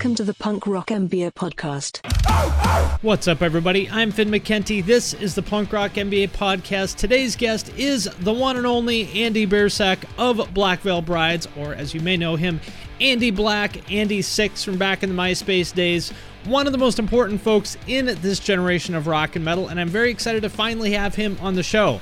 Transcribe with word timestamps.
Welcome 0.00 0.14
to 0.14 0.24
the 0.24 0.32
Punk 0.32 0.66
Rock 0.66 0.86
MBA 0.86 1.34
podcast. 1.34 2.00
What's 3.02 3.28
up, 3.28 3.42
everybody? 3.42 3.86
I'm 3.90 4.10
Finn 4.10 4.30
McKenty. 4.30 4.82
This 4.82 5.12
is 5.12 5.34
the 5.34 5.42
Punk 5.42 5.74
Rock 5.74 5.90
MBA 5.92 6.30
podcast. 6.30 6.96
Today's 6.96 7.36
guest 7.36 7.70
is 7.76 8.04
the 8.20 8.32
one 8.32 8.56
and 8.56 8.64
only 8.64 9.10
Andy 9.12 9.46
Biersack 9.46 9.98
of 10.16 10.54
Black 10.54 10.80
Veil 10.80 11.02
Brides, 11.02 11.48
or 11.54 11.74
as 11.74 11.92
you 11.92 12.00
may 12.00 12.16
know 12.16 12.34
him, 12.36 12.62
Andy 12.98 13.30
Black, 13.30 13.92
Andy 13.92 14.22
Six 14.22 14.64
from 14.64 14.78
back 14.78 15.02
in 15.02 15.10
the 15.10 15.14
MySpace 15.14 15.74
days. 15.74 16.14
One 16.46 16.64
of 16.64 16.72
the 16.72 16.78
most 16.78 16.98
important 16.98 17.42
folks 17.42 17.76
in 17.86 18.06
this 18.22 18.38
generation 18.38 18.94
of 18.94 19.06
rock 19.06 19.36
and 19.36 19.44
metal, 19.44 19.68
and 19.68 19.78
I'm 19.78 19.90
very 19.90 20.10
excited 20.10 20.40
to 20.44 20.48
finally 20.48 20.92
have 20.92 21.14
him 21.14 21.36
on 21.42 21.56
the 21.56 21.62
show 21.62 22.00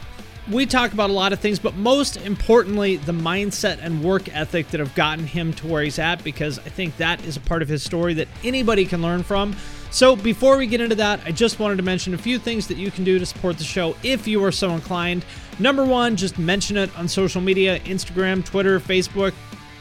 we 0.50 0.64
talk 0.66 0.92
about 0.92 1.10
a 1.10 1.12
lot 1.12 1.32
of 1.32 1.40
things, 1.40 1.58
but 1.58 1.74
most 1.74 2.16
importantly, 2.16 2.96
the 2.96 3.12
mindset 3.12 3.78
and 3.82 4.02
work 4.02 4.34
ethic 4.34 4.68
that 4.68 4.80
have 4.80 4.94
gotten 4.94 5.26
him 5.26 5.52
to 5.54 5.66
where 5.66 5.82
he's 5.82 5.98
at, 5.98 6.24
because 6.24 6.58
I 6.58 6.70
think 6.70 6.96
that 6.96 7.24
is 7.24 7.36
a 7.36 7.40
part 7.40 7.62
of 7.62 7.68
his 7.68 7.82
story 7.82 8.14
that 8.14 8.28
anybody 8.42 8.86
can 8.86 9.02
learn 9.02 9.22
from. 9.22 9.54
So, 9.90 10.16
before 10.16 10.56
we 10.56 10.66
get 10.66 10.80
into 10.80 10.96
that, 10.96 11.20
I 11.24 11.32
just 11.32 11.58
wanted 11.58 11.76
to 11.76 11.82
mention 11.82 12.14
a 12.14 12.18
few 12.18 12.38
things 12.38 12.66
that 12.68 12.76
you 12.76 12.90
can 12.90 13.04
do 13.04 13.18
to 13.18 13.26
support 13.26 13.58
the 13.58 13.64
show 13.64 13.96
if 14.02 14.26
you 14.26 14.42
are 14.44 14.52
so 14.52 14.70
inclined. 14.70 15.24
Number 15.58 15.84
one, 15.84 16.16
just 16.16 16.38
mention 16.38 16.76
it 16.76 16.96
on 16.98 17.08
social 17.08 17.40
media 17.40 17.80
Instagram, 17.80 18.44
Twitter, 18.44 18.80
Facebook, 18.80 19.32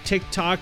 TikTok, 0.06 0.60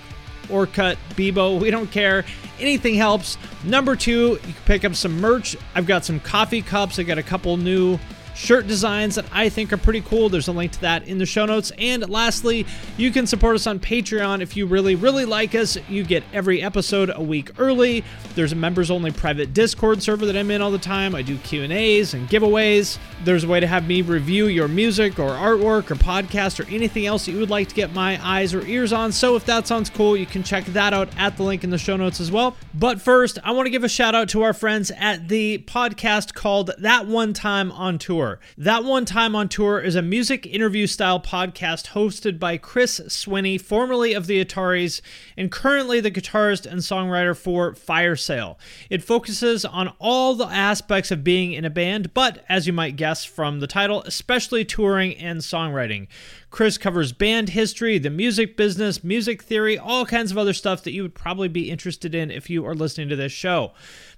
Orkut, 0.48 0.96
Bebo, 1.10 1.60
we 1.60 1.70
don't 1.70 1.90
care. 1.90 2.24
Anything 2.58 2.94
helps. 2.94 3.38
Number 3.64 3.94
two, 3.96 4.30
you 4.30 4.52
can 4.52 4.54
pick 4.64 4.84
up 4.84 4.94
some 4.94 5.20
merch. 5.20 5.56
I've 5.74 5.86
got 5.86 6.04
some 6.04 6.20
coffee 6.20 6.62
cups, 6.62 6.98
I 6.98 7.04
got 7.04 7.18
a 7.18 7.22
couple 7.22 7.56
new 7.56 7.98
shirt 8.36 8.66
designs 8.66 9.14
that 9.14 9.24
I 9.32 9.48
think 9.48 9.72
are 9.72 9.78
pretty 9.78 10.02
cool. 10.02 10.28
There's 10.28 10.48
a 10.48 10.52
link 10.52 10.72
to 10.72 10.80
that 10.82 11.08
in 11.08 11.18
the 11.18 11.26
show 11.26 11.46
notes. 11.46 11.72
And 11.78 12.08
lastly, 12.08 12.66
you 12.96 13.10
can 13.10 13.26
support 13.26 13.56
us 13.56 13.66
on 13.66 13.80
Patreon 13.80 14.42
if 14.42 14.56
you 14.56 14.66
really, 14.66 14.94
really 14.94 15.24
like 15.24 15.54
us. 15.54 15.78
You 15.88 16.04
get 16.04 16.22
every 16.32 16.62
episode 16.62 17.10
a 17.14 17.22
week 17.22 17.50
early. 17.58 18.04
There's 18.34 18.52
a 18.52 18.56
members-only 18.56 19.12
private 19.12 19.54
Discord 19.54 20.02
server 20.02 20.26
that 20.26 20.36
I'm 20.36 20.50
in 20.50 20.60
all 20.60 20.70
the 20.70 20.78
time. 20.78 21.14
I 21.14 21.22
do 21.22 21.38
Q&As 21.38 22.14
and 22.14 22.28
giveaways. 22.28 22.98
There's 23.24 23.44
a 23.44 23.48
way 23.48 23.60
to 23.60 23.66
have 23.66 23.86
me 23.86 24.02
review 24.02 24.46
your 24.46 24.68
music 24.68 25.18
or 25.18 25.30
artwork 25.30 25.90
or 25.90 25.94
podcast 25.94 26.60
or 26.60 26.68
anything 26.70 27.06
else 27.06 27.26
that 27.26 27.32
you 27.32 27.40
would 27.40 27.50
like 27.50 27.68
to 27.68 27.74
get 27.74 27.94
my 27.94 28.20
eyes 28.22 28.52
or 28.52 28.66
ears 28.66 28.92
on. 28.92 29.12
So 29.12 29.36
if 29.36 29.46
that 29.46 29.66
sounds 29.66 29.88
cool, 29.88 30.16
you 30.16 30.26
can 30.26 30.42
check 30.42 30.64
that 30.66 30.92
out 30.92 31.08
at 31.16 31.36
the 31.36 31.42
link 31.42 31.64
in 31.64 31.70
the 31.70 31.78
show 31.78 31.96
notes 31.96 32.20
as 32.20 32.30
well. 32.30 32.56
But 32.74 33.00
first, 33.00 33.38
I 33.42 33.52
want 33.52 33.66
to 33.66 33.70
give 33.70 33.84
a 33.84 33.88
shout 33.88 34.14
out 34.14 34.28
to 34.30 34.42
our 34.42 34.52
friends 34.52 34.92
at 34.98 35.28
the 35.28 35.64
podcast 35.66 36.34
called 36.34 36.72
That 36.78 37.06
One 37.06 37.32
Time 37.32 37.72
on 37.72 37.98
Tour. 37.98 38.25
Tour. 38.26 38.40
That 38.58 38.84
One 38.84 39.04
Time 39.04 39.36
on 39.36 39.48
Tour 39.48 39.78
is 39.78 39.94
a 39.94 40.02
music 40.02 40.46
interview 40.46 40.86
style 40.86 41.20
podcast 41.20 41.88
hosted 41.88 42.40
by 42.40 42.56
Chris 42.56 43.00
Swinney, 43.06 43.60
formerly 43.60 44.14
of 44.14 44.26
the 44.26 44.44
Ataris 44.44 45.00
and 45.36 45.52
currently 45.52 46.00
the 46.00 46.10
guitarist 46.10 46.66
and 46.66 46.80
songwriter 46.80 47.36
for 47.36 47.74
Fire 47.74 48.16
Sale. 48.16 48.58
It 48.90 49.04
focuses 49.04 49.64
on 49.64 49.92
all 50.00 50.34
the 50.34 50.46
aspects 50.46 51.12
of 51.12 51.22
being 51.22 51.52
in 51.52 51.64
a 51.64 51.70
band, 51.70 52.14
but 52.14 52.44
as 52.48 52.66
you 52.66 52.72
might 52.72 52.96
guess 52.96 53.24
from 53.24 53.60
the 53.60 53.68
title, 53.68 54.02
especially 54.02 54.64
touring 54.64 55.16
and 55.16 55.40
songwriting. 55.40 56.08
Chris 56.50 56.78
covers 56.78 57.12
band 57.12 57.50
history, 57.50 57.98
the 57.98 58.08
music 58.08 58.56
business, 58.56 59.04
music 59.04 59.42
theory, 59.42 59.76
all 59.76 60.06
kinds 60.06 60.30
of 60.30 60.38
other 60.38 60.54
stuff 60.54 60.82
that 60.84 60.92
you 60.92 61.02
would 61.02 61.14
probably 61.14 61.48
be 61.48 61.70
interested 61.70 62.14
in 62.14 62.30
if 62.30 62.48
you 62.48 62.64
are 62.64 62.74
listening 62.74 63.08
to 63.08 63.16
this 63.16 63.32
show. 63.32 63.72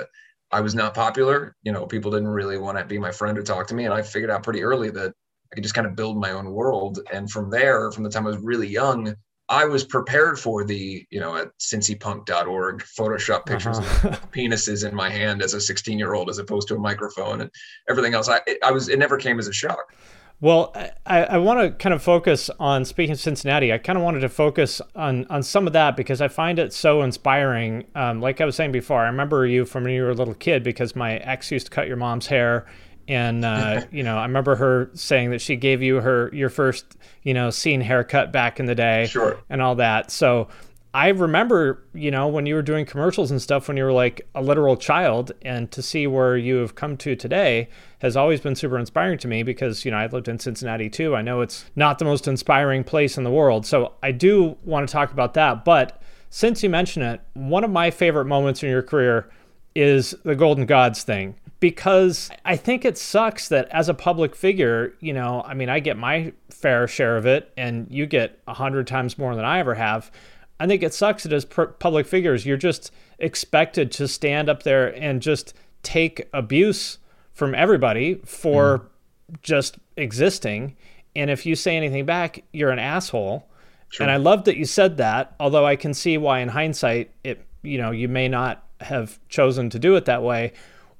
I 0.50 0.61
was 0.61 0.75
not 0.75 0.94
popular. 0.94 1.56
You 1.62 1.73
know, 1.73 1.87
people 1.87 2.11
didn't 2.11 2.29
really 2.29 2.59
want 2.59 2.79
to 2.79 2.85
be 2.85 2.99
my 2.99 3.11
friend 3.11 3.39
or 3.39 3.43
talk 3.43 3.67
to 3.69 3.75
me, 3.75 3.85
and 3.85 3.94
I 3.94 4.03
figured 4.03 4.31
out 4.31 4.43
pretty 4.43 4.62
early 4.62 4.91
that 4.91 5.12
I 5.53 5.55
could 5.55 5.62
just 5.62 5.75
kind 5.75 5.87
of 5.87 5.97
build 5.97 6.19
my 6.19 6.33
own 6.33 6.50
world. 6.50 7.00
And 7.12 7.31
from 7.31 7.50
there, 7.50 7.91
from 7.93 8.05
the 8.05 8.11
time 8.11 8.27
I 8.27 8.31
was 8.31 8.38
really 8.38 8.69
young, 8.69 9.15
I 9.52 9.66
was 9.66 9.84
prepared 9.84 10.40
for 10.40 10.64
the, 10.64 11.06
you 11.10 11.20
know, 11.20 11.37
at 11.37 11.56
cincypunk.org 11.58 12.82
Photoshop 12.84 13.44
pictures 13.44 13.78
uh-huh. 13.78 14.08
of 14.08 14.31
penises 14.32 14.88
in 14.88 14.94
my 14.94 15.10
hand 15.10 15.43
as 15.43 15.52
a 15.52 15.60
16 15.60 15.99
year 15.99 16.14
old, 16.14 16.31
as 16.31 16.38
opposed 16.38 16.69
to 16.69 16.76
a 16.76 16.78
microphone 16.78 17.43
and 17.43 17.50
everything 17.87 18.14
else. 18.14 18.31
I, 18.31 18.40
I 18.64 18.70
was, 18.70 18.88
it 18.88 18.99
never 18.99 19.19
came 19.19 19.38
as 19.38 19.49
a 19.49 19.52
shock. 19.52 19.93
Well, 20.40 20.75
I, 21.04 21.25
I 21.25 21.37
want 21.37 21.60
to 21.60 21.70
kind 21.70 21.94
of 21.94 22.02
focus 22.02 22.49
on 22.58 22.87
speaking 22.87 23.12
of 23.12 23.20
Cincinnati. 23.20 23.75
I 23.75 23.78
kind 23.78 23.99
of 23.99 24.02
wanted 24.02 24.20
to 24.20 24.28
focus 24.31 24.81
on 24.96 25.26
on 25.31 25.44
some 25.44 25.69
of 25.69 25.72
that 25.75 25.96
because 25.96 26.20
I 26.20 26.26
find 26.28 26.58
it 26.58 26.72
so 26.72 27.02
inspiring. 27.02 27.84
Um, 27.94 28.20
like 28.20 28.40
I 28.40 28.44
was 28.44 28.56
saying 28.56 28.72
before, 28.72 29.02
I 29.02 29.06
remember 29.06 29.46
you 29.46 29.64
from 29.64 29.84
when 29.84 29.93
you 29.93 30.02
were 30.02 30.10
a 30.10 30.14
little 30.14 30.34
kid 30.34 30.64
because 30.64 30.96
my 30.96 31.19
ex 31.19 31.52
used 31.52 31.66
to 31.66 31.70
cut 31.70 31.87
your 31.87 31.96
mom's 31.96 32.26
hair 32.26 32.66
and 33.08 33.44
uh, 33.44 33.82
you 33.93 34.02
know, 34.02 34.19
I 34.19 34.22
remember 34.22 34.56
her 34.56 34.90
saying 34.94 35.31
that 35.31 35.40
she 35.40 35.56
gave 35.56 35.82
you 35.82 35.96
her 35.96 36.31
your 36.32 36.49
first, 36.49 36.96
you 37.22 37.34
know, 37.34 37.50
scene 37.50 37.81
haircut 37.81 38.32
back 38.32 38.60
in 38.60 38.66
the 38.66 38.75
day, 38.75 39.06
sure, 39.06 39.38
and 39.49 39.60
all 39.62 39.76
that. 39.76 40.10
So 40.10 40.49
I 40.94 41.08
remember, 41.08 41.82
you 41.94 42.10
know, 42.10 42.28
when 42.28 42.44
you 42.44 42.54
were 42.54 42.62
doing 42.62 42.84
commercials 42.84 43.31
and 43.31 43.40
stuff 43.40 43.66
when 43.66 43.78
you 43.78 43.84
were 43.84 43.93
like 43.93 44.28
a 44.34 44.43
literal 44.43 44.76
child, 44.76 45.32
and 45.40 45.70
to 45.70 45.81
see 45.81 46.06
where 46.06 46.37
you 46.37 46.56
have 46.56 46.75
come 46.75 46.99
to 46.99 47.16
today 47.16 47.70
has 48.00 48.14
always 48.14 48.40
been 48.40 48.54
super 48.54 48.78
inspiring 48.78 49.16
to 49.19 49.28
me 49.28 49.43
because, 49.43 49.87
you 49.87 49.90
know, 49.90 49.96
I 49.96 50.06
lived 50.06 50.28
in 50.28 50.38
Cincinnati 50.38 50.90
too. 50.90 51.16
I 51.16 51.22
know 51.22 51.40
it's 51.40 51.64
not 51.76 51.99
the 51.99 52.04
most 52.04 52.28
inspiring 52.28 52.84
place 52.84 53.16
in 53.16 53.25
the 53.25 53.31
world. 53.31 53.64
So 53.64 53.93
I 54.02 54.12
do 54.12 54.58
want 54.64 54.87
to 54.87 54.93
talk 54.93 55.12
about 55.12 55.32
that. 55.34 55.64
But 55.64 56.02
since 56.28 56.62
you 56.62 56.69
mention 56.69 57.02
it, 57.02 57.22
one 57.32 57.64
of 57.64 57.70
my 57.70 57.90
favorite 57.90 58.26
moments 58.26 58.62
in 58.62 58.69
your 58.69 58.82
career 58.82 59.31
is 59.75 60.15
the 60.25 60.35
Golden 60.35 60.67
Gods 60.67 61.03
thing 61.03 61.35
because 61.61 62.29
I 62.45 62.57
think 62.57 62.85
it 62.85 62.99
sucks 62.99 63.49
that 63.49 63.69
as 63.69 63.89
a 63.89 63.95
public 63.95 64.35
figure, 64.35 64.95
you 65.01 65.13
know, 65.13 65.43
I 65.47 65.55
mean, 65.55 65.69
I 65.69 65.79
get 65.79 65.97
my 65.97 66.33
fair 66.51 66.89
share 66.89 67.17
of 67.17 67.25
it 67.25 67.53
and 67.57 67.87
you 67.89 68.07
get 68.07 68.41
a 68.49 68.55
hundred 68.55 68.87
times 68.87 69.17
more 69.17 69.37
than 69.37 69.45
I 69.45 69.61
ever 69.61 69.75
have. 69.75 70.11
I 70.59 70.67
think 70.67 70.83
it 70.83 70.93
sucks 70.93 71.23
that 71.23 71.33
as 71.33 71.45
public 71.45 72.07
figures, 72.07 72.45
you're 72.45 72.57
just 72.57 72.91
expected 73.19 73.93
to 73.93 74.09
stand 74.09 74.49
up 74.49 74.65
there 74.65 74.89
and 74.89 75.23
just 75.23 75.55
take 75.83 76.29
abuse 76.33 76.99
from 77.33 77.55
everybody 77.55 78.17
for 78.25 78.79
mm. 78.79 79.43
just 79.43 79.79
existing. 79.97 80.77
And 81.15 81.31
if 81.31 81.47
you 81.47 81.55
say 81.55 81.77
anything 81.77 82.05
back, 82.05 82.43
you're 82.53 82.71
an 82.71 82.79
asshole. 82.79 83.49
Sure. 83.89 84.05
And 84.05 84.11
I 84.11 84.17
love 84.17 84.45
that 84.45 84.57
you 84.57 84.65
said 84.65 84.97
that, 84.97 85.35
although 85.39 85.67
I 85.67 85.77
can 85.77 85.95
see 85.95 86.19
why 86.19 86.41
in 86.41 86.49
hindsight 86.49 87.11
it 87.23 87.47
you 87.63 87.79
know, 87.79 87.91
you 87.91 88.09
may 88.09 88.29
not 88.29 88.65
have 88.84 89.19
chosen 89.29 89.70
to 89.70 89.79
do 89.79 89.96
it 89.96 90.05
that 90.06 90.23
way. 90.23 90.52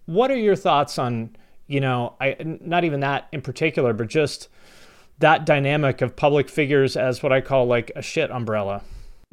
What 0.07 0.31
are 0.31 0.37
your 0.37 0.57
thoughts 0.57 0.99
on, 0.99 1.37
you 1.67 1.81
know, 1.81 2.15
I 2.21 2.37
not 2.41 2.85
even 2.85 3.01
that 3.01 3.29
in 3.33 3.43
particular, 3.43 3.93
but 3.93 4.09
just 4.09 4.49
that 5.19 5.47
dynamic 5.47 6.01
of 6.03 6.17
public 6.17 6.49
figures 6.49 6.97
as 6.97 7.23
what 7.23 7.33
I 7.33 7.41
call 7.41 7.67
like 7.67 7.93
a 7.95 8.03
shit 8.03 8.31
umbrella? 8.31 8.83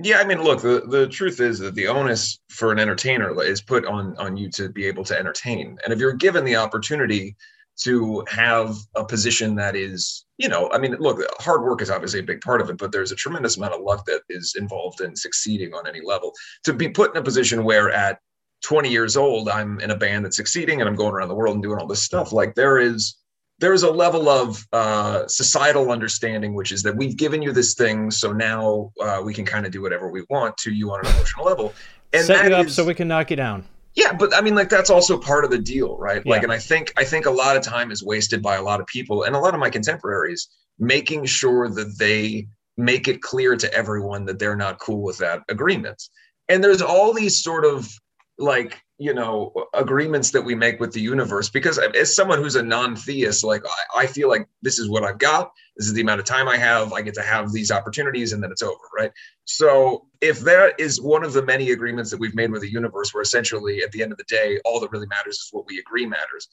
Yeah, 0.01 0.19
I 0.19 0.23
mean, 0.23 0.41
look, 0.41 0.61
the, 0.61 0.83
the 0.87 1.07
truth 1.07 1.41
is 1.41 1.59
that 1.59 1.75
the 1.75 1.87
onus 1.87 2.39
for 2.49 2.71
an 2.71 2.79
entertainer 2.79 3.41
is 3.43 3.61
put 3.61 3.85
on 3.85 4.15
on 4.17 4.37
you 4.37 4.49
to 4.51 4.69
be 4.69 4.85
able 4.85 5.03
to 5.05 5.17
entertain. 5.17 5.77
And 5.83 5.91
if 5.91 5.99
you're 5.99 6.13
given 6.13 6.45
the 6.45 6.55
opportunity 6.55 7.35
to 7.79 8.25
have 8.29 8.75
a 8.95 9.05
position 9.05 9.55
that 9.55 9.75
is, 9.75 10.25
you 10.37 10.49
know, 10.49 10.69
I 10.71 10.77
mean, 10.77 10.95
look, 10.99 11.19
hard 11.39 11.63
work 11.63 11.81
is 11.81 11.89
obviously 11.89 12.19
a 12.19 12.23
big 12.23 12.41
part 12.41 12.61
of 12.61 12.69
it, 12.69 12.77
but 12.77 12.91
there's 12.91 13.11
a 13.11 13.15
tremendous 13.15 13.57
amount 13.57 13.73
of 13.73 13.81
luck 13.81 14.05
that 14.05 14.21
is 14.29 14.55
involved 14.57 15.01
in 15.01 15.15
succeeding 15.15 15.73
on 15.73 15.87
any 15.87 16.01
level. 16.01 16.33
To 16.65 16.73
be 16.73 16.89
put 16.89 17.11
in 17.11 17.17
a 17.17 17.23
position 17.23 17.63
where 17.63 17.89
at 17.89 18.19
20 18.63 18.89
years 18.89 19.17
old, 19.17 19.49
I'm 19.49 19.79
in 19.79 19.91
a 19.91 19.95
band 19.95 20.25
that's 20.25 20.37
succeeding 20.37 20.81
and 20.81 20.89
I'm 20.89 20.95
going 20.95 21.13
around 21.13 21.29
the 21.29 21.35
world 21.35 21.55
and 21.55 21.63
doing 21.63 21.79
all 21.79 21.87
this 21.87 22.03
stuff. 22.03 22.31
Like 22.31 22.55
there 22.55 22.77
is 22.79 23.17
there 23.59 23.73
is 23.73 23.83
a 23.83 23.91
level 23.91 24.29
of 24.29 24.65
uh, 24.71 25.27
societal 25.27 25.91
understanding, 25.91 26.53
which 26.53 26.71
is 26.71 26.81
that 26.83 26.95
we've 26.95 27.17
given 27.17 27.41
you 27.41 27.51
this 27.51 27.73
thing, 27.73 28.09
so 28.09 28.31
now 28.31 28.91
uh, 29.01 29.21
we 29.23 29.33
can 29.33 29.45
kind 29.45 29.65
of 29.65 29.71
do 29.71 29.81
whatever 29.81 30.09
we 30.09 30.23
want 30.29 30.55
to 30.57 30.71
you 30.71 30.91
on 30.91 31.05
an 31.05 31.11
emotional 31.11 31.45
level. 31.45 31.73
And 32.13 32.25
set 32.25 32.49
you 32.49 32.55
up 32.55 32.67
is, 32.67 32.75
so 32.75 32.85
we 32.85 32.93
can 32.93 33.09
knock 33.09 33.29
you 33.29 33.35
down. 33.35 33.65
Yeah, 33.95 34.13
but 34.13 34.33
I 34.33 34.41
mean, 34.41 34.55
like 34.55 34.69
that's 34.69 34.89
also 34.89 35.17
part 35.17 35.43
of 35.43 35.51
the 35.51 35.57
deal, 35.57 35.97
right? 35.97 36.21
Yeah. 36.25 36.31
Like, 36.31 36.43
and 36.43 36.53
I 36.53 36.57
think 36.57 36.93
I 36.97 37.03
think 37.03 37.25
a 37.25 37.31
lot 37.31 37.57
of 37.57 37.61
time 37.61 37.91
is 37.91 38.03
wasted 38.03 38.41
by 38.41 38.55
a 38.55 38.61
lot 38.61 38.79
of 38.79 38.87
people 38.87 39.23
and 39.23 39.35
a 39.35 39.39
lot 39.39 39.53
of 39.53 39.59
my 39.59 39.69
contemporaries 39.69 40.47
making 40.79 41.25
sure 41.25 41.67
that 41.69 41.97
they 41.99 42.47
make 42.77 43.09
it 43.09 43.21
clear 43.21 43.57
to 43.57 43.71
everyone 43.73 44.25
that 44.25 44.39
they're 44.39 44.55
not 44.55 44.79
cool 44.79 45.01
with 45.01 45.17
that 45.17 45.41
agreement. 45.49 46.01
And 46.47 46.63
there's 46.63 46.81
all 46.81 47.13
these 47.13 47.43
sort 47.43 47.65
of 47.65 47.91
like 48.39 48.81
you 48.97 49.13
know 49.13 49.53
agreements 49.73 50.31
that 50.31 50.41
we 50.41 50.55
make 50.55 50.79
with 50.79 50.93
the 50.93 51.01
universe 51.01 51.49
because 51.49 51.77
as 51.77 52.15
someone 52.15 52.39
who's 52.39 52.55
a 52.55 52.63
non-theist 52.63 53.43
like 53.43 53.61
I, 53.65 54.03
I, 54.03 54.07
feel 54.07 54.29
like 54.29 54.47
this 54.61 54.79
is 54.79 54.89
what 54.89 55.03
i've 55.03 55.19
got. 55.19 55.51
This 55.75 55.87
is 55.87 55.93
the 55.93 56.01
amount 56.01 56.21
of 56.21 56.25
time 56.25 56.47
i 56.47 56.57
have. 56.57 56.93
I 56.93 57.01
get 57.01 57.13
to 57.15 57.21
have 57.21 57.51
these 57.51 57.69
opportunities 57.71 58.33
and 58.33 58.41
then 58.41 58.51
it's 58.51 58.63
over 58.63 58.79
right? 58.97 59.11
So 59.45 60.05
if 60.21 60.39
that 60.41 60.79
is 60.79 61.01
one 61.01 61.23
of 61.23 61.33
the 61.33 61.43
many 61.43 61.71
agreements 61.71 62.11
that 62.11 62.19
we've 62.19 62.35
made 62.35 62.51
with 62.51 62.61
the 62.61 62.71
universe 62.71 63.13
where 63.13 63.21
essentially 63.21 63.83
at 63.83 63.91
the 63.91 64.01
end 64.01 64.11
of 64.11 64.17
the 64.17 64.25
day 64.25 64.59
all 64.65 64.79
that 64.79 64.91
really 64.91 65.07
matters 65.07 65.35
is 65.35 65.49
what 65.51 65.65
we 65.67 65.79
agree 65.79 66.05
matters 66.05 66.47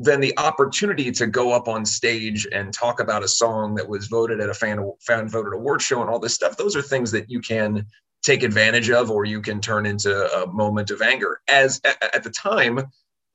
then 0.00 0.20
the 0.20 0.36
opportunity 0.38 1.10
to 1.10 1.26
go 1.26 1.52
up 1.52 1.66
on 1.66 1.84
stage 1.84 2.46
and 2.52 2.72
talk 2.72 3.00
about 3.00 3.24
a 3.24 3.28
song 3.28 3.74
that 3.74 3.88
was 3.88 4.06
voted 4.06 4.40
at 4.40 4.48
a 4.48 4.54
fan 4.54 4.92
fan 5.00 5.28
voted 5.28 5.52
award 5.52 5.82
show 5.82 6.00
and 6.00 6.08
all 6.08 6.20
this 6.20 6.34
stuff 6.34 6.56
those 6.56 6.76
are 6.76 6.82
things 6.82 7.10
that 7.10 7.28
you 7.28 7.40
can 7.40 7.84
take 8.22 8.42
advantage 8.42 8.90
of 8.90 9.10
or 9.10 9.24
you 9.24 9.40
can 9.40 9.60
turn 9.60 9.86
into 9.86 10.12
a 10.42 10.46
moment 10.52 10.90
of 10.90 11.02
anger. 11.02 11.40
As 11.48 11.80
at, 11.84 12.22
the 12.22 12.30
time 12.30 12.80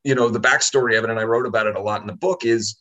you 0.03 0.15
know 0.15 0.29
the 0.29 0.39
backstory 0.39 0.97
of 0.97 1.05
it 1.05 1.09
and 1.09 1.17
i 1.17 1.23
wrote 1.23 1.45
about 1.45 1.65
it 1.65 1.77
a 1.77 1.81
lot 1.81 2.01
in 2.01 2.07
the 2.07 2.11
book 2.13 2.43
is 2.43 2.75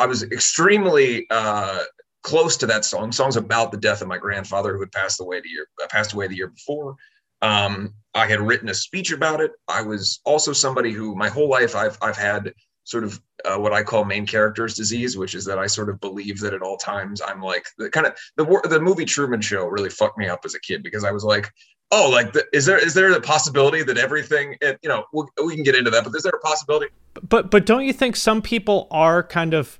i 0.00 0.06
was 0.06 0.24
extremely 0.24 1.24
uh, 1.30 1.84
close 2.22 2.56
to 2.56 2.66
that 2.66 2.84
song. 2.84 3.12
Songs 3.12 3.36
about 3.36 3.72
the 3.72 3.78
death 3.78 4.02
of 4.02 4.08
my 4.08 4.18
grandfather 4.18 4.72
who 4.72 4.80
had 4.80 4.92
passed 4.92 5.20
away 5.20 5.40
the 5.40 5.48
year 5.48 5.66
uh, 5.82 5.86
passed 5.88 6.12
away 6.12 6.28
the 6.28 6.36
year 6.36 6.48
before. 6.48 6.96
Um, 7.42 7.94
i 8.14 8.26
had 8.26 8.40
written 8.40 8.68
a 8.68 8.74
speech 8.74 9.10
about 9.10 9.40
it. 9.40 9.52
I 9.68 9.82
was 9.82 10.20
also 10.24 10.52
somebody 10.52 10.92
who 10.92 11.14
my 11.16 11.28
whole 11.28 11.48
life 11.48 11.74
i've 11.74 11.98
i've 12.00 12.16
had 12.16 12.52
sort 12.84 13.04
of 13.04 13.20
uh, 13.44 13.56
what 13.56 13.72
I 13.72 13.82
call 13.82 14.04
main 14.04 14.26
character's 14.26 14.74
disease, 14.74 15.16
which 15.16 15.34
is 15.34 15.44
that 15.44 15.58
I 15.58 15.66
sort 15.66 15.88
of 15.88 16.00
believe 16.00 16.40
that 16.40 16.54
at 16.54 16.62
all 16.62 16.76
times 16.76 17.20
I'm 17.26 17.40
like 17.40 17.66
the 17.78 17.90
kind 17.90 18.06
of 18.06 18.16
the 18.36 18.68
the 18.68 18.80
movie 18.80 19.04
Truman 19.04 19.40
Show 19.40 19.66
really 19.66 19.90
fucked 19.90 20.18
me 20.18 20.28
up 20.28 20.40
as 20.44 20.54
a 20.54 20.60
kid 20.60 20.82
because 20.82 21.04
I 21.04 21.10
was 21.10 21.24
like, 21.24 21.52
oh, 21.90 22.10
like 22.10 22.32
the, 22.32 22.44
is 22.52 22.66
there 22.66 22.78
is 22.78 22.94
there 22.94 23.10
a 23.12 23.20
possibility 23.20 23.82
that 23.82 23.98
everything 23.98 24.56
it, 24.60 24.78
you 24.82 24.88
know 24.88 25.04
we'll, 25.12 25.28
we 25.44 25.54
can 25.54 25.64
get 25.64 25.74
into 25.74 25.90
that, 25.90 26.04
but 26.04 26.14
is 26.14 26.22
there 26.22 26.32
a 26.34 26.40
possibility? 26.40 26.86
But 27.28 27.50
but 27.50 27.66
don't 27.66 27.84
you 27.84 27.92
think 27.92 28.16
some 28.16 28.42
people 28.42 28.88
are 28.90 29.22
kind 29.22 29.54
of 29.54 29.78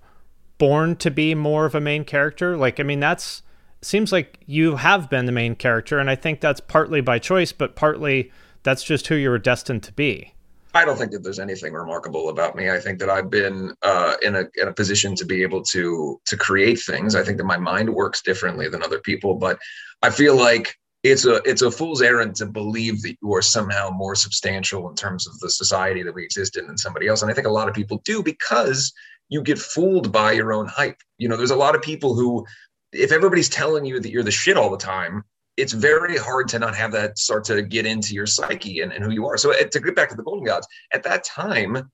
born 0.59 0.97
to 0.97 1.11
be 1.11 1.35
more 1.35 1.67
of 1.67 1.75
a 1.75 1.81
main 1.81 2.05
character? 2.05 2.57
Like 2.57 2.79
I 2.79 2.83
mean 2.85 3.01
that's 3.01 3.43
seems 3.81 4.13
like 4.13 4.39
you 4.47 4.77
have 4.77 5.11
been 5.11 5.27
the 5.27 5.33
main 5.33 5.57
character, 5.57 5.99
and 5.99 6.09
I 6.09 6.15
think 6.15 6.41
that's 6.41 6.61
partly 6.61 7.01
by 7.01 7.19
choice, 7.19 7.53
but 7.53 7.75
partly 7.75 8.31
that's 8.63 8.85
just 8.85 9.09
who 9.09 9.17
you 9.17 9.29
were 9.29 9.39
destined 9.39 9.83
to 9.83 9.93
be. 9.93 10.35
I 10.75 10.85
don't 10.85 10.97
think 10.97 11.13
that 11.13 11.23
there's 11.23 11.39
anything 11.39 11.75
remarkable 11.75 12.31
about 12.31 12.57
me. 12.57 12.71
I 12.71 12.81
think 12.81 12.99
that 13.01 13.11
I've 13.11 13.29
been 13.29 13.75
uh, 13.83 14.17
in 14.23 14.37
a 14.37 14.45
in 14.57 14.69
a 14.69 14.73
position 14.73 15.15
to 15.17 15.25
be 15.25 15.43
able 15.43 15.63
to 15.65 16.21
to 16.25 16.37
create 16.37 16.81
things. 16.81 17.15
I 17.15 17.23
think 17.23 17.39
that 17.39 17.45
my 17.45 17.59
mind 17.59 17.91
works 17.91 18.23
differently 18.23 18.69
than 18.69 18.83
other 18.83 19.01
people, 19.01 19.35
but 19.35 19.59
I 20.03 20.11
feel 20.11 20.37
like 20.37 20.75
it's 21.03 21.27
a 21.27 21.43
it's 21.45 21.63
a 21.63 21.71
fool's 21.71 22.01
errand 22.01 22.37
to 22.37 22.47
believe 22.47 23.03
that 23.03 23.17
you 23.21 23.35
are 23.35 23.43
somehow 23.43 23.91
more 23.91 24.15
substantial 24.15 24.89
in 24.89 24.95
terms 24.95 25.27
of 25.27 25.39
the 25.41 25.51
society 25.51 26.03
that 26.03 26.15
we 26.15 26.25
exist 26.25 26.57
in 26.57 26.67
than 26.67 26.79
somebody 26.79 27.07
else. 27.07 27.23
And 27.23 27.31
I 27.31 27.35
think 27.35 27.47
a 27.47 27.51
lot 27.51 27.69
of 27.69 27.75
people 27.75 28.01
do 28.05 28.23
because 28.23 28.93
you 29.29 29.43
get 29.43 29.59
fooled 29.59 30.13
by 30.13 30.33
your 30.33 30.53
own 30.53 30.67
hype. 30.67 31.01
You 31.19 31.29
know, 31.29 31.37
there's 31.37 31.51
a 31.51 31.57
lot 31.57 31.75
of 31.75 31.83
people 31.83 32.15
who, 32.15 32.47
if 32.93 33.13
everybody's 33.13 33.49
telling 33.49 33.85
you 33.85 33.99
that 34.01 34.11
you're 34.11 34.23
the 34.23 34.31
shit 34.31 34.57
all 34.57 34.71
the 34.71 34.77
time, 34.77 35.25
it's 35.57 35.73
very 35.73 36.17
hard 36.17 36.49
to 36.49 36.59
not 36.59 36.75
have 36.75 36.93
that 36.93 37.19
start 37.19 37.45
to 37.45 37.63
get 37.63 37.87
into 37.87 38.15
your 38.15 38.27
psyche 38.27 38.81
and, 38.81 38.93
and 38.93 39.05
who 39.05 39.11
you 39.11 39.27
are. 39.27 39.37
So 39.37 39.53
to 39.53 39.81
get 39.81 39.95
back 39.95 40.09
to 40.11 40.17
the 40.17 40.23
Golden 40.23 40.45
Gods, 40.45 40.67
at 40.93 41.03
that 41.03 41.25
time, 41.25 41.91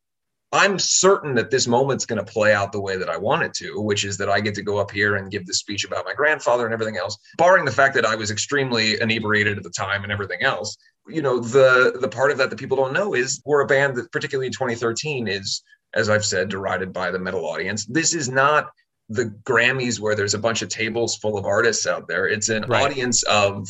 I'm 0.51 0.79
certain 0.79 1.35
that 1.35 1.51
this 1.51 1.67
moment's 1.67 2.07
going 2.07 2.25
to 2.25 2.33
play 2.33 2.55
out 2.55 2.73
the 2.73 2.81
way 2.81 2.97
that 2.97 3.11
I 3.11 3.19
want 3.19 3.43
it 3.43 3.53
to, 3.55 3.81
which 3.81 4.05
is 4.05 4.17
that 4.17 4.31
I 4.31 4.41
get 4.41 4.55
to 4.55 4.63
go 4.63 4.79
up 4.79 4.91
here 4.91 5.17
and 5.17 5.31
give 5.31 5.45
this 5.45 5.59
speech 5.59 5.85
about 5.85 6.07
my 6.07 6.15
grandfather 6.15 6.65
and 6.65 6.73
everything 6.73 6.97
else, 6.97 7.19
barring 7.37 7.67
the 7.67 7.73
fact 7.73 7.95
that 7.97 8.07
I 8.07 8.15
was 8.15 8.31
extremely 8.31 8.99
inebriated 8.99 9.59
at 9.59 9.63
the 9.63 9.71
time 9.71 10.05
and 10.05 10.13
everything 10.13 10.43
else. 10.43 10.77
You 11.07 11.21
know, 11.21 11.39
the 11.39 11.99
the 12.01 12.09
part 12.09 12.31
of 12.31 12.39
that 12.39 12.49
that 12.51 12.59
people 12.59 12.77
don't 12.79 12.95
know 12.95 13.15
is 13.15 13.43
we're 13.45 13.61
a 13.61 13.67
band 13.67 13.97
that, 13.97 14.11
particularly 14.11 14.47
in 14.47 14.53
2013, 14.53 15.29
is, 15.29 15.63
as 15.93 16.09
I've 16.09 16.25
said, 16.25 16.49
derided 16.49 16.95
by 16.95 17.11
the 17.11 17.19
metal 17.19 17.45
audience. 17.45 17.85
This 17.85 18.15
is 18.15 18.31
not 18.31 18.71
the 19.09 19.27
Grammys 19.45 20.01
where 20.01 20.15
there's 20.15 20.35
a 20.35 20.39
bunch 20.39 20.63
of 20.63 20.69
tables 20.69 21.17
full 21.17 21.39
of 21.39 21.45
artists 21.45 21.87
out 21.87 22.09
there. 22.09 22.27
It's 22.27 22.49
an 22.49 22.65
right. 22.69 22.85
audience 22.85 23.23
of 23.25 23.67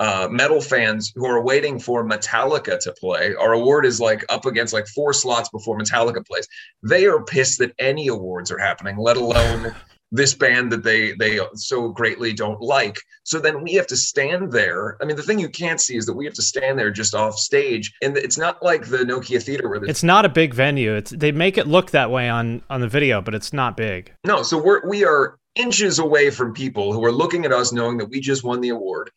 uh, 0.00 0.28
metal 0.30 0.60
fans 0.60 1.12
who 1.14 1.26
are 1.26 1.42
waiting 1.42 1.78
for 1.78 2.04
Metallica 2.04 2.80
to 2.80 2.92
play. 2.92 3.34
Our 3.34 3.52
award 3.52 3.84
is 3.84 4.00
like 4.00 4.24
up 4.30 4.46
against 4.46 4.72
like 4.72 4.86
four 4.88 5.12
slots 5.12 5.50
before 5.50 5.78
Metallica 5.78 6.26
plays. 6.26 6.48
They 6.82 7.06
are 7.06 7.22
pissed 7.22 7.58
that 7.58 7.72
any 7.78 8.08
awards 8.08 8.50
are 8.50 8.58
happening, 8.58 8.96
let 8.96 9.18
alone 9.18 9.74
this 10.12 10.34
band 10.34 10.72
that 10.72 10.82
they 10.82 11.12
they 11.12 11.38
so 11.54 11.88
greatly 11.88 12.32
don't 12.32 12.60
like. 12.60 12.98
So 13.24 13.38
then 13.38 13.62
we 13.62 13.74
have 13.74 13.86
to 13.88 13.96
stand 13.96 14.52
there. 14.52 14.96
I 15.00 15.04
mean, 15.04 15.16
the 15.16 15.22
thing 15.22 15.38
you 15.38 15.48
can't 15.48 15.80
see 15.80 15.96
is 15.96 16.06
that 16.06 16.14
we 16.14 16.24
have 16.24 16.34
to 16.34 16.42
stand 16.42 16.78
there 16.78 16.90
just 16.90 17.14
off 17.14 17.38
stage, 17.38 17.92
and 18.02 18.16
it's 18.16 18.38
not 18.38 18.62
like 18.62 18.86
the 18.86 18.98
Nokia 18.98 19.42
Theater 19.42 19.68
where 19.68 19.84
it's 19.84 20.02
not 20.02 20.24
a 20.24 20.28
big 20.28 20.54
venue. 20.54 20.94
It's 20.94 21.10
they 21.10 21.32
make 21.32 21.58
it 21.58 21.66
look 21.66 21.90
that 21.92 22.10
way 22.10 22.28
on 22.28 22.62
on 22.70 22.80
the 22.80 22.88
video, 22.88 23.20
but 23.20 23.34
it's 23.34 23.52
not 23.52 23.76
big. 23.76 24.12
No, 24.24 24.42
so 24.42 24.60
we're 24.60 24.86
we 24.88 25.04
are 25.04 25.38
inches 25.56 25.98
away 25.98 26.30
from 26.30 26.54
people 26.54 26.92
who 26.92 27.04
are 27.04 27.12
looking 27.12 27.44
at 27.44 27.52
us 27.52 27.72
knowing 27.72 27.98
that 27.98 28.08
we 28.08 28.20
just 28.20 28.44
won 28.44 28.60
the 28.60 28.68
award 28.68 29.10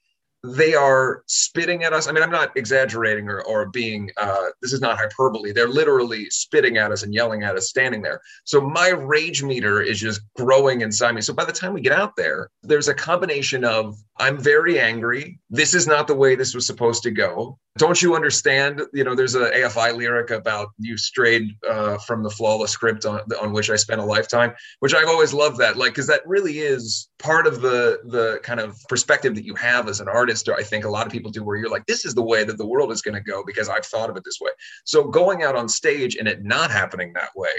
they 0.43 0.73
are 0.73 1.23
spitting 1.27 1.83
at 1.83 1.93
us. 1.93 2.07
I 2.07 2.11
mean, 2.11 2.21
I'm 2.21 2.31
not 2.31 2.55
exaggerating 2.57 3.29
or, 3.29 3.41
or 3.43 3.67
being, 3.67 4.11
uh, 4.17 4.47
this 4.61 4.73
is 4.73 4.81
not 4.81 4.97
hyperbole. 4.97 5.53
They're 5.53 5.69
literally 5.69 6.29
spitting 6.29 6.77
at 6.77 6.91
us 6.91 7.03
and 7.03 7.13
yelling 7.13 7.43
at 7.43 7.55
us 7.55 7.69
standing 7.69 8.01
there. 8.01 8.19
So 8.43 8.59
my 8.59 8.89
rage 8.89 9.41
meter 9.41 9.81
is 9.81 9.99
just 9.99 10.21
growing 10.35 10.81
inside 10.81 11.13
me. 11.13 11.21
So 11.21 11.33
by 11.33 11.45
the 11.45 11.53
time 11.53 11.73
we 11.73 11.81
get 11.81 11.93
out 11.93 12.15
there, 12.17 12.49
there's 12.61 12.89
a 12.89 12.93
combination 12.93 13.63
of 13.63 13.95
I'm 14.17 14.37
very 14.37 14.79
angry. 14.79 15.39
This 15.49 15.73
is 15.73 15.87
not 15.87 16.05
the 16.07 16.13
way 16.13 16.35
this 16.35 16.53
was 16.53 16.67
supposed 16.67 17.01
to 17.03 17.11
go. 17.11 17.57
Don't 17.77 17.99
you 17.99 18.15
understand? 18.15 18.81
You 18.93 19.03
know, 19.03 19.15
there's 19.15 19.33
a 19.33 19.49
AFI 19.49 19.97
lyric 19.97 20.29
about 20.29 20.69
you 20.77 20.97
strayed 20.97 21.49
uh, 21.67 21.97
from 21.97 22.21
the 22.21 22.29
flawless 22.29 22.69
script 22.69 23.05
on, 23.05 23.21
on 23.41 23.53
which 23.53 23.71
I 23.71 23.75
spent 23.75 24.01
a 24.01 24.05
lifetime, 24.05 24.53
which 24.81 24.93
I've 24.93 25.07
always 25.07 25.33
loved 25.33 25.57
that, 25.57 25.77
like, 25.77 25.93
because 25.93 26.05
that 26.07 26.21
really 26.27 26.59
is 26.59 27.09
part 27.17 27.47
of 27.47 27.61
the 27.61 28.01
the 28.05 28.39
kind 28.43 28.59
of 28.59 28.77
perspective 28.87 29.33
that 29.33 29.45
you 29.45 29.55
have 29.55 29.89
as 29.89 29.99
an 29.99 30.07
artist. 30.07 30.47
I 30.47 30.61
think 30.61 30.85
a 30.85 30.89
lot 30.89 31.07
of 31.07 31.11
people 31.11 31.31
do, 31.31 31.43
where 31.43 31.57
you're 31.57 31.71
like, 31.71 31.87
this 31.87 32.05
is 32.05 32.13
the 32.13 32.21
way 32.21 32.43
that 32.43 32.59
the 32.59 32.67
world 32.67 32.91
is 32.91 33.01
going 33.01 33.15
to 33.15 33.21
go 33.21 33.43
because 33.43 33.67
I've 33.67 33.85
thought 33.85 34.11
of 34.11 34.17
it 34.17 34.23
this 34.23 34.37
way. 34.39 34.51
So 34.85 35.05
going 35.05 35.41
out 35.41 35.55
on 35.55 35.67
stage 35.67 36.17
and 36.17 36.27
it 36.27 36.43
not 36.43 36.69
happening 36.69 37.13
that 37.13 37.29
way 37.35 37.49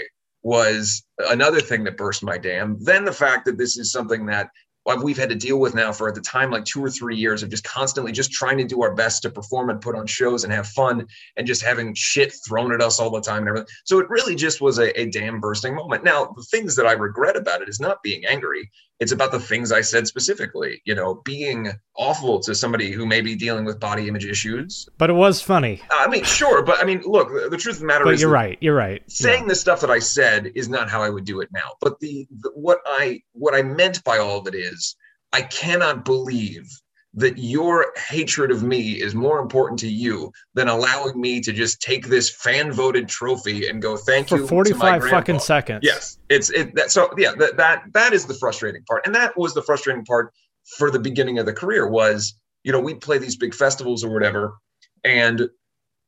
was 0.45 1.03
another 1.31 1.59
thing 1.59 1.83
that 1.83 1.97
burst 1.97 2.23
my 2.23 2.37
dam. 2.37 2.77
Then 2.79 3.03
the 3.03 3.11
fact 3.11 3.45
that 3.45 3.57
this 3.57 3.77
is 3.77 3.91
something 3.91 4.27
that 4.27 4.51
we've 4.93 5.17
had 5.17 5.29
to 5.29 5.35
deal 5.35 5.59
with 5.59 5.73
now 5.73 5.91
for 5.91 6.07
at 6.07 6.15
the 6.15 6.21
time 6.21 6.51
like 6.51 6.63
two 6.63 6.83
or 6.83 6.89
three 6.89 7.15
years 7.15 7.41
of 7.41 7.49
just 7.49 7.63
constantly 7.63 8.11
just 8.11 8.31
trying 8.31 8.57
to 8.57 8.63
do 8.63 8.83
our 8.83 8.93
best 8.93 9.23
to 9.23 9.29
perform 9.29 9.69
and 9.69 9.81
put 9.81 9.95
on 9.95 10.05
shows 10.05 10.43
and 10.43 10.53
have 10.53 10.67
fun 10.67 11.07
and 11.37 11.47
just 11.47 11.63
having 11.63 11.93
shit 11.95 12.33
thrown 12.47 12.71
at 12.71 12.81
us 12.81 12.99
all 12.99 13.09
the 13.09 13.21
time 13.21 13.39
and 13.39 13.49
everything. 13.49 13.67
So 13.83 13.99
it 13.99 14.09
really 14.09 14.35
just 14.35 14.61
was 14.61 14.77
a, 14.77 14.97
a 14.99 15.09
damn 15.09 15.39
bursting 15.39 15.75
moment. 15.75 16.03
Now, 16.03 16.33
the 16.35 16.43
things 16.43 16.75
that 16.75 16.85
I 16.85 16.93
regret 16.93 17.35
about 17.35 17.61
it 17.61 17.69
is 17.69 17.79
not 17.79 18.03
being 18.03 18.25
angry. 18.25 18.69
It's 18.99 19.11
about 19.11 19.31
the 19.31 19.39
things 19.39 19.71
I 19.71 19.81
said 19.81 20.07
specifically, 20.07 20.81
you 20.85 20.95
know, 20.95 21.15
being 21.25 21.71
awful 21.97 22.39
to 22.41 22.55
somebody 22.55 22.91
who 22.91 23.05
may 23.05 23.19
be 23.19 23.35
dealing 23.35 23.65
with 23.65 23.79
body 23.79 24.07
image 24.07 24.25
issues. 24.25 24.87
But 24.97 25.09
it 25.09 25.13
was 25.13 25.41
funny. 25.41 25.81
I 25.91 26.07
mean, 26.07 26.23
sure, 26.23 26.63
but 26.63 26.81
I 26.81 26.85
mean, 26.85 27.01
look, 27.05 27.29
the 27.51 27.57
truth 27.57 27.75
of 27.75 27.81
the 27.81 27.87
matter 27.87 28.05
but 28.05 28.13
is 28.13 28.21
you're 28.21 28.29
right. 28.29 28.57
You're 28.61 28.75
right. 28.75 29.03
Saying 29.11 29.43
yeah. 29.43 29.49
the 29.49 29.55
stuff 29.55 29.81
that 29.81 29.91
I 29.91 29.99
said 29.99 30.51
is 30.55 30.69
not 30.69 30.89
how 30.89 31.01
I 31.01 31.09
would 31.09 31.25
do 31.25 31.41
it 31.41 31.49
now. 31.51 31.71
But 31.81 31.99
the, 31.99 32.25
the 32.39 32.51
what 32.55 32.79
I 32.85 33.21
what 33.33 33.53
I 33.53 33.63
meant 33.63 34.03
by 34.03 34.17
all 34.17 34.39
of 34.39 34.47
it 34.47 34.55
is 34.55 34.95
I 35.33 35.41
cannot 35.41 36.05
believe 36.05 36.69
that 37.15 37.37
your 37.37 37.93
hatred 37.95 38.51
of 38.51 38.61
me 38.61 39.01
is 39.01 39.15
more 39.15 39.39
important 39.39 39.79
to 39.79 39.87
you 39.87 40.31
than 40.53 40.67
allowing 40.67 41.19
me 41.19 41.39
to 41.39 41.53
just 41.53 41.81
take 41.81 42.07
this 42.07 42.29
fan 42.29 42.71
voted 42.71 43.07
trophy 43.07 43.67
and 43.67 43.81
go 43.81 43.95
thank 43.95 44.29
you. 44.29 44.37
for 44.37 44.43
you 44.43 44.47
45 44.47 45.09
fucking 45.09 45.39
seconds. 45.39 45.79
Yes. 45.81 46.17
It's 46.29 46.49
it 46.51 46.75
that 46.75 46.91
so 46.91 47.09
yeah 47.17 47.33
that 47.37 47.57
that 47.57 47.83
that 47.93 48.13
is 48.13 48.25
the 48.25 48.33
frustrating 48.33 48.83
part. 48.83 49.05
And 49.05 49.15
that 49.15 49.37
was 49.37 49.53
the 49.53 49.61
frustrating 49.61 50.03
part 50.03 50.33
for 50.77 50.91
the 50.91 50.99
beginning 50.99 51.39
of 51.39 51.45
the 51.45 51.53
career 51.53 51.87
was, 51.87 52.35
you 52.63 52.71
know, 52.71 52.79
we'd 52.81 53.01
play 53.01 53.17
these 53.17 53.37
big 53.37 53.53
festivals 53.53 54.03
or 54.03 54.13
whatever 54.13 54.57
and 55.03 55.49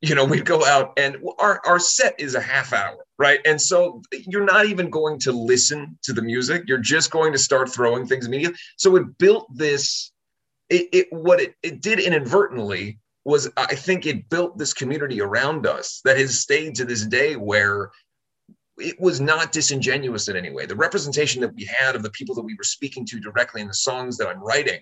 you 0.00 0.14
know, 0.14 0.24
we'd 0.24 0.44
go 0.44 0.64
out 0.64 0.92
and 0.96 1.16
our 1.38 1.60
our 1.66 1.80
set 1.80 2.14
is 2.20 2.34
a 2.34 2.40
half 2.40 2.72
hour, 2.72 3.04
right? 3.18 3.40
And 3.44 3.60
so 3.60 4.02
you're 4.12 4.44
not 4.44 4.66
even 4.66 4.90
going 4.90 5.18
to 5.20 5.32
listen 5.32 5.98
to 6.02 6.12
the 6.12 6.22
music. 6.22 6.64
You're 6.66 6.78
just 6.78 7.10
going 7.10 7.32
to 7.32 7.38
start 7.38 7.68
throwing 7.72 8.06
things 8.06 8.26
immediately. 8.26 8.58
So 8.76 8.94
it 8.96 9.18
built 9.18 9.48
this 9.52 10.12
it, 10.70 10.88
it 10.92 11.06
what 11.10 11.40
it, 11.40 11.54
it 11.62 11.80
did 11.80 12.00
inadvertently 12.00 12.98
was 13.24 13.50
I 13.56 13.74
think 13.74 14.06
it 14.06 14.28
built 14.30 14.58
this 14.58 14.72
community 14.72 15.20
around 15.20 15.66
us 15.66 16.00
that 16.04 16.18
has 16.18 16.38
stayed 16.38 16.74
to 16.76 16.84
this 16.84 17.04
day 17.04 17.36
where 17.36 17.90
it 18.78 18.98
was 19.00 19.20
not 19.20 19.52
disingenuous 19.52 20.28
in 20.28 20.36
any 20.36 20.50
way. 20.50 20.66
The 20.66 20.76
representation 20.76 21.40
that 21.42 21.54
we 21.54 21.64
had 21.64 21.96
of 21.96 22.02
the 22.02 22.10
people 22.10 22.34
that 22.36 22.42
we 22.42 22.54
were 22.54 22.64
speaking 22.64 23.04
to 23.06 23.20
directly 23.20 23.60
in 23.60 23.68
the 23.68 23.74
songs 23.74 24.16
that 24.16 24.28
I'm 24.28 24.42
writing 24.42 24.80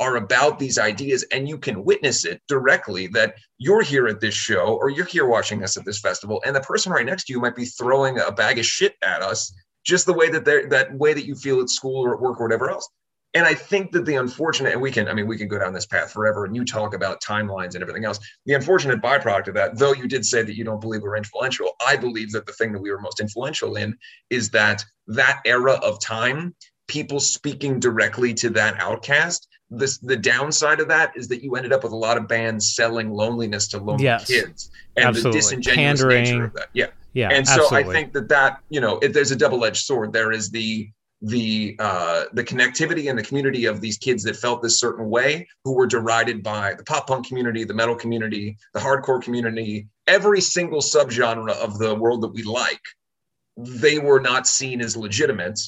are 0.00 0.16
about 0.16 0.58
these 0.58 0.78
ideas 0.78 1.24
and 1.32 1.48
you 1.48 1.58
can 1.58 1.84
witness 1.84 2.24
it 2.24 2.40
directly 2.48 3.08
that 3.08 3.34
you're 3.58 3.82
here 3.82 4.08
at 4.08 4.20
this 4.20 4.34
show 4.34 4.78
or 4.80 4.90
you're 4.90 5.04
here 5.04 5.26
watching 5.26 5.62
us 5.62 5.76
at 5.76 5.84
this 5.84 6.00
festival 6.00 6.42
and 6.46 6.56
the 6.56 6.60
person 6.60 6.92
right 6.92 7.06
next 7.06 7.24
to 7.24 7.32
you 7.32 7.40
might 7.40 7.54
be 7.54 7.66
throwing 7.66 8.18
a 8.18 8.32
bag 8.32 8.58
of 8.58 8.64
shit 8.64 8.94
at 9.02 9.22
us 9.22 9.52
just 9.84 10.06
the 10.06 10.12
way 10.12 10.30
that 10.30 10.44
they're 10.44 10.66
that 10.68 10.92
way 10.94 11.12
that 11.12 11.26
you 11.26 11.34
feel 11.34 11.60
at 11.60 11.68
school 11.68 12.04
or 12.04 12.14
at 12.14 12.20
work 12.20 12.40
or 12.40 12.44
whatever 12.44 12.70
else 12.70 12.88
and 13.34 13.46
I 13.46 13.54
think 13.54 13.92
that 13.92 14.04
the 14.04 14.16
unfortunate, 14.16 14.72
and 14.72 14.82
we 14.82 14.90
can, 14.90 15.08
I 15.08 15.14
mean, 15.14 15.26
we 15.26 15.38
can 15.38 15.48
go 15.48 15.58
down 15.58 15.72
this 15.72 15.86
path 15.86 16.12
forever, 16.12 16.44
and 16.44 16.54
you 16.54 16.64
talk 16.64 16.94
about 16.94 17.22
timelines 17.22 17.74
and 17.74 17.82
everything 17.82 18.04
else. 18.04 18.18
The 18.44 18.54
unfortunate 18.54 19.00
byproduct 19.00 19.48
of 19.48 19.54
that, 19.54 19.78
though 19.78 19.94
you 19.94 20.06
did 20.06 20.26
say 20.26 20.42
that 20.42 20.56
you 20.56 20.64
don't 20.64 20.80
believe 20.80 21.02
we're 21.02 21.16
influential, 21.16 21.70
I 21.86 21.96
believe 21.96 22.32
that 22.32 22.46
the 22.46 22.52
thing 22.52 22.72
that 22.72 22.80
we 22.80 22.90
were 22.90 23.00
most 23.00 23.20
influential 23.20 23.76
in 23.76 23.96
is 24.28 24.50
that 24.50 24.84
that 25.06 25.40
era 25.46 25.72
of 25.82 26.00
time, 26.00 26.54
people 26.88 27.20
speaking 27.20 27.80
directly 27.80 28.34
to 28.34 28.50
that 28.50 28.78
outcast. 28.78 29.48
This 29.70 29.96
the 29.96 30.16
downside 30.18 30.80
of 30.80 30.88
that 30.88 31.12
is 31.16 31.28
that 31.28 31.42
you 31.42 31.56
ended 31.56 31.72
up 31.72 31.82
with 31.82 31.92
a 31.92 31.96
lot 31.96 32.18
of 32.18 32.28
bands 32.28 32.74
selling 32.74 33.10
loneliness 33.10 33.68
to 33.68 33.78
lonely 33.78 34.04
yes, 34.04 34.26
kids 34.26 34.70
and 34.96 35.06
absolutely. 35.06 35.30
the 35.30 35.42
disingenuous 35.42 36.00
Pandering. 36.02 36.24
nature 36.24 36.44
of 36.44 36.52
that. 36.52 36.68
Yeah, 36.74 36.86
yeah. 37.14 37.30
And 37.30 37.48
so 37.48 37.62
absolutely. 37.62 37.90
I 37.90 37.92
think 37.94 38.12
that 38.12 38.28
that 38.28 38.58
you 38.68 38.82
know, 38.82 38.98
if 38.98 39.14
there's 39.14 39.30
a 39.30 39.36
double-edged 39.36 39.82
sword. 39.82 40.12
There 40.12 40.30
is 40.30 40.50
the 40.50 40.90
the 41.22 41.76
uh, 41.78 42.24
the 42.32 42.42
connectivity 42.42 43.08
and 43.08 43.18
the 43.18 43.22
community 43.22 43.66
of 43.66 43.80
these 43.80 43.96
kids 43.96 44.24
that 44.24 44.36
felt 44.36 44.60
this 44.60 44.80
certain 44.80 45.08
way, 45.08 45.48
who 45.64 45.72
were 45.72 45.86
derided 45.86 46.42
by 46.42 46.74
the 46.74 46.84
pop 46.84 47.06
punk 47.06 47.26
community, 47.26 47.64
the 47.64 47.74
metal 47.74 47.94
community, 47.94 48.56
the 48.74 48.80
hardcore 48.80 49.22
community, 49.22 49.86
every 50.06 50.40
single 50.40 50.80
subgenre 50.80 51.52
of 51.52 51.78
the 51.78 51.94
world 51.94 52.22
that 52.22 52.34
we 52.34 52.42
like, 52.42 52.80
they 53.56 53.98
were 53.98 54.20
not 54.20 54.46
seen 54.46 54.80
as 54.80 54.96
legitimate. 54.96 55.58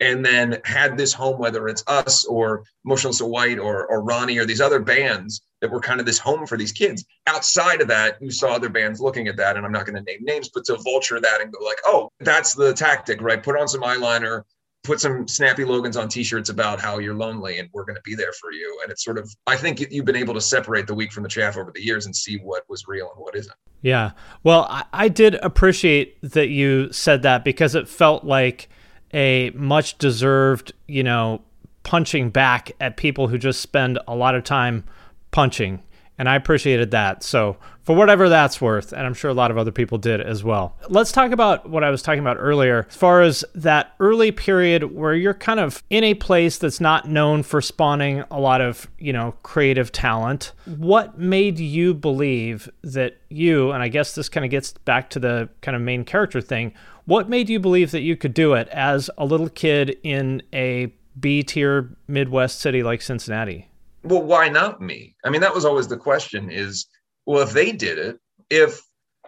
And 0.00 0.26
then 0.26 0.58
had 0.64 0.98
this 0.98 1.12
home, 1.12 1.38
whether 1.38 1.68
it's 1.68 1.84
us 1.86 2.24
or 2.24 2.64
Motionless 2.84 3.20
of 3.20 3.28
White 3.28 3.60
or, 3.60 3.86
or 3.86 4.02
Ronnie 4.02 4.36
or 4.36 4.44
these 4.44 4.60
other 4.60 4.80
bands 4.80 5.42
that 5.60 5.70
were 5.70 5.78
kind 5.78 6.00
of 6.00 6.06
this 6.06 6.18
home 6.18 6.44
for 6.44 6.56
these 6.58 6.72
kids. 6.72 7.04
Outside 7.28 7.80
of 7.80 7.86
that, 7.86 8.20
you 8.20 8.32
saw 8.32 8.52
other 8.52 8.68
bands 8.68 9.00
looking 9.00 9.28
at 9.28 9.36
that, 9.36 9.56
and 9.56 9.64
I'm 9.64 9.70
not 9.70 9.86
going 9.86 9.94
to 9.94 10.02
name 10.02 10.24
names, 10.24 10.50
but 10.52 10.64
to 10.64 10.76
vulture 10.78 11.20
that 11.20 11.40
and 11.40 11.52
go 11.52 11.64
like, 11.64 11.78
oh, 11.84 12.10
that's 12.18 12.52
the 12.52 12.72
tactic, 12.72 13.22
right? 13.22 13.40
Put 13.40 13.56
on 13.56 13.68
some 13.68 13.82
eyeliner, 13.82 14.42
put 14.82 15.00
some 15.00 15.28
snappy 15.28 15.64
logans 15.64 15.96
on 15.96 16.08
t-shirts 16.08 16.48
about 16.48 16.80
how 16.80 16.98
you're 16.98 17.14
lonely 17.14 17.58
and 17.58 17.68
we're 17.72 17.84
going 17.84 17.96
to 17.96 18.02
be 18.02 18.14
there 18.14 18.32
for 18.32 18.52
you. 18.52 18.80
And 18.82 18.90
it's 18.90 19.04
sort 19.04 19.18
of 19.18 19.32
i 19.46 19.56
think 19.56 19.80
you've 19.90 20.04
been 20.04 20.16
able 20.16 20.34
to 20.34 20.40
separate 20.40 20.86
the 20.86 20.94
wheat 20.94 21.12
from 21.12 21.22
the 21.22 21.28
chaff 21.28 21.56
over 21.56 21.70
the 21.72 21.82
years 21.82 22.06
and 22.06 22.14
see 22.14 22.36
what 22.38 22.68
was 22.68 22.86
real 22.88 23.10
and 23.14 23.22
what 23.22 23.36
isn't. 23.36 23.56
Yeah. 23.82 24.12
Well 24.42 24.66
i, 24.68 24.84
I 24.92 25.08
did 25.08 25.34
appreciate 25.36 26.18
that 26.22 26.48
you 26.48 26.92
said 26.92 27.22
that 27.22 27.44
because 27.44 27.74
it 27.74 27.88
felt 27.88 28.24
like 28.24 28.68
a 29.14 29.50
much 29.50 29.98
deserved 29.98 30.72
you 30.86 31.02
know 31.02 31.42
punching 31.82 32.30
back 32.30 32.72
at 32.80 32.96
people 32.96 33.28
who 33.28 33.38
just 33.38 33.60
spend 33.60 33.98
a 34.06 34.14
lot 34.14 34.34
of 34.34 34.44
time 34.44 34.84
punching 35.30 35.82
and 36.22 36.28
I 36.28 36.36
appreciated 36.36 36.92
that. 36.92 37.24
So, 37.24 37.56
for 37.82 37.96
whatever 37.96 38.28
that's 38.28 38.60
worth, 38.60 38.92
and 38.92 39.04
I'm 39.04 39.12
sure 39.12 39.28
a 39.28 39.34
lot 39.34 39.50
of 39.50 39.58
other 39.58 39.72
people 39.72 39.98
did 39.98 40.20
as 40.20 40.44
well. 40.44 40.76
Let's 40.88 41.10
talk 41.10 41.32
about 41.32 41.68
what 41.68 41.82
I 41.82 41.90
was 41.90 42.00
talking 42.00 42.20
about 42.20 42.36
earlier, 42.38 42.86
as 42.88 42.94
far 42.94 43.22
as 43.22 43.44
that 43.56 43.94
early 43.98 44.30
period 44.30 44.94
where 44.94 45.16
you're 45.16 45.34
kind 45.34 45.58
of 45.58 45.82
in 45.90 46.04
a 46.04 46.14
place 46.14 46.58
that's 46.58 46.80
not 46.80 47.08
known 47.08 47.42
for 47.42 47.60
spawning 47.60 48.22
a 48.30 48.38
lot 48.38 48.60
of, 48.60 48.86
you 49.00 49.12
know, 49.12 49.34
creative 49.42 49.90
talent. 49.90 50.52
What 50.66 51.18
made 51.18 51.58
you 51.58 51.92
believe 51.92 52.70
that 52.82 53.16
you, 53.28 53.72
and 53.72 53.82
I 53.82 53.88
guess 53.88 54.14
this 54.14 54.28
kind 54.28 54.44
of 54.44 54.50
gets 54.52 54.74
back 54.74 55.10
to 55.10 55.18
the 55.18 55.48
kind 55.60 55.74
of 55.74 55.82
main 55.82 56.04
character 56.04 56.40
thing, 56.40 56.72
what 57.04 57.28
made 57.28 57.48
you 57.48 57.58
believe 57.58 57.90
that 57.90 58.02
you 58.02 58.16
could 58.16 58.32
do 58.32 58.54
it 58.54 58.68
as 58.68 59.10
a 59.18 59.24
little 59.24 59.48
kid 59.48 59.98
in 60.04 60.44
a 60.52 60.94
B 61.18 61.42
tier 61.42 61.96
Midwest 62.06 62.60
city 62.60 62.84
like 62.84 63.02
Cincinnati? 63.02 63.71
Well 64.04 64.22
why 64.22 64.48
not 64.48 64.80
me 64.80 65.16
i 65.24 65.30
mean 65.30 65.40
that 65.42 65.54
was 65.54 65.64
always 65.64 65.88
the 65.88 65.96
question 65.96 66.50
is 66.50 66.86
well 67.26 67.42
if 67.42 67.52
they 67.52 67.72
did 67.72 67.98
it 67.98 68.18
if 68.50 68.80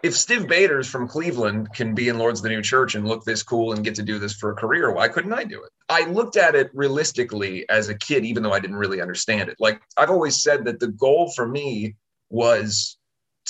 if 0.05 0.13
Stiv 0.13 0.47
Bators 0.47 0.87
from 0.87 1.09
Cleveland 1.09 1.73
can 1.73 1.95
be 1.95 2.11
in 2.11 2.19
Lords 2.19 2.41
of 2.41 2.43
the 2.43 2.51
New 2.51 2.61
Church 2.61 2.95
and 2.95 3.09
look 3.09 3.25
this 3.25 3.43
cool 3.43 3.73
and 3.73 3.83
get 3.83 3.95
to 3.95 4.03
do 4.03 4.19
this 4.19 4.35
for 4.35 4.51
a 4.51 4.55
career, 4.55 4.93
why 4.93 5.09
couldn't 5.09 5.33
I 5.33 5.45
do 5.45 5.65
it? 5.65 5.71
I 5.89 6.05
looked 6.11 6.37
at 6.37 6.55
it 6.55 6.71
realistically 6.75 7.67
as 7.71 7.89
a 7.89 7.97
kid, 7.97 8.23
even 8.27 8.43
though 8.43 8.53
I 8.53 8.61
didn't 8.61 8.77
really 8.77 9.01
understand 9.01 9.49
it. 9.49 9.57
Like 9.59 9.81
I've 9.97 10.11
always 10.11 10.43
said 10.43 10.67
that 10.67 10.79
the 10.79 10.89
goal 10.89 11.33
for 11.35 11.49
me 11.49 11.97
was 12.29 12.99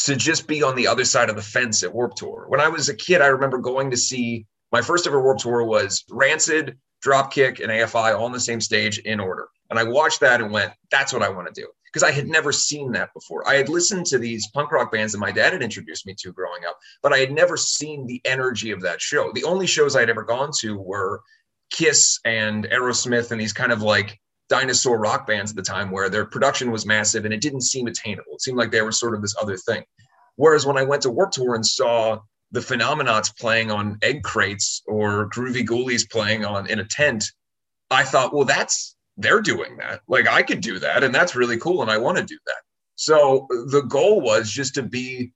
to 0.04 0.14
just 0.14 0.46
be 0.46 0.62
on 0.62 0.76
the 0.76 0.86
other 0.86 1.04
side 1.04 1.28
of 1.28 1.34
the 1.34 1.42
fence 1.42 1.82
at 1.82 1.92
Warped 1.92 2.18
Tour. 2.18 2.44
When 2.46 2.60
I 2.60 2.68
was 2.68 2.88
a 2.88 2.94
kid, 2.94 3.20
I 3.20 3.26
remember 3.26 3.58
going 3.58 3.90
to 3.90 3.96
see 3.96 4.46
my 4.70 4.80
first 4.80 5.08
ever 5.08 5.20
Warped 5.20 5.40
Tour 5.40 5.64
was 5.64 6.04
Rancid, 6.08 6.78
Dropkick, 7.04 7.58
and 7.58 7.72
AFI 7.72 8.16
all 8.16 8.26
on 8.26 8.32
the 8.32 8.38
same 8.38 8.60
stage 8.60 8.98
in 8.98 9.18
order. 9.18 9.48
And 9.76 9.88
I 9.88 9.90
watched 9.90 10.20
that 10.20 10.40
and 10.40 10.52
went, 10.52 10.72
that's 10.92 11.12
what 11.12 11.22
I 11.22 11.28
want 11.28 11.52
to 11.52 11.60
do 11.60 11.66
because 11.86 12.08
I 12.08 12.12
had 12.12 12.28
never 12.28 12.52
seen 12.52 12.92
that 12.92 13.12
before. 13.12 13.46
I 13.48 13.54
had 13.54 13.68
listened 13.68 14.06
to 14.06 14.18
these 14.18 14.48
punk 14.48 14.70
rock 14.70 14.92
bands 14.92 15.12
that 15.12 15.18
my 15.18 15.32
dad 15.32 15.52
had 15.52 15.62
introduced 15.62 16.06
me 16.06 16.14
to 16.18 16.32
growing 16.32 16.64
up, 16.64 16.78
but 17.02 17.12
I 17.12 17.18
had 17.18 17.32
never 17.32 17.56
seen 17.56 18.06
the 18.06 18.20
energy 18.24 18.70
of 18.70 18.82
that 18.82 19.00
show. 19.00 19.32
The 19.32 19.42
only 19.42 19.66
shows 19.66 19.96
I 19.96 20.00
had 20.00 20.10
ever 20.10 20.22
gone 20.22 20.50
to 20.60 20.78
were 20.78 21.22
Kiss 21.70 22.20
and 22.24 22.66
Aerosmith 22.66 23.32
and 23.32 23.40
these 23.40 23.52
kind 23.52 23.72
of 23.72 23.82
like 23.82 24.20
dinosaur 24.48 24.96
rock 24.96 25.26
bands 25.26 25.50
at 25.50 25.56
the 25.56 25.62
time 25.62 25.90
where 25.90 26.08
their 26.08 26.24
production 26.24 26.70
was 26.70 26.86
massive 26.86 27.24
and 27.24 27.34
it 27.34 27.40
didn't 27.40 27.62
seem 27.62 27.88
attainable. 27.88 28.34
It 28.34 28.42
seemed 28.42 28.58
like 28.58 28.70
they 28.70 28.82
were 28.82 28.92
sort 28.92 29.16
of 29.16 29.22
this 29.22 29.34
other 29.42 29.56
thing. 29.56 29.82
Whereas 30.36 30.64
when 30.64 30.78
I 30.78 30.84
went 30.84 31.02
to 31.02 31.10
Warped 31.10 31.34
Tour 31.34 31.56
and 31.56 31.66
saw 31.66 32.20
the 32.52 32.60
Phenomenauts 32.60 33.36
playing 33.36 33.72
on 33.72 33.98
egg 34.02 34.22
crates 34.22 34.82
or 34.86 35.28
Groovy 35.30 35.66
Ghoulies 35.66 36.08
playing 36.08 36.44
on 36.44 36.68
in 36.68 36.78
a 36.78 36.84
tent, 36.84 37.24
I 37.90 38.04
thought, 38.04 38.32
well, 38.32 38.44
that's 38.44 38.94
they're 39.16 39.40
doing 39.40 39.76
that. 39.78 40.00
Like 40.08 40.28
I 40.28 40.42
could 40.42 40.60
do 40.60 40.78
that, 40.80 41.04
and 41.04 41.14
that's 41.14 41.36
really 41.36 41.58
cool, 41.58 41.82
and 41.82 41.90
I 41.90 41.98
want 41.98 42.18
to 42.18 42.24
do 42.24 42.38
that. 42.46 42.62
So 42.96 43.46
the 43.70 43.82
goal 43.88 44.20
was 44.20 44.50
just 44.50 44.74
to 44.74 44.82
be 44.82 45.32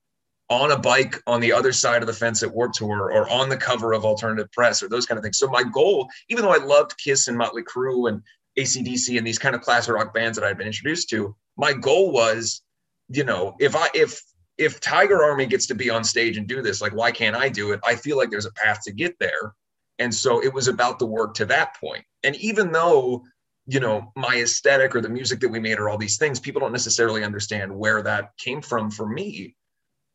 on 0.51 0.71
a 0.71 0.79
bike 0.79 1.21
on 1.27 1.41
the 1.41 1.53
other 1.53 1.73
side 1.73 2.03
of 2.03 2.07
the 2.07 2.13
fence 2.13 2.43
at 2.43 2.53
Warped 2.53 2.77
Tour 2.77 3.13
or 3.13 3.29
on 3.29 3.49
the 3.49 3.57
cover 3.57 3.93
of 3.93 4.05
Alternative 4.05 4.51
Press 4.53 4.83
or 4.83 4.89
those 4.89 5.05
kind 5.05 5.19
of 5.19 5.23
things. 5.23 5.39
So 5.39 5.49
my 5.49 5.63
goal, 5.63 6.09
even 6.29 6.43
though 6.43 6.55
I 6.55 6.65
loved 6.65 6.97
Kiss 6.97 7.29
and 7.29 7.37
Motley 7.37 7.63
Crue 7.63 8.09
and 8.09 8.23
ACDC 8.59 9.19
and 9.19 9.27
these 9.27 9.39
kind 9.39 9.55
of 9.55 9.61
classic 9.61 9.95
rock 9.95 10.15
bands 10.15 10.39
that 10.39 10.47
I'd 10.47 10.57
been 10.57 10.67
introduced 10.67 11.11
to, 11.11 11.37
my 11.57 11.73
goal 11.75 12.13
was, 12.13 12.63
you 13.09 13.25
know, 13.25 13.57
if 13.61 13.77
I 13.77 13.89
if 13.95 14.23
if 14.57 14.81
Tiger 14.81 15.23
Army 15.23 15.47
gets 15.47 15.67
to 15.67 15.75
be 15.75 15.91
on 15.91 16.03
stage 16.03 16.37
and 16.37 16.47
do 16.47 16.63
this, 16.63 16.81
like 16.81 16.95
why 16.95 17.13
can't 17.13 17.37
I 17.37 17.49
do 17.49 17.73
it? 17.73 17.81
I 17.85 17.95
feel 17.95 18.17
like 18.17 18.31
there's 18.31 18.47
a 18.47 18.53
path 18.53 18.81
to 18.85 18.93
get 18.93 19.19
there. 19.21 19.55
And 19.99 20.15
so 20.15 20.43
it 20.43 20.53
was 20.53 20.69
about 20.69 20.99
the 20.99 21.07
work 21.07 21.35
to 21.35 21.45
that 21.47 21.77
point. 21.77 22.05
And 22.25 22.37
even 22.37 22.73
though 22.73 23.25
you 23.69 23.81
know 23.81 24.11
my 24.17 24.37
aesthetic 24.37 24.97
or 24.97 25.01
the 25.01 25.09
music 25.09 25.41
that 25.41 25.51
we 25.51 25.61
made 25.61 25.79
or 25.79 25.89
all 25.89 25.99
these 25.99 26.17
things 26.17 26.41
people 26.41 26.61
don't 26.61 26.73
necessarily 26.73 27.23
understand 27.23 27.75
where 27.75 28.03
that 28.03 28.31
came 28.39 28.63
from. 28.63 28.91
For 28.91 29.07
me 29.07 29.55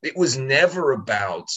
it 0.01 0.17
was 0.17 0.37
never 0.37 0.91
about 0.91 1.47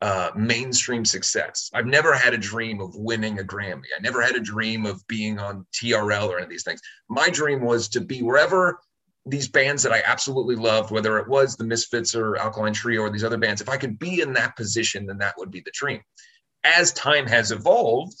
uh, 0.00 0.30
mainstream 0.34 1.04
success. 1.04 1.68
I've 1.74 1.84
never 1.84 2.14
had 2.14 2.32
a 2.32 2.38
dream 2.38 2.80
of 2.80 2.96
winning 2.96 3.38
a 3.38 3.42
grammy. 3.42 3.84
I 3.94 4.00
never 4.00 4.22
had 4.22 4.34
a 4.34 4.40
dream 4.40 4.86
of 4.86 5.06
being 5.08 5.38
on 5.38 5.66
trl 5.74 6.28
or 6.28 6.36
any 6.36 6.44
of 6.44 6.48
these 6.48 6.62
things. 6.62 6.80
My 7.10 7.28
dream 7.28 7.60
was 7.60 7.88
to 7.88 8.00
be 8.00 8.22
wherever 8.22 8.78
these 9.26 9.48
bands 9.48 9.82
that 9.82 9.92
i 9.92 10.02
absolutely 10.06 10.56
loved 10.56 10.90
whether 10.90 11.18
it 11.18 11.28
was 11.28 11.54
the 11.54 11.62
misfits 11.62 12.14
or 12.14 12.36
alkaline 12.38 12.72
trio 12.72 13.02
or 13.02 13.10
these 13.10 13.22
other 13.22 13.36
bands 13.36 13.60
if 13.60 13.68
i 13.68 13.76
could 13.76 13.98
be 13.98 14.22
in 14.22 14.32
that 14.32 14.56
position 14.56 15.04
then 15.04 15.18
that 15.18 15.34
would 15.36 15.50
be 15.50 15.60
the 15.60 15.70
dream. 15.74 16.00
As 16.64 16.90
time 16.94 17.26
has 17.26 17.52
evolved 17.52 18.16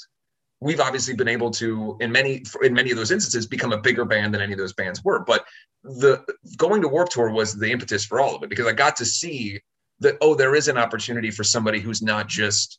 we've 0.60 0.80
obviously 0.80 1.14
been 1.14 1.28
able 1.28 1.50
to 1.50 1.96
in 2.00 2.12
many 2.12 2.42
in 2.62 2.74
many 2.74 2.90
of 2.90 2.96
those 2.96 3.10
instances 3.10 3.46
become 3.46 3.72
a 3.72 3.80
bigger 3.80 4.04
band 4.04 4.34
than 4.34 4.40
any 4.40 4.52
of 4.52 4.58
those 4.58 4.72
bands 4.72 5.02
were. 5.02 5.20
But 5.20 5.44
the 5.82 6.24
going 6.56 6.82
to 6.82 6.88
warped 6.88 7.12
tour 7.12 7.30
was 7.30 7.58
the 7.58 7.70
impetus 7.70 8.04
for 8.04 8.20
all 8.20 8.36
of 8.36 8.42
it 8.42 8.50
because 8.50 8.66
i 8.66 8.72
got 8.72 8.96
to 8.96 9.04
see 9.04 9.60
that 10.00 10.16
oh 10.20 10.34
there 10.34 10.54
is 10.54 10.68
an 10.68 10.76
opportunity 10.76 11.30
for 11.30 11.44
somebody 11.44 11.80
who's 11.80 12.02
not 12.02 12.28
just 12.28 12.78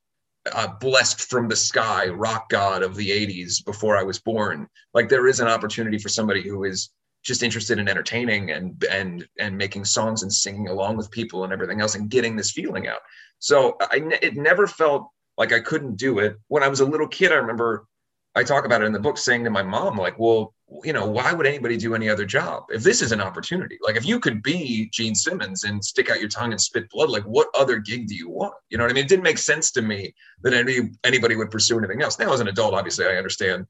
uh, 0.53 0.67
blessed 0.79 1.21
from 1.29 1.47
the 1.47 1.55
sky 1.55 2.07
rock 2.07 2.49
god 2.49 2.83
of 2.83 2.95
the 2.95 3.09
80s 3.09 3.63
before 3.65 3.97
i 3.97 4.03
was 4.03 4.19
born. 4.19 4.67
Like 4.93 5.09
there 5.09 5.27
is 5.27 5.39
an 5.39 5.47
opportunity 5.47 5.97
for 5.97 6.09
somebody 6.09 6.41
who 6.47 6.63
is 6.63 6.91
just 7.23 7.43
interested 7.43 7.77
in 7.77 7.87
entertaining 7.87 8.51
and 8.51 8.83
and 8.85 9.27
and 9.39 9.57
making 9.57 9.85
songs 9.85 10.23
and 10.23 10.33
singing 10.33 10.67
along 10.67 10.97
with 10.97 11.11
people 11.11 11.43
and 11.43 11.53
everything 11.53 11.81
else 11.81 11.95
and 11.95 12.09
getting 12.09 12.35
this 12.35 12.51
feeling 12.51 12.87
out. 12.87 13.01
So 13.39 13.77
i 13.81 14.01
it 14.21 14.35
never 14.35 14.67
felt 14.67 15.09
like 15.41 15.53
I 15.53 15.59
couldn't 15.59 15.95
do 15.95 16.19
it. 16.19 16.37
When 16.49 16.61
I 16.61 16.67
was 16.67 16.81
a 16.81 16.85
little 16.85 17.07
kid, 17.07 17.31
I 17.31 17.35
remember 17.35 17.87
I 18.35 18.43
talk 18.43 18.63
about 18.63 18.83
it 18.83 18.85
in 18.85 18.93
the 18.93 18.99
book 18.99 19.17
saying 19.17 19.43
to 19.43 19.49
my 19.49 19.63
mom, 19.63 19.97
like, 19.97 20.19
well, 20.19 20.53
you 20.83 20.93
know, 20.93 21.07
why 21.07 21.33
would 21.33 21.47
anybody 21.47 21.77
do 21.77 21.95
any 21.95 22.07
other 22.09 22.25
job? 22.25 22.65
If 22.69 22.83
this 22.83 23.01
is 23.01 23.11
an 23.11 23.21
opportunity, 23.21 23.79
like 23.81 23.95
if 23.95 24.05
you 24.05 24.19
could 24.19 24.43
be 24.43 24.87
Gene 24.93 25.15
Simmons 25.15 25.63
and 25.63 25.83
stick 25.83 26.11
out 26.11 26.19
your 26.19 26.29
tongue 26.29 26.51
and 26.51 26.61
spit 26.61 26.87
blood, 26.91 27.09
like 27.09 27.23
what 27.23 27.47
other 27.55 27.79
gig 27.79 28.07
do 28.07 28.13
you 28.13 28.29
want? 28.29 28.53
You 28.69 28.77
know 28.77 28.83
what 28.83 28.91
I 28.91 28.93
mean? 28.93 29.05
It 29.05 29.09
didn't 29.09 29.23
make 29.23 29.39
sense 29.39 29.71
to 29.71 29.81
me 29.81 30.13
that 30.43 30.53
any 30.53 30.91
anybody 31.03 31.35
would 31.35 31.49
pursue 31.49 31.79
anything 31.79 32.03
else. 32.03 32.19
Now, 32.19 32.31
as 32.31 32.39
an 32.39 32.47
adult, 32.47 32.75
obviously, 32.75 33.07
I 33.07 33.15
understand 33.15 33.65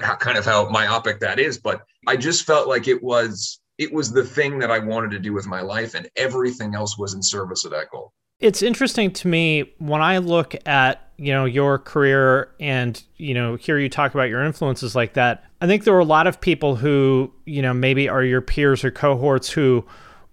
how 0.00 0.16
kind 0.16 0.38
of 0.38 0.46
how 0.46 0.70
myopic 0.70 1.20
that 1.20 1.38
is, 1.38 1.58
but 1.58 1.82
I 2.06 2.16
just 2.16 2.46
felt 2.46 2.66
like 2.66 2.88
it 2.88 3.02
was 3.02 3.60
it 3.76 3.92
was 3.92 4.10
the 4.10 4.24
thing 4.24 4.58
that 4.60 4.70
I 4.70 4.78
wanted 4.78 5.10
to 5.10 5.18
do 5.18 5.34
with 5.34 5.46
my 5.46 5.60
life, 5.60 5.94
and 5.94 6.08
everything 6.16 6.74
else 6.74 6.96
was 6.96 7.12
in 7.12 7.22
service 7.22 7.66
of 7.66 7.72
that 7.72 7.90
goal. 7.90 8.14
It's 8.40 8.62
interesting 8.62 9.10
to 9.12 9.28
me 9.28 9.74
when 9.78 10.00
I 10.00 10.16
look 10.16 10.54
at 10.66 11.09
you 11.20 11.32
know 11.34 11.44
your 11.44 11.78
career 11.78 12.50
and 12.58 13.02
you 13.18 13.34
know 13.34 13.56
hear 13.56 13.78
you 13.78 13.90
talk 13.90 14.14
about 14.14 14.30
your 14.30 14.42
influences 14.42 14.96
like 14.96 15.12
that. 15.14 15.44
I 15.60 15.66
think 15.66 15.84
there 15.84 15.92
were 15.92 16.00
a 16.00 16.04
lot 16.04 16.26
of 16.26 16.40
people 16.40 16.76
who 16.76 17.30
you 17.44 17.60
know 17.60 17.74
maybe 17.74 18.08
are 18.08 18.24
your 18.24 18.40
peers 18.40 18.82
or 18.82 18.90
cohorts 18.90 19.50
who 19.50 19.84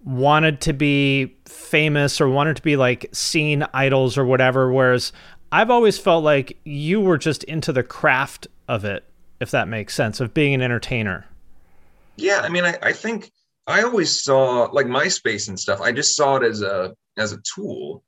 wanted 0.04 0.60
to 0.62 0.72
be 0.72 1.36
famous 1.44 2.20
or 2.20 2.28
wanted 2.28 2.56
to 2.56 2.62
be 2.62 2.76
like 2.76 3.08
scene 3.12 3.66
idols 3.74 4.16
or 4.16 4.24
whatever 4.24 4.72
whereas 4.72 5.12
i've 5.50 5.70
always 5.70 5.98
felt 5.98 6.22
like 6.22 6.56
you 6.64 7.00
were 7.00 7.18
just 7.18 7.44
into 7.44 7.72
the 7.72 7.82
craft 7.82 8.46
of 8.68 8.84
it 8.84 9.04
if 9.40 9.50
that 9.50 9.68
makes 9.68 9.94
sense 9.94 10.20
of 10.20 10.34
being 10.34 10.54
an 10.54 10.62
entertainer. 10.62 11.26
Yeah 12.16 12.40
i 12.42 12.48
mean 12.48 12.64
i, 12.64 12.78
I 12.82 12.92
think 12.92 13.30
i 13.66 13.82
always 13.82 14.22
saw 14.22 14.64
like 14.72 14.86
myspace 14.86 15.48
and 15.48 15.58
stuff 15.58 15.80
i 15.80 15.92
just 15.92 16.16
saw 16.16 16.36
it 16.36 16.44
as 16.44 16.62
a 16.62 16.94
as 17.16 17.32
a 17.32 17.38
tool 17.54 18.02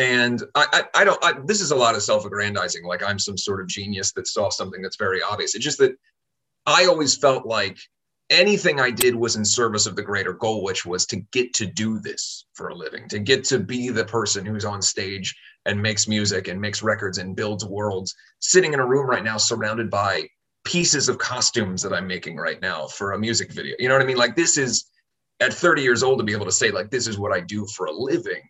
and 0.00 0.42
I, 0.54 0.66
I, 0.72 1.02
I 1.02 1.04
don't. 1.04 1.22
I, 1.22 1.34
this 1.44 1.60
is 1.60 1.72
a 1.72 1.76
lot 1.76 1.94
of 1.94 2.02
self-aggrandizing, 2.02 2.86
like 2.86 3.02
I'm 3.02 3.18
some 3.18 3.36
sort 3.36 3.60
of 3.60 3.66
genius 3.66 4.12
that 4.12 4.26
saw 4.26 4.48
something 4.48 4.80
that's 4.80 4.96
very 4.96 5.20
obvious. 5.20 5.54
It's 5.54 5.62
just 5.62 5.78
that 5.78 5.92
I 6.64 6.86
always 6.86 7.14
felt 7.14 7.44
like 7.44 7.78
anything 8.30 8.80
I 8.80 8.90
did 8.92 9.14
was 9.14 9.36
in 9.36 9.44
service 9.44 9.84
of 9.84 9.96
the 9.96 10.02
greater 10.02 10.32
goal, 10.32 10.64
which 10.64 10.86
was 10.86 11.04
to 11.06 11.16
get 11.32 11.52
to 11.54 11.66
do 11.66 11.98
this 11.98 12.46
for 12.54 12.68
a 12.68 12.74
living, 12.74 13.08
to 13.10 13.18
get 13.18 13.44
to 13.44 13.58
be 13.58 13.90
the 13.90 14.06
person 14.06 14.46
who's 14.46 14.64
on 14.64 14.80
stage 14.80 15.36
and 15.66 15.82
makes 15.82 16.08
music 16.08 16.48
and 16.48 16.58
makes 16.58 16.82
records 16.82 17.18
and 17.18 17.36
builds 17.36 17.66
worlds, 17.66 18.14
sitting 18.38 18.72
in 18.72 18.80
a 18.80 18.86
room 18.86 19.06
right 19.06 19.24
now 19.24 19.36
surrounded 19.36 19.90
by 19.90 20.26
pieces 20.64 21.10
of 21.10 21.18
costumes 21.18 21.82
that 21.82 21.92
I'm 21.92 22.06
making 22.06 22.36
right 22.36 22.60
now 22.62 22.86
for 22.86 23.12
a 23.12 23.18
music 23.18 23.52
video. 23.52 23.76
You 23.78 23.88
know 23.88 23.96
what 23.96 24.02
I 24.02 24.06
mean? 24.06 24.16
Like 24.16 24.34
this 24.34 24.56
is 24.56 24.86
at 25.40 25.52
30 25.52 25.82
years 25.82 26.02
old 26.02 26.20
to 26.20 26.24
be 26.24 26.32
able 26.32 26.46
to 26.46 26.52
say 26.52 26.70
like 26.70 26.90
this 26.90 27.06
is 27.06 27.18
what 27.18 27.32
I 27.32 27.40
do 27.40 27.66
for 27.76 27.84
a 27.84 27.92
living 27.92 28.42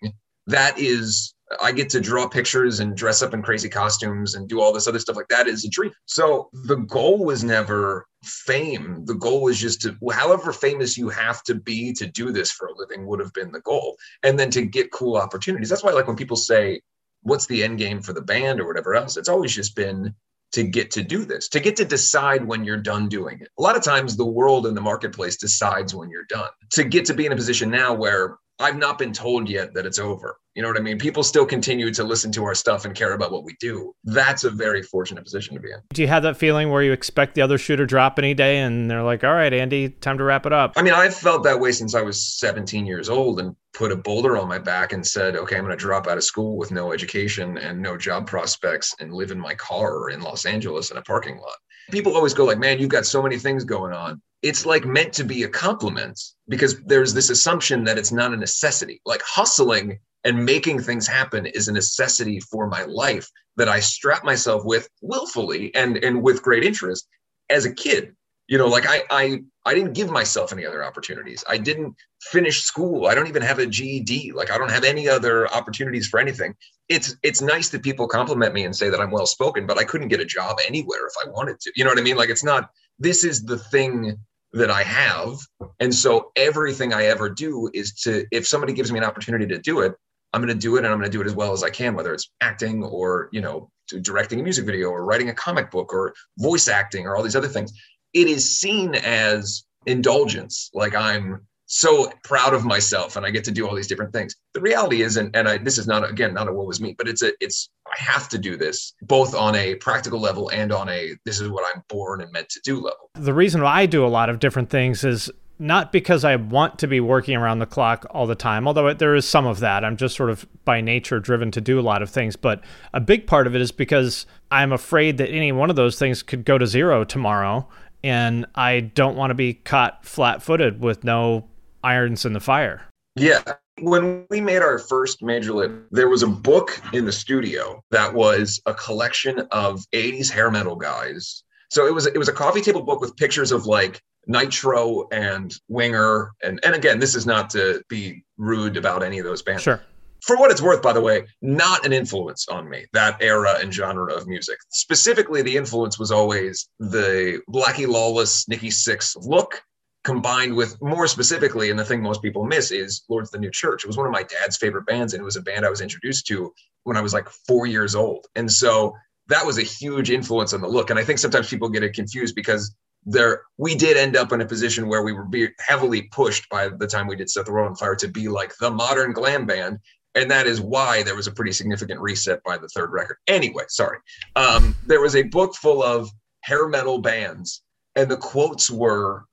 that 0.46 0.78
is 0.78 1.34
I 1.60 1.72
get 1.72 1.90
to 1.90 2.00
draw 2.00 2.28
pictures 2.28 2.78
and 2.78 2.96
dress 2.96 3.22
up 3.22 3.34
in 3.34 3.42
crazy 3.42 3.68
costumes 3.68 4.36
and 4.36 4.48
do 4.48 4.60
all 4.60 4.72
this 4.72 4.86
other 4.86 5.00
stuff 5.00 5.16
like 5.16 5.28
that 5.28 5.48
is 5.48 5.64
a 5.64 5.68
dream. 5.68 5.90
So 6.06 6.48
the 6.52 6.76
goal 6.76 7.24
was 7.24 7.42
never 7.42 8.06
fame. 8.24 9.04
The 9.04 9.16
goal 9.16 9.42
was 9.42 9.58
just 9.58 9.82
to, 9.82 9.96
however 10.12 10.52
famous 10.52 10.96
you 10.96 11.08
have 11.08 11.42
to 11.44 11.54
be 11.56 11.92
to 11.94 12.06
do 12.06 12.30
this 12.30 12.52
for 12.52 12.68
a 12.68 12.76
living 12.76 13.06
would 13.06 13.18
have 13.18 13.32
been 13.32 13.50
the 13.50 13.60
goal. 13.62 13.96
And 14.22 14.38
then 14.38 14.50
to 14.50 14.62
get 14.62 14.92
cool 14.92 15.16
opportunities. 15.16 15.68
That's 15.68 15.82
why, 15.82 15.90
like, 15.90 16.06
when 16.06 16.16
people 16.16 16.36
say, 16.36 16.82
what's 17.22 17.46
the 17.46 17.64
end 17.64 17.78
game 17.78 18.00
for 18.00 18.12
the 18.12 18.22
band 18.22 18.60
or 18.60 18.66
whatever 18.66 18.94
else, 18.94 19.16
it's 19.16 19.28
always 19.28 19.54
just 19.54 19.74
been 19.74 20.14
to 20.52 20.64
get 20.64 20.90
to 20.92 21.02
do 21.02 21.24
this, 21.24 21.48
to 21.48 21.60
get 21.60 21.76
to 21.76 21.84
decide 21.84 22.44
when 22.44 22.64
you're 22.64 22.76
done 22.76 23.08
doing 23.08 23.38
it. 23.40 23.48
A 23.58 23.62
lot 23.62 23.76
of 23.76 23.82
times 23.82 24.16
the 24.16 24.24
world 24.24 24.66
and 24.66 24.76
the 24.76 24.80
marketplace 24.80 25.36
decides 25.36 25.94
when 25.94 26.10
you're 26.10 26.24
done. 26.28 26.48
To 26.70 26.84
get 26.84 27.04
to 27.06 27.14
be 27.14 27.26
in 27.26 27.32
a 27.32 27.36
position 27.36 27.70
now 27.70 27.94
where 27.94 28.36
I've 28.60 28.76
not 28.76 28.98
been 28.98 29.12
told 29.12 29.48
yet 29.48 29.72
that 29.74 29.86
it's 29.86 29.98
over. 29.98 30.38
You 30.54 30.62
know 30.62 30.68
what 30.68 30.76
I 30.76 30.82
mean? 30.82 30.98
People 30.98 31.22
still 31.22 31.46
continue 31.46 31.92
to 31.94 32.04
listen 32.04 32.30
to 32.32 32.44
our 32.44 32.54
stuff 32.54 32.84
and 32.84 32.94
care 32.94 33.14
about 33.14 33.32
what 33.32 33.44
we 33.44 33.56
do. 33.60 33.94
That's 34.04 34.44
a 34.44 34.50
very 34.50 34.82
fortunate 34.82 35.24
position 35.24 35.54
to 35.54 35.60
be 35.60 35.70
in. 35.70 35.78
Do 35.94 36.02
you 36.02 36.08
have 36.08 36.22
that 36.24 36.36
feeling 36.36 36.70
where 36.70 36.82
you 36.82 36.92
expect 36.92 37.34
the 37.34 37.42
other 37.42 37.56
shoe 37.56 37.76
to 37.76 37.86
drop 37.86 38.18
any 38.18 38.34
day 38.34 38.58
and 38.58 38.90
they're 38.90 39.02
like, 39.02 39.24
all 39.24 39.32
right, 39.32 39.52
Andy, 39.52 39.88
time 39.88 40.18
to 40.18 40.24
wrap 40.24 40.44
it 40.44 40.52
up? 40.52 40.74
I 40.76 40.82
mean, 40.82 40.92
I've 40.92 41.14
felt 41.14 41.44
that 41.44 41.58
way 41.58 41.72
since 41.72 41.94
I 41.94 42.02
was 42.02 42.38
17 42.38 42.84
years 42.84 43.08
old 43.08 43.40
and 43.40 43.56
put 43.72 43.92
a 43.92 43.96
boulder 43.96 44.36
on 44.36 44.48
my 44.48 44.58
back 44.58 44.92
and 44.92 45.06
said, 45.06 45.36
okay, 45.36 45.56
I'm 45.56 45.64
going 45.64 45.76
to 45.76 45.82
drop 45.82 46.06
out 46.06 46.18
of 46.18 46.24
school 46.24 46.58
with 46.58 46.70
no 46.70 46.92
education 46.92 47.56
and 47.56 47.80
no 47.80 47.96
job 47.96 48.26
prospects 48.26 48.94
and 49.00 49.14
live 49.14 49.30
in 49.30 49.40
my 49.40 49.54
car 49.54 50.10
in 50.10 50.20
Los 50.20 50.44
Angeles 50.44 50.90
in 50.90 50.98
a 50.98 51.02
parking 51.02 51.38
lot. 51.38 51.56
People 51.90 52.14
always 52.14 52.34
go 52.34 52.44
like, 52.44 52.58
man, 52.58 52.78
you've 52.78 52.88
got 52.88 53.06
so 53.06 53.22
many 53.22 53.38
things 53.38 53.64
going 53.64 53.92
on 53.92 54.20
it's 54.42 54.64
like 54.64 54.84
meant 54.84 55.12
to 55.14 55.24
be 55.24 55.42
a 55.42 55.48
compliment 55.48 56.20
because 56.48 56.80
there's 56.84 57.12
this 57.12 57.30
assumption 57.30 57.84
that 57.84 57.98
it's 57.98 58.12
not 58.12 58.32
a 58.32 58.36
necessity. 58.36 59.00
Like 59.04 59.22
hustling 59.22 59.98
and 60.24 60.44
making 60.44 60.80
things 60.80 61.06
happen 61.06 61.46
is 61.46 61.68
a 61.68 61.72
necessity 61.72 62.40
for 62.40 62.66
my 62.66 62.84
life 62.84 63.28
that 63.56 63.68
I 63.68 63.80
strap 63.80 64.24
myself 64.24 64.64
with 64.64 64.88
willfully 65.02 65.74
and 65.74 65.98
and 65.98 66.22
with 66.22 66.42
great 66.42 66.64
interest 66.64 67.06
as 67.50 67.64
a 67.64 67.74
kid. 67.74 68.14
You 68.50 68.58
know, 68.58 68.66
like 68.66 68.84
I 68.86 69.04
I 69.10 69.42
I 69.64 69.74
didn't 69.74 69.92
give 69.92 70.10
myself 70.10 70.52
any 70.52 70.66
other 70.66 70.84
opportunities. 70.84 71.44
I 71.48 71.56
didn't 71.56 71.94
finish 72.20 72.62
school. 72.62 73.06
I 73.06 73.14
don't 73.14 73.28
even 73.28 73.42
have 73.42 73.60
a 73.60 73.66
GED. 73.66 74.32
Like 74.32 74.50
I 74.50 74.58
don't 74.58 74.72
have 74.72 74.82
any 74.82 75.08
other 75.08 75.48
opportunities 75.54 76.08
for 76.08 76.18
anything. 76.18 76.56
It's 76.88 77.14
it's 77.22 77.40
nice 77.40 77.68
that 77.68 77.84
people 77.84 78.08
compliment 78.08 78.52
me 78.52 78.64
and 78.64 78.74
say 78.74 78.90
that 78.90 79.00
I'm 79.00 79.12
well 79.12 79.26
spoken, 79.26 79.66
but 79.66 79.78
I 79.78 79.84
couldn't 79.84 80.08
get 80.08 80.18
a 80.18 80.24
job 80.24 80.58
anywhere 80.66 81.06
if 81.06 81.14
I 81.24 81.30
wanted 81.30 81.60
to. 81.60 81.72
You 81.76 81.84
know 81.84 81.90
what 81.90 82.00
I 82.00 82.02
mean? 82.02 82.16
Like 82.16 82.28
it's 82.28 82.42
not 82.44 82.70
this 82.98 83.24
is 83.24 83.44
the 83.44 83.56
thing 83.56 84.18
that 84.52 84.70
I 84.70 84.82
have. 84.82 85.38
And 85.78 85.94
so 85.94 86.32
everything 86.34 86.92
I 86.92 87.04
ever 87.04 87.30
do 87.30 87.70
is 87.72 87.94
to 88.02 88.26
if 88.32 88.48
somebody 88.48 88.72
gives 88.72 88.90
me 88.90 88.98
an 88.98 89.04
opportunity 89.04 89.46
to 89.46 89.58
do 89.58 89.78
it, 89.80 89.94
I'm 90.32 90.40
going 90.40 90.52
to 90.52 90.60
do 90.60 90.74
it 90.74 90.80
and 90.80 90.88
I'm 90.88 90.98
going 90.98 91.10
to 91.10 91.16
do 91.16 91.20
it 91.20 91.26
as 91.26 91.34
well 91.34 91.52
as 91.52 91.62
I 91.62 91.70
can, 91.70 91.94
whether 91.94 92.12
it's 92.12 92.30
acting 92.40 92.82
or, 92.84 93.28
you 93.32 93.40
know, 93.40 93.70
directing 94.02 94.38
a 94.40 94.42
music 94.42 94.64
video 94.64 94.88
or 94.88 95.04
writing 95.04 95.28
a 95.28 95.34
comic 95.34 95.70
book 95.70 95.92
or 95.92 96.14
voice 96.38 96.68
acting 96.68 97.06
or 97.06 97.16
all 97.16 97.22
these 97.22 97.36
other 97.36 97.48
things. 97.48 97.72
It 98.12 98.28
is 98.28 98.58
seen 98.58 98.94
as 98.94 99.64
indulgence. 99.86 100.70
Like 100.74 100.94
I'm 100.94 101.46
so 101.66 102.12
proud 102.24 102.52
of 102.52 102.64
myself 102.64 103.14
and 103.14 103.24
I 103.24 103.30
get 103.30 103.44
to 103.44 103.52
do 103.52 103.66
all 103.66 103.76
these 103.76 103.86
different 103.86 104.12
things. 104.12 104.34
The 104.54 104.60
reality 104.60 105.02
is, 105.02 105.16
and, 105.16 105.34
and 105.36 105.48
I, 105.48 105.58
this 105.58 105.78
is 105.78 105.86
not, 105.86 106.08
again, 106.08 106.34
not 106.34 106.48
a 106.48 106.52
what 106.52 106.66
was 106.66 106.80
me, 106.80 106.96
but 106.98 107.06
it's 107.06 107.22
a, 107.22 107.32
it's, 107.40 107.68
I 107.86 107.94
have 107.96 108.28
to 108.30 108.38
do 108.38 108.56
this 108.56 108.92
both 109.02 109.36
on 109.36 109.54
a 109.54 109.76
practical 109.76 110.18
level 110.18 110.48
and 110.50 110.72
on 110.72 110.88
a, 110.88 111.14
this 111.24 111.40
is 111.40 111.48
what 111.48 111.64
I'm 111.72 111.82
born 111.88 112.22
and 112.22 112.32
meant 112.32 112.48
to 112.48 112.60
do 112.64 112.80
level. 112.80 113.10
The 113.14 113.32
reason 113.32 113.62
why 113.62 113.82
I 113.82 113.86
do 113.86 114.04
a 114.04 114.08
lot 114.08 114.28
of 114.28 114.40
different 114.40 114.68
things 114.68 115.04
is 115.04 115.30
not 115.60 115.92
because 115.92 116.24
I 116.24 116.34
want 116.36 116.78
to 116.80 116.88
be 116.88 116.98
working 116.98 117.36
around 117.36 117.58
the 117.58 117.66
clock 117.66 118.06
all 118.10 118.26
the 118.26 118.34
time, 118.34 118.66
although 118.66 118.92
there 118.94 119.14
is 119.14 119.28
some 119.28 119.46
of 119.46 119.60
that. 119.60 119.84
I'm 119.84 119.96
just 119.96 120.16
sort 120.16 120.30
of 120.30 120.46
by 120.64 120.80
nature 120.80 121.20
driven 121.20 121.50
to 121.52 121.60
do 121.60 121.78
a 121.78 121.82
lot 121.82 122.02
of 122.02 122.10
things. 122.10 122.34
But 122.34 122.64
a 122.94 123.00
big 123.00 123.26
part 123.26 123.46
of 123.46 123.54
it 123.54 123.60
is 123.60 123.70
because 123.70 124.26
I'm 124.50 124.72
afraid 124.72 125.18
that 125.18 125.28
any 125.28 125.52
one 125.52 125.68
of 125.70 125.76
those 125.76 125.98
things 125.98 126.22
could 126.22 126.44
go 126.44 126.58
to 126.58 126.66
zero 126.66 127.04
tomorrow. 127.04 127.68
And 128.02 128.46
I 128.54 128.80
don't 128.80 129.16
want 129.16 129.30
to 129.30 129.34
be 129.34 129.54
caught 129.54 130.04
flat 130.04 130.42
footed 130.42 130.80
with 130.80 131.04
no 131.04 131.46
irons 131.84 132.24
in 132.24 132.32
the 132.32 132.40
fire. 132.40 132.82
Yeah. 133.16 133.42
When 133.80 134.26
we 134.30 134.40
made 134.40 134.62
our 134.62 134.78
first 134.78 135.22
Major 135.22 135.52
Lip, 135.52 135.72
there 135.90 136.08
was 136.08 136.22
a 136.22 136.26
book 136.26 136.80
in 136.92 137.04
the 137.06 137.12
studio 137.12 137.82
that 137.90 138.12
was 138.12 138.60
a 138.66 138.74
collection 138.74 139.40
of 139.50 139.84
80s 139.94 140.30
hair 140.30 140.50
metal 140.50 140.76
guys. 140.76 141.42
So 141.70 141.86
it 141.86 141.94
was 141.94 142.06
it 142.06 142.18
was 142.18 142.28
a 142.28 142.32
coffee 142.32 142.60
table 142.60 142.82
book 142.82 143.00
with 143.00 143.16
pictures 143.16 143.52
of 143.52 143.66
like 143.66 144.02
Nitro 144.26 145.08
and 145.12 145.54
Winger. 145.68 146.32
And, 146.42 146.60
and 146.62 146.74
again, 146.74 146.98
this 146.98 147.14
is 147.14 147.26
not 147.26 147.50
to 147.50 147.82
be 147.88 148.24
rude 148.36 148.76
about 148.76 149.02
any 149.02 149.18
of 149.18 149.24
those 149.24 149.42
bands. 149.42 149.62
Sure. 149.62 149.80
For 150.22 150.36
what 150.36 150.50
it's 150.50 150.62
worth, 150.62 150.82
by 150.82 150.92
the 150.92 151.00
way, 151.00 151.26
not 151.40 151.84
an 151.86 151.92
influence 151.92 152.48
on 152.48 152.68
me, 152.68 152.86
that 152.92 153.16
era 153.20 153.56
and 153.60 153.72
genre 153.72 154.14
of 154.14 154.26
music. 154.26 154.58
Specifically, 154.70 155.42
the 155.42 155.56
influence 155.56 155.98
was 155.98 156.10
always 156.10 156.68
the 156.78 157.40
Blackie 157.48 157.88
Lawless, 157.88 158.48
Nikki 158.48 158.68
Sixx 158.68 159.16
look, 159.24 159.62
combined 160.04 160.54
with 160.54 160.80
more 160.80 161.06
specifically, 161.06 161.70
and 161.70 161.78
the 161.78 161.84
thing 161.84 162.02
most 162.02 162.22
people 162.22 162.44
miss 162.44 162.70
is 162.70 163.02
Lord's 163.08 163.30
the 163.30 163.38
New 163.38 163.50
Church. 163.50 163.84
It 163.84 163.86
was 163.86 163.96
one 163.96 164.06
of 164.06 164.12
my 164.12 164.22
dad's 164.22 164.56
favorite 164.56 164.86
bands, 164.86 165.12
and 165.12 165.20
it 165.20 165.24
was 165.24 165.36
a 165.36 165.42
band 165.42 165.64
I 165.64 165.70
was 165.70 165.80
introduced 165.80 166.26
to 166.28 166.52
when 166.84 166.96
I 166.96 167.02
was 167.02 167.12
like 167.12 167.28
four 167.46 167.66
years 167.66 167.94
old. 167.94 168.26
And 168.34 168.50
so 168.50 168.94
that 169.28 169.44
was 169.44 169.58
a 169.58 169.62
huge 169.62 170.10
influence 170.10 170.52
on 170.52 170.60
the 170.60 170.68
look. 170.68 170.90
And 170.90 170.98
I 170.98 171.04
think 171.04 171.18
sometimes 171.18 171.48
people 171.48 171.68
get 171.68 171.82
it 171.82 171.94
confused 171.94 172.34
because 172.34 172.74
there 173.06 173.42
we 173.56 173.74
did 173.74 173.96
end 173.96 174.16
up 174.16 174.32
in 174.32 174.40
a 174.40 174.46
position 174.46 174.88
where 174.88 175.02
we 175.02 175.12
were 175.12 175.26
heavily 175.58 176.02
pushed 176.02 176.48
by 176.50 176.68
the 176.68 176.86
time 176.86 177.06
we 177.06 177.16
did 177.16 177.30
set 177.30 177.46
the 177.46 177.52
world 177.52 177.68
on 177.68 177.76
fire 177.76 177.94
to 177.96 178.08
be 178.08 178.28
like 178.28 178.52
the 178.60 178.70
modern 178.70 179.12
glam 179.12 179.46
band 179.46 179.78
and 180.14 180.30
that 180.30 180.46
is 180.46 180.60
why 180.60 181.02
there 181.02 181.14
was 181.14 181.26
a 181.26 181.32
pretty 181.32 181.52
significant 181.52 182.00
reset 182.00 182.42
by 182.44 182.58
the 182.58 182.68
third 182.68 182.90
record. 182.92 183.16
Anyway 183.26 183.64
sorry. 183.68 183.98
Um, 184.36 184.76
there 184.86 185.00
was 185.00 185.16
a 185.16 185.22
book 185.22 185.54
full 185.54 185.82
of 185.82 186.10
hair 186.42 186.68
metal 186.68 186.98
bands 186.98 187.62
and 187.96 188.10
the 188.10 188.16
quotes 188.16 188.70
were 188.70 189.24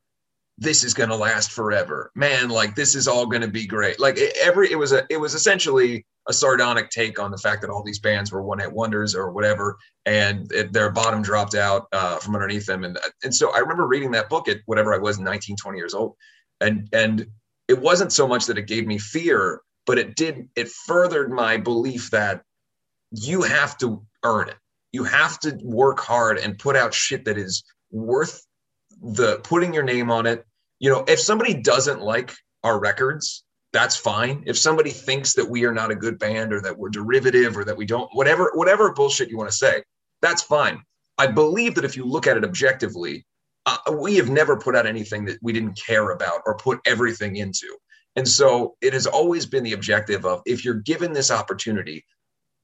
this 0.58 0.84
is 0.84 0.94
going 0.94 1.10
to 1.10 1.16
last 1.16 1.52
forever. 1.52 2.12
Man 2.16 2.50
like 2.50 2.76
this 2.76 2.96
is 2.96 3.08
all 3.08 3.28
going 3.28 3.44
to 3.44 3.48
be 3.48 3.68
great. 3.68 4.00
Like 4.00 4.18
every 4.42 4.72
it 4.72 4.78
was 4.78 4.92
a 4.92 5.06
it 5.10 5.18
was 5.18 5.36
essentially 5.36 6.06
a 6.28 6.34
sardonic 6.34 6.90
take 6.90 7.20
on 7.20 7.32
the 7.32 7.38
fact 7.38 7.62
that 7.62 7.70
all 7.70 7.84
these 7.84 8.00
bands 8.00 8.32
were 8.32 8.42
one 8.42 8.60
hit 8.60 8.72
wonders 8.72 9.16
or 9.16 9.32
whatever, 9.32 9.78
and 10.06 10.52
it, 10.52 10.74
their 10.74 10.92
bottom 10.92 11.22
dropped 11.22 11.56
out 11.56 11.88
uh, 11.94 12.18
from 12.18 12.36
underneath 12.36 12.66
them. 12.66 12.84
And 12.84 13.00
and 13.24 13.34
so 13.34 13.54
I 13.54 13.60
remember 13.60 13.88
reading 13.88 14.12
that 14.12 14.30
book 14.30 14.48
at 14.48 14.58
whatever 14.66 14.94
I 14.94 14.98
was, 14.98 15.20
19, 15.20 15.56
20 15.56 15.78
years 15.78 15.94
old, 15.94 16.16
and 16.60 16.90
and 16.92 17.28
it 17.68 17.80
wasn't 17.80 18.12
so 18.12 18.28
much 18.28 18.46
that 18.48 18.58
it 18.58 18.68
gave 18.68 18.88
me 18.88 18.98
fear, 18.98 19.62
but 19.88 19.98
it 19.98 20.16
did 20.16 20.50
it 20.56 20.70
furthered 20.70 21.32
my 21.32 21.58
belief 21.58 22.12
that 22.12 22.44
you 23.12 23.42
have 23.42 23.76
to 23.80 24.04
earn 24.24 24.50
it. 24.50 24.58
You 24.92 25.06
have 25.06 25.40
to 25.40 25.58
work 25.64 26.00
hard 26.00 26.38
and 26.38 26.60
put 26.60 26.76
out 26.76 26.94
shit 26.94 27.26
that 27.26 27.38
is 27.38 27.64
worth 27.90 28.46
the 29.02 29.40
putting 29.44 29.74
your 29.74 29.84
name 29.84 30.12
on 30.12 30.28
it. 30.28 30.46
You 30.80 30.92
know, 30.92 31.06
if 31.08 31.20
somebody 31.20 31.56
doesn't 31.56 32.02
like 32.02 32.36
our 32.64 32.80
records, 32.80 33.44
that's 33.74 33.96
fine. 33.96 34.44
If 34.46 34.58
somebody 34.58 34.92
thinks 34.92 35.34
that 35.34 35.50
we 35.50 35.66
are 35.66 35.74
not 35.74 35.92
a 35.92 35.96
good 35.96 36.20
band 36.20 36.54
or 36.54 36.62
that 36.62 36.78
we're 36.78 36.90
derivative 36.90 37.58
or 37.58 37.64
that 37.64 37.78
we 37.78 37.86
don't, 37.86 38.10
whatever, 38.14 38.52
whatever 38.56 38.94
bullshit 38.94 39.30
you 39.30 39.38
want 39.38 39.50
to 39.50 39.56
say, 39.56 39.84
that's 40.22 40.42
fine. 40.42 40.82
I 41.18 41.28
believe 41.28 41.76
that 41.76 41.86
if 41.86 41.96
you 41.96 42.06
look 42.06 42.28
at 42.28 42.38
it 42.38 42.44
objectively, 42.44 43.26
uh, 43.66 43.78
we 43.92 44.16
have 44.16 44.30
never 44.30 44.58
put 44.58 44.76
out 44.76 44.86
anything 44.86 45.26
that 45.26 45.40
we 45.42 45.54
didn't 45.54 45.80
care 45.80 46.12
about 46.12 46.42
or 46.46 46.58
put 46.58 46.80
everything 46.86 47.36
into. 47.38 47.78
And 48.18 48.28
so 48.28 48.76
it 48.82 48.92
has 48.94 49.08
always 49.08 49.46
been 49.46 49.64
the 49.64 49.74
objective 49.74 50.26
of 50.26 50.42
if 50.46 50.66
you're 50.66 50.74
given 50.74 51.14
this 51.14 51.32
opportunity, 51.32 52.04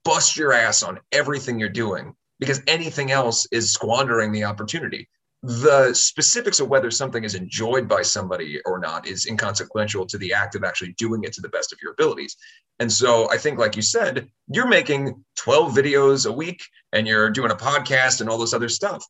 bust 0.04 0.36
your 0.36 0.52
ass 0.52 0.84
on 0.84 1.00
everything 1.14 1.60
you're 1.60 1.70
doing 1.70 2.14
because 2.40 2.62
anything 2.68 3.12
else 3.12 3.48
is 3.52 3.72
squandering 3.72 4.34
the 4.34 4.44
opportunity 4.44 5.08
the 5.44 5.94
specifics 5.94 6.62
of 6.62 6.70
whether 6.70 6.90
something 6.90 7.26
is 7.26 7.36
enjoyed 7.36 7.88
by 7.88 8.02
somebody 8.02 8.62
or 8.66 8.80
not 8.80 9.06
is 9.06 9.26
inconsequential 9.26 10.06
to 10.06 10.18
the 10.18 10.34
act 10.34 10.56
of 10.56 10.64
actually 10.64 10.94
doing 10.94 11.26
it 11.26 11.34
to 11.34 11.42
the 11.42 11.50
best 11.50 11.74
of 11.74 11.80
your 11.82 11.92
abilities. 11.92 12.38
And 12.80 12.90
so 12.90 13.30
I 13.30 13.38
think, 13.38 13.60
like 13.60 13.76
you 13.76 13.82
said, 13.82 14.30
you're 14.48 14.68
making 14.68 15.22
12 15.36 15.74
videos 15.74 16.26
a 16.26 16.32
week 16.32 16.64
and 16.94 17.06
you're 17.06 17.30
doing 17.30 17.52
a 17.52 17.56
podcast 17.56 18.22
and 18.22 18.30
all 18.30 18.38
this 18.38 18.54
other 18.54 18.70
stuff. 18.70 19.06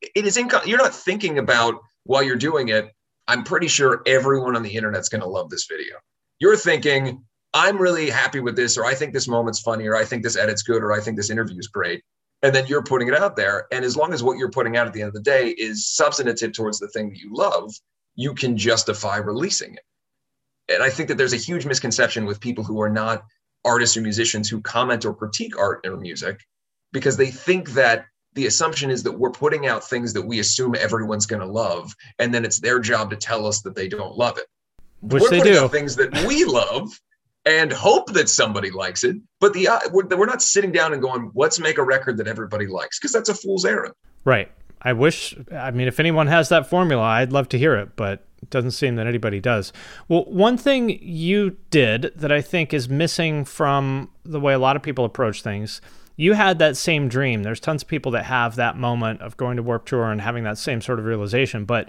It 0.00 0.24
is 0.24 0.38
income. 0.38 0.62
You're 0.64 0.78
not 0.78 0.94
thinking 0.94 1.38
about 1.38 1.74
while 2.04 2.22
you're 2.22 2.36
doing 2.36 2.70
it. 2.70 2.90
I'm 3.28 3.44
pretty 3.44 3.68
sure 3.68 4.02
everyone 4.06 4.56
on 4.56 4.62
the 4.62 4.74
internet's 4.74 5.08
going 5.08 5.22
to 5.22 5.28
love 5.28 5.50
this 5.50 5.66
video. 5.66 5.96
You're 6.38 6.56
thinking, 6.56 7.24
I'm 7.54 7.78
really 7.78 8.10
happy 8.10 8.40
with 8.40 8.56
this, 8.56 8.76
or 8.76 8.84
I 8.84 8.94
think 8.94 9.12
this 9.12 9.28
moment's 9.28 9.60
funny, 9.60 9.86
or 9.86 9.96
I 9.96 10.04
think 10.04 10.22
this 10.22 10.36
edit's 10.36 10.62
good, 10.62 10.82
or 10.82 10.92
I 10.92 11.00
think 11.00 11.16
this 11.16 11.30
interview 11.30 11.58
is 11.58 11.68
great 11.68 12.02
and 12.42 12.54
then 12.54 12.66
you're 12.66 12.82
putting 12.82 13.08
it 13.08 13.14
out 13.14 13.36
there 13.36 13.66
and 13.70 13.84
as 13.84 13.96
long 13.96 14.12
as 14.12 14.22
what 14.22 14.38
you're 14.38 14.50
putting 14.50 14.76
out 14.76 14.86
at 14.86 14.92
the 14.92 15.00
end 15.00 15.08
of 15.08 15.14
the 15.14 15.20
day 15.20 15.48
is 15.50 15.88
substantive 15.88 16.52
towards 16.52 16.78
the 16.78 16.88
thing 16.88 17.10
that 17.10 17.18
you 17.18 17.30
love 17.32 17.72
you 18.14 18.34
can 18.34 18.56
justify 18.56 19.16
releasing 19.16 19.74
it 19.74 19.84
and 20.72 20.82
i 20.82 20.90
think 20.90 21.08
that 21.08 21.18
there's 21.18 21.32
a 21.32 21.38
huge 21.38 21.66
misconception 21.66 22.26
with 22.26 22.40
people 22.40 22.64
who 22.64 22.80
are 22.80 22.90
not 22.90 23.24
artists 23.64 23.96
or 23.96 24.00
musicians 24.00 24.48
who 24.48 24.60
comment 24.60 25.04
or 25.04 25.14
critique 25.14 25.58
art 25.58 25.86
or 25.86 25.96
music 25.96 26.40
because 26.92 27.16
they 27.16 27.30
think 27.30 27.70
that 27.70 28.06
the 28.34 28.46
assumption 28.46 28.90
is 28.90 29.02
that 29.02 29.12
we're 29.12 29.30
putting 29.30 29.66
out 29.66 29.82
things 29.82 30.12
that 30.12 30.22
we 30.22 30.38
assume 30.38 30.74
everyone's 30.78 31.26
going 31.26 31.40
to 31.40 31.46
love 31.46 31.94
and 32.18 32.32
then 32.32 32.44
it's 32.44 32.60
their 32.60 32.78
job 32.78 33.10
to 33.10 33.16
tell 33.16 33.46
us 33.46 33.60
that 33.62 33.74
they 33.74 33.88
don't 33.88 34.16
love 34.16 34.38
it 34.38 34.46
which 35.00 35.22
we're 35.22 35.30
they 35.30 35.38
putting 35.38 35.54
do 35.54 35.60
out 35.60 35.70
things 35.70 35.96
that 35.96 36.12
we 36.26 36.44
love 36.44 37.00
and 37.46 37.72
hope 37.72 38.12
that 38.12 38.28
somebody 38.28 38.70
likes 38.70 39.04
it. 39.04 39.16
But 39.40 39.52
the 39.52 39.68
uh, 39.68 39.80
we're, 39.92 40.06
we're 40.06 40.26
not 40.26 40.42
sitting 40.42 40.72
down 40.72 40.92
and 40.92 41.00
going, 41.00 41.30
let's 41.34 41.58
make 41.58 41.78
a 41.78 41.82
record 41.82 42.16
that 42.18 42.28
everybody 42.28 42.66
likes, 42.66 42.98
because 42.98 43.12
that's 43.12 43.28
a 43.28 43.34
fool's 43.34 43.64
errand. 43.64 43.94
Right. 44.24 44.50
I 44.82 44.94
wish, 44.94 45.36
I 45.52 45.70
mean, 45.72 45.88
if 45.88 46.00
anyone 46.00 46.26
has 46.28 46.48
that 46.48 46.68
formula, 46.68 47.02
I'd 47.02 47.32
love 47.32 47.50
to 47.50 47.58
hear 47.58 47.76
it, 47.76 47.96
but 47.96 48.24
it 48.40 48.48
doesn't 48.48 48.70
seem 48.70 48.96
that 48.96 49.06
anybody 49.06 49.38
does. 49.38 49.74
Well, 50.08 50.24
one 50.24 50.56
thing 50.56 50.98
you 51.02 51.58
did 51.68 52.12
that 52.16 52.32
I 52.32 52.40
think 52.40 52.72
is 52.72 52.88
missing 52.88 53.44
from 53.44 54.10
the 54.24 54.40
way 54.40 54.54
a 54.54 54.58
lot 54.58 54.76
of 54.76 54.82
people 54.82 55.04
approach 55.04 55.42
things, 55.42 55.82
you 56.20 56.34
had 56.34 56.58
that 56.58 56.76
same 56.76 57.08
dream. 57.08 57.42
There's 57.42 57.60
tons 57.60 57.80
of 57.80 57.88
people 57.88 58.12
that 58.12 58.26
have 58.26 58.56
that 58.56 58.76
moment 58.76 59.22
of 59.22 59.38
going 59.38 59.56
to 59.56 59.62
Warped 59.62 59.88
Tour 59.88 60.10
and 60.10 60.20
having 60.20 60.44
that 60.44 60.58
same 60.58 60.82
sort 60.82 60.98
of 60.98 61.06
realization, 61.06 61.64
but 61.64 61.88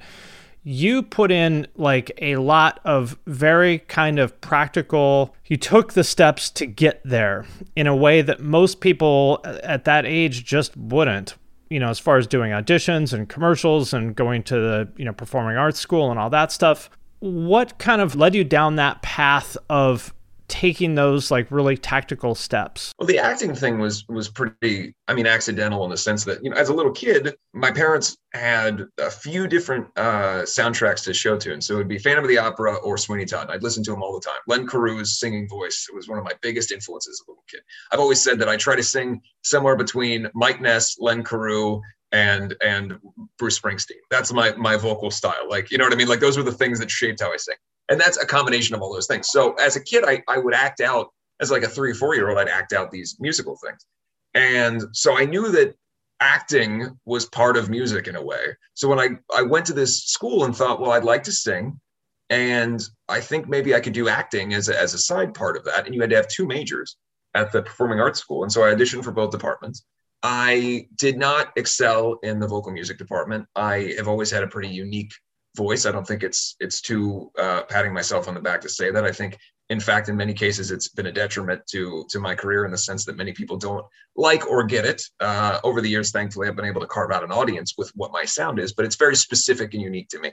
you 0.63 1.03
put 1.03 1.31
in 1.31 1.67
like 1.75 2.11
a 2.21 2.37
lot 2.37 2.79
of 2.85 3.19
very 3.27 3.79
kind 3.79 4.19
of 4.19 4.39
practical 4.39 5.35
you 5.47 5.57
took 5.57 5.93
the 5.93 6.03
steps 6.03 6.49
to 6.51 6.65
get 6.65 7.01
there 7.03 7.45
in 7.75 7.87
a 7.87 7.95
way 7.95 8.21
that 8.21 8.39
most 8.39 8.79
people 8.79 9.41
at 9.43 9.85
that 9.85 10.05
age 10.05 10.45
just 10.45 10.77
wouldn't 10.77 11.33
you 11.71 11.79
know 11.79 11.89
as 11.89 11.97
far 11.97 12.17
as 12.17 12.27
doing 12.27 12.51
auditions 12.51 13.11
and 13.11 13.27
commercials 13.27 13.91
and 13.91 14.15
going 14.15 14.43
to 14.43 14.53
the 14.53 14.87
you 14.97 15.03
know 15.03 15.13
performing 15.13 15.57
arts 15.57 15.79
school 15.79 16.11
and 16.11 16.19
all 16.19 16.29
that 16.29 16.51
stuff 16.51 16.91
what 17.21 17.79
kind 17.79 17.99
of 17.99 18.15
led 18.15 18.35
you 18.35 18.43
down 18.43 18.75
that 18.75 19.01
path 19.01 19.57
of 19.67 20.13
taking 20.51 20.95
those 20.95 21.31
like 21.31 21.49
really 21.49 21.77
tactical 21.77 22.35
steps? 22.35 22.91
Well, 22.99 23.07
the 23.07 23.17
acting 23.17 23.55
thing 23.55 23.79
was 23.79 24.05
was 24.07 24.27
pretty, 24.29 24.93
I 25.07 25.13
mean, 25.13 25.25
accidental 25.25 25.83
in 25.85 25.89
the 25.89 25.97
sense 25.97 26.25
that 26.25 26.43
you 26.43 26.49
know, 26.49 26.57
as 26.57 26.69
a 26.69 26.73
little 26.73 26.91
kid, 26.91 27.33
my 27.53 27.71
parents 27.71 28.17
had 28.33 28.85
a 28.99 29.09
few 29.09 29.47
different 29.47 29.87
uh, 29.95 30.43
soundtracks 30.43 31.03
to 31.05 31.13
show 31.13 31.37
tunes. 31.37 31.65
So 31.65 31.75
it 31.75 31.77
would 31.77 31.87
be 31.87 31.97
Phantom 31.97 32.23
of 32.23 32.29
the 32.29 32.37
Opera 32.37 32.75
or 32.75 32.97
Sweeney 32.97 33.25
Todd. 33.25 33.49
I'd 33.49 33.63
listen 33.63 33.83
to 33.85 33.91
them 33.91 34.03
all 34.03 34.13
the 34.13 34.25
time. 34.25 34.39
Len 34.47 34.67
Cariou's 34.67 35.19
singing 35.19 35.47
voice 35.47 35.87
was 35.95 36.07
one 36.07 36.19
of 36.19 36.25
my 36.25 36.33
biggest 36.41 36.71
influences 36.71 37.21
as 37.21 37.27
a 37.27 37.31
little 37.31 37.43
kid. 37.49 37.61
I've 37.91 37.99
always 37.99 38.21
said 38.21 38.37
that 38.39 38.49
I 38.49 38.57
try 38.57 38.75
to 38.75 38.83
sing 38.83 39.21
somewhere 39.43 39.77
between 39.77 40.29
Mike 40.33 40.61
Ness, 40.61 40.97
Len 40.99 41.23
Cariou, 41.23 41.81
and 42.11 42.55
and 42.61 42.99
Bruce 43.37 43.57
Springsteen. 43.57 44.01
That's 44.09 44.33
my 44.33 44.51
my 44.55 44.75
vocal 44.75 45.11
style. 45.11 45.49
Like, 45.49 45.71
you 45.71 45.77
know 45.77 45.85
what 45.85 45.93
I 45.93 45.95
mean? 45.95 46.09
Like 46.09 46.19
those 46.19 46.35
were 46.35 46.43
the 46.43 46.51
things 46.51 46.79
that 46.79 46.91
shaped 46.91 47.21
how 47.21 47.31
I 47.31 47.37
sing. 47.37 47.55
And 47.91 47.99
that's 47.99 48.17
a 48.17 48.25
combination 48.25 48.73
of 48.73 48.81
all 48.81 48.93
those 48.93 49.05
things. 49.05 49.27
So 49.29 49.51
as 49.55 49.75
a 49.75 49.83
kid, 49.83 50.05
I, 50.07 50.23
I 50.29 50.37
would 50.37 50.53
act 50.53 50.79
out 50.79 51.09
as 51.41 51.51
like 51.51 51.63
a 51.63 51.67
three 51.67 51.91
or 51.91 51.95
four 51.95 52.15
year 52.15 52.29
old, 52.29 52.39
I'd 52.39 52.47
act 52.47 52.71
out 52.71 52.89
these 52.89 53.17
musical 53.19 53.57
things. 53.57 53.85
And 54.33 54.81
so 54.93 55.17
I 55.17 55.25
knew 55.25 55.51
that 55.51 55.75
acting 56.21 56.97
was 57.03 57.25
part 57.25 57.57
of 57.57 57.69
music 57.69 58.07
in 58.07 58.15
a 58.15 58.23
way. 58.23 58.55
So 58.75 58.87
when 58.87 58.97
I, 58.97 59.09
I 59.35 59.41
went 59.41 59.65
to 59.65 59.73
this 59.73 60.05
school 60.05 60.45
and 60.45 60.55
thought, 60.55 60.79
well, 60.79 60.91
I'd 60.91 61.03
like 61.03 61.23
to 61.23 61.33
sing. 61.33 61.81
And 62.29 62.81
I 63.09 63.19
think 63.19 63.49
maybe 63.49 63.75
I 63.75 63.81
could 63.81 63.91
do 63.91 64.07
acting 64.07 64.53
as 64.53 64.69
a, 64.69 64.79
as 64.79 64.93
a 64.93 64.97
side 64.97 65.33
part 65.33 65.57
of 65.57 65.65
that. 65.65 65.85
And 65.85 65.93
you 65.93 65.99
had 65.99 66.11
to 66.11 66.15
have 66.15 66.29
two 66.29 66.47
majors 66.47 66.95
at 67.33 67.51
the 67.51 67.61
performing 67.61 67.99
arts 67.99 68.19
school. 68.19 68.43
And 68.43 68.51
so 68.51 68.63
I 68.63 68.73
auditioned 68.73 69.03
for 69.03 69.11
both 69.11 69.31
departments. 69.31 69.83
I 70.23 70.87
did 70.95 71.17
not 71.17 71.51
excel 71.57 72.19
in 72.23 72.39
the 72.39 72.47
vocal 72.47 72.71
music 72.71 72.97
department. 72.97 73.47
I 73.53 73.95
have 73.97 74.07
always 74.07 74.31
had 74.31 74.43
a 74.43 74.47
pretty 74.47 74.69
unique 74.69 75.11
voice. 75.55 75.85
I 75.85 75.91
don't 75.91 76.07
think 76.07 76.23
it's 76.23 76.55
it's 76.59 76.81
too 76.81 77.31
uh, 77.37 77.63
patting 77.63 77.93
myself 77.93 78.27
on 78.27 78.33
the 78.33 78.41
back 78.41 78.61
to 78.61 78.69
say 78.69 78.91
that. 78.91 79.03
I 79.03 79.11
think, 79.11 79.37
in 79.69 79.79
fact, 79.79 80.09
in 80.09 80.15
many 80.15 80.33
cases, 80.33 80.71
it's 80.71 80.87
been 80.87 81.07
a 81.07 81.11
detriment 81.11 81.61
to 81.71 82.05
to 82.09 82.19
my 82.19 82.35
career 82.35 82.65
in 82.65 82.71
the 82.71 82.77
sense 82.77 83.05
that 83.05 83.17
many 83.17 83.33
people 83.33 83.57
don't 83.57 83.85
like 84.15 84.47
or 84.47 84.63
get 84.63 84.85
it. 84.85 85.01
Uh, 85.19 85.59
over 85.63 85.81
the 85.81 85.89
years, 85.89 86.11
thankfully, 86.11 86.47
I've 86.47 86.55
been 86.55 86.65
able 86.65 86.81
to 86.81 86.87
carve 86.87 87.11
out 87.11 87.23
an 87.23 87.31
audience 87.31 87.75
with 87.77 87.91
what 87.95 88.11
my 88.11 88.23
sound 88.23 88.59
is, 88.59 88.73
but 88.73 88.85
it's 88.85 88.95
very 88.95 89.15
specific 89.15 89.73
and 89.73 89.81
unique 89.81 90.09
to 90.09 90.19
me. 90.19 90.31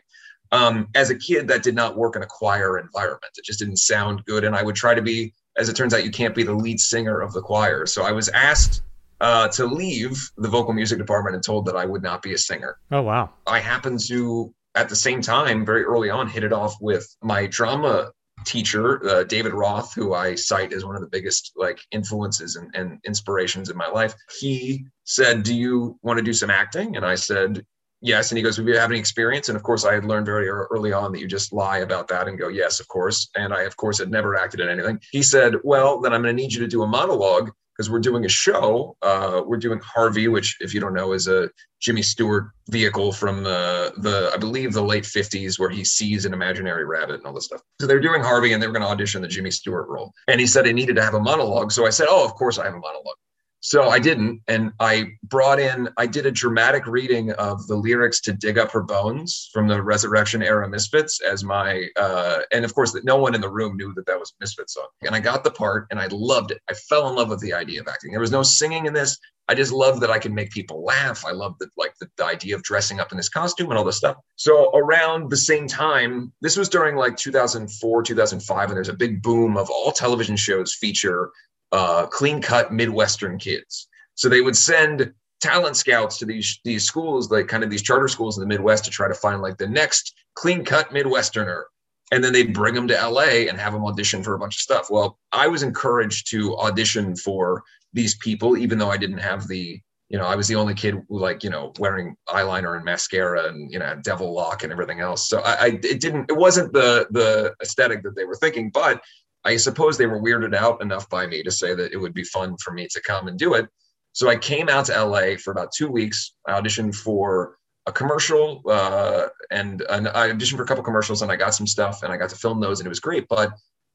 Um, 0.50 0.88
as 0.94 1.10
a 1.10 1.18
kid, 1.18 1.46
that 1.48 1.62
did 1.62 1.74
not 1.74 1.96
work 1.96 2.16
in 2.16 2.22
a 2.22 2.26
choir 2.26 2.78
environment. 2.78 3.32
It 3.36 3.44
just 3.44 3.58
didn't 3.58 3.76
sound 3.76 4.24
good, 4.24 4.44
and 4.44 4.54
I 4.56 4.62
would 4.62 4.76
try 4.76 4.94
to 4.94 5.02
be. 5.02 5.34
As 5.56 5.68
it 5.68 5.74
turns 5.74 5.92
out, 5.92 6.04
you 6.04 6.12
can't 6.12 6.36
be 6.36 6.44
the 6.44 6.54
lead 6.54 6.80
singer 6.80 7.20
of 7.20 7.32
the 7.32 7.42
choir. 7.42 7.84
So 7.84 8.04
I 8.04 8.12
was 8.12 8.28
asked 8.28 8.82
uh, 9.20 9.48
to 9.48 9.66
leave 9.66 10.30
the 10.36 10.48
vocal 10.48 10.72
music 10.72 10.98
department 10.98 11.34
and 11.34 11.44
told 11.44 11.66
that 11.66 11.76
I 11.76 11.84
would 11.84 12.02
not 12.02 12.22
be 12.22 12.32
a 12.34 12.38
singer. 12.38 12.78
Oh, 12.92 13.02
wow. 13.02 13.30
I 13.46 13.58
happened 13.58 14.00
to, 14.06 14.54
at 14.78 14.88
the 14.88 14.96
same 14.96 15.20
time, 15.20 15.66
very 15.66 15.82
early 15.82 16.08
on, 16.08 16.28
hit 16.28 16.44
it 16.44 16.52
off 16.52 16.76
with 16.80 17.06
my 17.22 17.46
drama 17.46 18.12
teacher, 18.44 19.04
uh, 19.08 19.24
David 19.24 19.52
Roth, 19.52 19.92
who 19.94 20.14
I 20.14 20.36
cite 20.36 20.72
as 20.72 20.84
one 20.84 20.94
of 20.94 21.02
the 21.02 21.08
biggest 21.08 21.52
like 21.56 21.80
influences 21.90 22.56
and, 22.56 22.70
and 22.74 23.00
inspirations 23.04 23.70
in 23.70 23.76
my 23.76 23.88
life. 23.88 24.14
He 24.38 24.86
said, 25.04 25.42
Do 25.42 25.54
you 25.54 25.98
want 26.02 26.18
to 26.18 26.24
do 26.24 26.32
some 26.32 26.50
acting? 26.50 26.96
And 26.96 27.04
I 27.04 27.16
said, 27.16 27.64
Yes. 28.00 28.30
And 28.30 28.38
he 28.38 28.44
goes, 28.44 28.56
Have 28.56 28.68
you 28.68 28.78
have 28.78 28.90
any 28.90 29.00
experience? 29.00 29.48
And 29.48 29.56
of 29.56 29.64
course, 29.64 29.84
I 29.84 29.94
had 29.94 30.04
learned 30.04 30.26
very 30.26 30.48
early 30.48 30.92
on 30.92 31.10
that 31.12 31.20
you 31.20 31.26
just 31.26 31.52
lie 31.52 31.78
about 31.78 32.06
that 32.08 32.28
and 32.28 32.38
go, 32.38 32.48
Yes, 32.48 32.78
of 32.78 32.86
course. 32.86 33.28
And 33.34 33.52
I, 33.52 33.62
of 33.62 33.76
course, 33.76 33.98
had 33.98 34.10
never 34.10 34.36
acted 34.36 34.60
in 34.60 34.68
anything. 34.68 35.00
He 35.10 35.22
said, 35.22 35.56
Well, 35.64 36.00
then 36.00 36.12
I'm 36.12 36.22
going 36.22 36.34
to 36.34 36.40
need 36.42 36.52
you 36.52 36.60
to 36.60 36.68
do 36.68 36.84
a 36.84 36.86
monologue 36.86 37.50
because 37.78 37.90
we're 37.90 38.00
doing 38.00 38.24
a 38.24 38.28
show. 38.28 38.96
Uh, 39.02 39.42
we're 39.46 39.56
doing 39.56 39.78
Harvey, 39.78 40.26
which, 40.26 40.56
if 40.60 40.74
you 40.74 40.80
don't 40.80 40.94
know, 40.94 41.12
is 41.12 41.28
a 41.28 41.48
Jimmy 41.80 42.02
Stewart 42.02 42.50
vehicle 42.68 43.12
from 43.12 43.44
the 43.44 43.92
the 43.98 44.32
I 44.34 44.36
believe 44.36 44.72
the 44.72 44.82
late 44.82 45.04
'50s, 45.04 45.58
where 45.58 45.70
he 45.70 45.84
sees 45.84 46.24
an 46.24 46.32
imaginary 46.32 46.84
rabbit 46.84 47.16
and 47.16 47.26
all 47.26 47.32
this 47.32 47.44
stuff. 47.44 47.62
So 47.80 47.86
they're 47.86 48.00
doing 48.00 48.22
Harvey, 48.22 48.52
and 48.52 48.60
they 48.60 48.66
were 48.66 48.72
going 48.72 48.82
to 48.82 48.88
audition 48.88 49.22
the 49.22 49.28
Jimmy 49.28 49.52
Stewart 49.52 49.88
role. 49.88 50.12
And 50.26 50.40
he 50.40 50.46
said 50.46 50.66
he 50.66 50.72
needed 50.72 50.96
to 50.96 51.02
have 51.02 51.14
a 51.14 51.20
monologue. 51.20 51.70
So 51.70 51.86
I 51.86 51.90
said, 51.90 52.08
"Oh, 52.10 52.24
of 52.24 52.34
course 52.34 52.58
I 52.58 52.64
have 52.64 52.74
a 52.74 52.80
monologue." 52.80 53.16
So 53.60 53.88
I 53.88 53.98
didn't. 53.98 54.40
And 54.46 54.72
I 54.78 55.12
brought 55.24 55.58
in, 55.58 55.88
I 55.96 56.06
did 56.06 56.26
a 56.26 56.30
dramatic 56.30 56.86
reading 56.86 57.32
of 57.32 57.66
the 57.66 57.74
lyrics 57.74 58.20
to 58.22 58.32
Dig 58.32 58.56
Up 58.56 58.70
Her 58.70 58.82
Bones 58.82 59.50
from 59.52 59.66
the 59.66 59.82
Resurrection 59.82 60.42
era 60.42 60.68
Misfits 60.68 61.20
as 61.20 61.42
my, 61.42 61.88
uh, 61.96 62.40
and 62.52 62.64
of 62.64 62.74
course, 62.74 62.92
that 62.92 63.04
no 63.04 63.16
one 63.16 63.34
in 63.34 63.40
the 63.40 63.50
room 63.50 63.76
knew 63.76 63.92
that 63.94 64.06
that 64.06 64.18
was 64.18 64.30
a 64.30 64.34
Misfits 64.40 64.74
song. 64.74 64.86
And 65.02 65.14
I 65.14 65.20
got 65.20 65.42
the 65.42 65.50
part 65.50 65.88
and 65.90 65.98
I 65.98 66.08
loved 66.10 66.52
it. 66.52 66.60
I 66.68 66.74
fell 66.74 67.08
in 67.08 67.16
love 67.16 67.30
with 67.30 67.40
the 67.40 67.52
idea 67.52 67.80
of 67.80 67.88
acting. 67.88 68.12
There 68.12 68.20
was 68.20 68.30
no 68.30 68.42
singing 68.42 68.86
in 68.86 68.92
this. 68.92 69.18
I 69.50 69.54
just 69.54 69.72
love 69.72 70.00
that 70.00 70.10
I 70.10 70.18
can 70.18 70.34
make 70.34 70.50
people 70.50 70.84
laugh. 70.84 71.24
I 71.24 71.32
love 71.32 71.54
that, 71.58 71.70
like 71.78 71.94
the, 71.98 72.08
the 72.18 72.24
idea 72.26 72.54
of 72.54 72.62
dressing 72.62 73.00
up 73.00 73.12
in 73.12 73.16
this 73.16 73.30
costume 73.30 73.70
and 73.70 73.78
all 73.78 73.84
this 73.84 73.96
stuff. 73.96 74.16
So 74.36 74.70
around 74.76 75.30
the 75.30 75.38
same 75.38 75.66
time, 75.66 76.32
this 76.42 76.58
was 76.58 76.68
during 76.68 76.96
like 76.96 77.16
2004, 77.16 78.02
2005, 78.02 78.68
and 78.68 78.76
there's 78.76 78.90
a 78.90 78.94
big 78.94 79.22
boom 79.22 79.56
of 79.56 79.70
all 79.70 79.90
television 79.90 80.36
shows 80.36 80.74
feature 80.74 81.30
uh, 81.72 82.06
clean 82.06 82.40
cut 82.40 82.72
Midwestern 82.72 83.38
kids. 83.38 83.88
So 84.14 84.28
they 84.28 84.40
would 84.40 84.56
send 84.56 85.12
talent 85.40 85.76
scouts 85.76 86.18
to 86.18 86.26
these 86.26 86.60
these 86.64 86.84
schools, 86.84 87.30
like 87.30 87.48
kind 87.48 87.62
of 87.62 87.70
these 87.70 87.82
charter 87.82 88.08
schools 88.08 88.36
in 88.36 88.40
the 88.40 88.48
Midwest, 88.48 88.84
to 88.84 88.90
try 88.90 89.08
to 89.08 89.14
find 89.14 89.40
like 89.40 89.58
the 89.58 89.68
next 89.68 90.14
clean 90.34 90.64
cut 90.64 90.90
Midwesterner. 90.90 91.64
And 92.10 92.24
then 92.24 92.32
they'd 92.32 92.54
bring 92.54 92.74
them 92.74 92.88
to 92.88 93.08
LA 93.08 93.48
and 93.48 93.58
have 93.58 93.74
them 93.74 93.84
audition 93.84 94.22
for 94.22 94.34
a 94.34 94.38
bunch 94.38 94.56
of 94.56 94.60
stuff. 94.60 94.88
Well, 94.90 95.18
I 95.30 95.46
was 95.46 95.62
encouraged 95.62 96.30
to 96.30 96.56
audition 96.56 97.14
for 97.16 97.62
these 97.92 98.16
people, 98.16 98.56
even 98.56 98.78
though 98.78 98.90
I 98.90 98.96
didn't 98.96 99.18
have 99.18 99.46
the, 99.46 99.78
you 100.08 100.18
know, 100.18 100.24
I 100.24 100.34
was 100.34 100.48
the 100.48 100.54
only 100.54 100.72
kid 100.72 100.94
who 101.08 101.18
like, 101.18 101.44
you 101.44 101.50
know, 101.50 101.72
wearing 101.78 102.16
eyeliner 102.28 102.76
and 102.76 102.84
mascara 102.84 103.48
and, 103.48 103.70
you 103.70 103.78
know, 103.78 103.94
devil 104.02 104.32
lock 104.34 104.62
and 104.62 104.72
everything 104.72 105.00
else. 105.00 105.28
So 105.28 105.40
I, 105.40 105.52
I 105.52 105.66
it 105.66 106.00
didn't, 106.00 106.30
it 106.30 106.36
wasn't 106.36 106.72
the 106.72 107.06
the 107.10 107.54
aesthetic 107.62 108.02
that 108.04 108.16
they 108.16 108.24
were 108.24 108.36
thinking, 108.36 108.70
but 108.70 109.02
I 109.48 109.56
suppose 109.56 109.96
they 109.96 110.06
were 110.06 110.20
weirded 110.20 110.54
out 110.54 110.82
enough 110.82 111.08
by 111.08 111.26
me 111.26 111.42
to 111.42 111.50
say 111.50 111.74
that 111.74 111.92
it 111.92 111.96
would 111.96 112.12
be 112.12 112.22
fun 112.22 112.56
for 112.62 112.70
me 112.70 112.86
to 112.90 113.00
come 113.00 113.28
and 113.28 113.38
do 113.38 113.54
it. 113.54 113.66
So 114.12 114.28
I 114.28 114.36
came 114.36 114.68
out 114.68 114.84
to 114.86 115.04
LA 115.04 115.36
for 115.42 115.52
about 115.52 115.72
two 115.72 115.88
weeks. 115.90 116.34
I 116.46 116.60
auditioned 116.60 116.94
for 116.94 117.56
a 117.86 117.92
commercial 117.92 118.62
uh, 118.68 119.28
and, 119.50 119.80
and 119.88 120.08
I 120.08 120.28
auditioned 120.30 120.58
for 120.58 120.64
a 120.64 120.66
couple 120.66 120.84
commercials 120.84 121.22
and 121.22 121.32
I 121.32 121.36
got 121.36 121.54
some 121.54 121.66
stuff 121.66 122.02
and 122.02 122.12
I 122.12 122.18
got 122.18 122.28
to 122.28 122.36
film 122.36 122.60
those 122.60 122.80
and 122.80 122.86
it 122.86 122.90
was 122.90 123.00
great. 123.00 123.26
But 123.26 123.52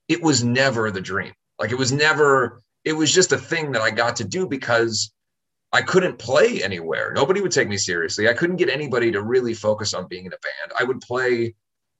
it 0.07 0.23
was 0.23 0.43
never 0.43 0.89
the 0.89 1.01
dream. 1.01 1.33
Like 1.59 1.71
it 1.71 1.77
was 1.77 1.91
never, 1.91 2.63
it 2.83 2.93
was 2.93 3.13
just 3.13 3.31
a 3.31 3.37
thing 3.37 3.73
that 3.73 3.81
I 3.83 3.91
got 3.91 4.15
to 4.15 4.23
do 4.23 4.47
because 4.47 5.13
I 5.71 5.83
couldn't 5.83 6.17
play 6.17 6.63
anywhere. 6.63 7.13
Nobody 7.13 7.41
would 7.41 7.51
take 7.51 7.69
me 7.69 7.77
seriously. 7.77 8.27
I 8.27 8.33
couldn't 8.33 8.55
get 8.55 8.69
anybody 8.69 9.11
to 9.11 9.21
really 9.21 9.53
focus 9.53 9.93
on 9.93 10.07
being 10.07 10.25
in 10.25 10.33
a 10.33 10.37
band. 10.37 10.73
I 10.79 10.83
would 10.83 11.01
play 11.01 11.53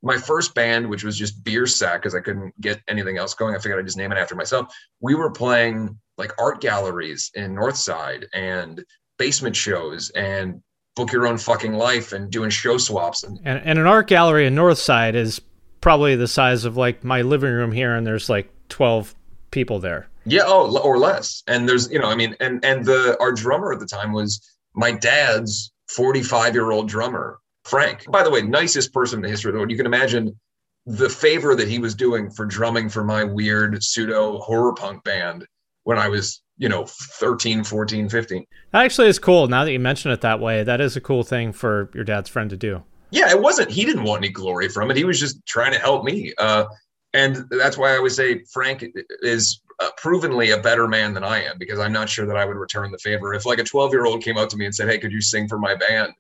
my 0.04 0.18
first 0.18 0.54
band, 0.54 0.90
which 0.90 1.04
was 1.04 1.18
just 1.18 1.44
Biersack, 1.44 1.96
because 1.96 2.14
I 2.14 2.20
couldn't 2.20 2.60
get 2.62 2.82
anything 2.90 3.18
else 3.18 3.34
going. 3.34 3.56
I 3.56 3.58
figured 3.58 3.80
I'd 3.80 3.86
just 3.86 3.98
name 3.98 4.12
it 4.12 4.18
after 4.18 4.36
myself. 4.36 4.76
We 5.00 5.16
were 5.16 5.32
playing 5.32 5.98
like 6.18 6.34
art 6.38 6.62
galleries 6.62 7.32
in 7.34 7.56
Northside 7.56 8.26
and 8.34 8.84
basement 9.18 9.56
shows 9.56 10.10
and 10.12 10.62
book 10.96 11.12
your 11.12 11.26
own 11.26 11.38
fucking 11.38 11.74
life 11.74 12.12
and 12.12 12.30
doing 12.30 12.50
show 12.50 12.78
swaps. 12.78 13.24
And, 13.24 13.40
and, 13.46 13.62
and 13.64 13.80
an 13.80 13.88
art 13.88 14.08
gallery 14.08 14.46
in 14.46 14.56
Northside 14.56 15.16
is 15.16 15.42
probably 15.80 16.18
the 16.18 16.28
size 16.28 16.66
of 16.66 16.76
like 16.76 17.04
my 17.04 17.22
living 17.22 17.54
room 17.54 17.72
here, 17.72 17.96
and 17.96 18.06
there's 18.06 18.30
like 18.30 18.52
12 18.70 19.16
people 19.52 19.80
there. 19.80 20.10
Yeah, 20.26 20.44
oh, 20.46 20.78
or 20.80 20.98
less. 20.98 21.44
And 21.48 21.68
there's, 21.68 21.90
you 21.90 22.00
know, 22.00 22.08
I 22.08 22.16
mean, 22.16 22.36
and 22.42 22.64
and 22.64 22.86
the 22.86 23.18
our 23.22 23.32
drummer 23.32 23.72
at 23.72 23.80
the 23.80 23.86
time 23.86 24.12
was 24.12 24.42
my 24.76 24.92
dad's 24.92 25.72
45 25.88 26.54
year 26.54 26.72
old 26.72 26.90
drummer 26.90 27.40
Frank. 27.66 28.10
By 28.12 28.24
the 28.24 28.30
way, 28.30 28.42
nicest 28.42 28.94
person 28.94 29.20
in 29.20 29.24
the 29.24 29.30
history 29.30 29.50
of 29.50 29.54
the 29.54 29.60
world. 29.60 29.72
You 29.72 29.78
can 29.78 29.86
imagine 29.86 30.38
the 30.86 31.10
favor 31.10 31.56
that 31.56 31.68
he 31.68 31.80
was 31.80 31.96
doing 31.96 32.30
for 32.30 32.46
drumming 32.46 32.90
for 32.90 33.04
my 33.04 33.24
weird 33.24 33.82
pseudo 33.84 34.40
horror 34.40 34.74
punk 34.74 35.04
band 35.04 35.48
when 35.84 35.98
I 35.98 36.10
was, 36.10 36.42
you 36.58 36.68
know, 36.68 36.86
13, 36.86 37.64
14, 37.64 38.10
15. 38.10 38.46
That 38.72 38.84
actually 38.86 39.08
is 39.08 39.20
cool. 39.20 39.48
Now 39.48 39.64
that 39.64 39.72
you 39.72 39.80
mention 39.80 40.12
it 40.12 40.22
that 40.22 40.40
way, 40.40 40.64
that 40.64 40.82
is 40.82 40.96
a 40.96 41.02
cool 41.02 41.24
thing 41.24 41.54
for 41.54 41.90
your 41.94 42.04
dad's 42.04 42.30
friend 42.30 42.50
to 42.50 42.58
do. 42.58 42.84
Yeah, 43.12 43.30
it 43.30 43.40
wasn't, 43.40 43.70
he 43.70 43.86
didn't 43.86 44.04
want 44.04 44.24
any 44.24 44.34
glory 44.34 44.70
from 44.70 44.90
it. 44.92 44.98
He 44.98 45.04
was 45.04 45.20
just 45.20 45.46
trying 45.46 45.72
to 45.74 45.80
help 45.80 46.04
me. 46.04 46.34
Uh, 46.38 46.66
and 47.14 47.46
that's 47.52 47.78
why 47.78 47.94
I 47.94 47.98
always 47.98 48.16
say 48.16 48.44
Frank 48.52 48.84
is 49.22 49.62
uh, 49.80 49.90
provenly 49.98 50.50
a 50.50 50.58
better 50.58 50.88
man 50.88 51.14
than 51.14 51.24
I 51.24 51.44
am 51.44 51.58
because 51.60 51.80
I'm 51.80 51.94
not 51.94 52.10
sure 52.10 52.26
that 52.26 52.36
I 52.36 52.44
would 52.44 52.58
return 52.58 52.92
the 52.92 52.98
favor. 52.98 53.34
If 53.34 53.46
like 53.46 53.60
a 53.60 53.64
12 53.64 53.92
year 53.92 54.06
old 54.06 54.24
came 54.24 54.38
up 54.38 54.50
to 54.50 54.58
me 54.58 54.66
and 54.66 54.74
said, 54.74 54.90
Hey, 54.90 54.98
could 54.98 55.12
you 55.12 55.22
sing 55.22 55.48
for 55.48 55.60
my 55.60 55.76
band? 55.76 56.14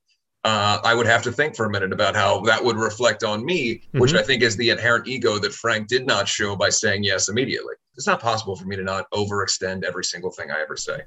Uh, 0.43 0.79
I 0.83 0.93
would 0.93 1.05
have 1.05 1.21
to 1.23 1.31
think 1.31 1.55
for 1.55 1.65
a 1.65 1.69
minute 1.69 1.93
about 1.93 2.15
how 2.15 2.41
that 2.41 2.63
would 2.63 2.77
reflect 2.77 3.23
on 3.23 3.45
me, 3.45 3.75
mm-hmm. 3.75 3.99
which 3.99 4.13
I 4.13 4.21
think 4.21 4.43
is 4.43 4.57
the 4.57 4.69
inherent 4.69 5.07
ego 5.07 5.39
that 5.39 5.53
Frank 5.53 5.87
did 5.87 6.05
not 6.05 6.27
show 6.27 6.55
by 6.55 6.69
saying 6.69 7.03
yes 7.03 7.29
immediately. 7.29 7.75
It's 7.95 8.07
not 8.07 8.19
possible 8.19 8.55
for 8.55 8.65
me 8.65 8.75
to 8.75 8.83
not 8.83 9.09
overextend 9.11 9.83
every 9.83 10.03
single 10.03 10.31
thing 10.31 10.51
I 10.51 10.61
ever 10.61 10.75
say. 10.75 11.01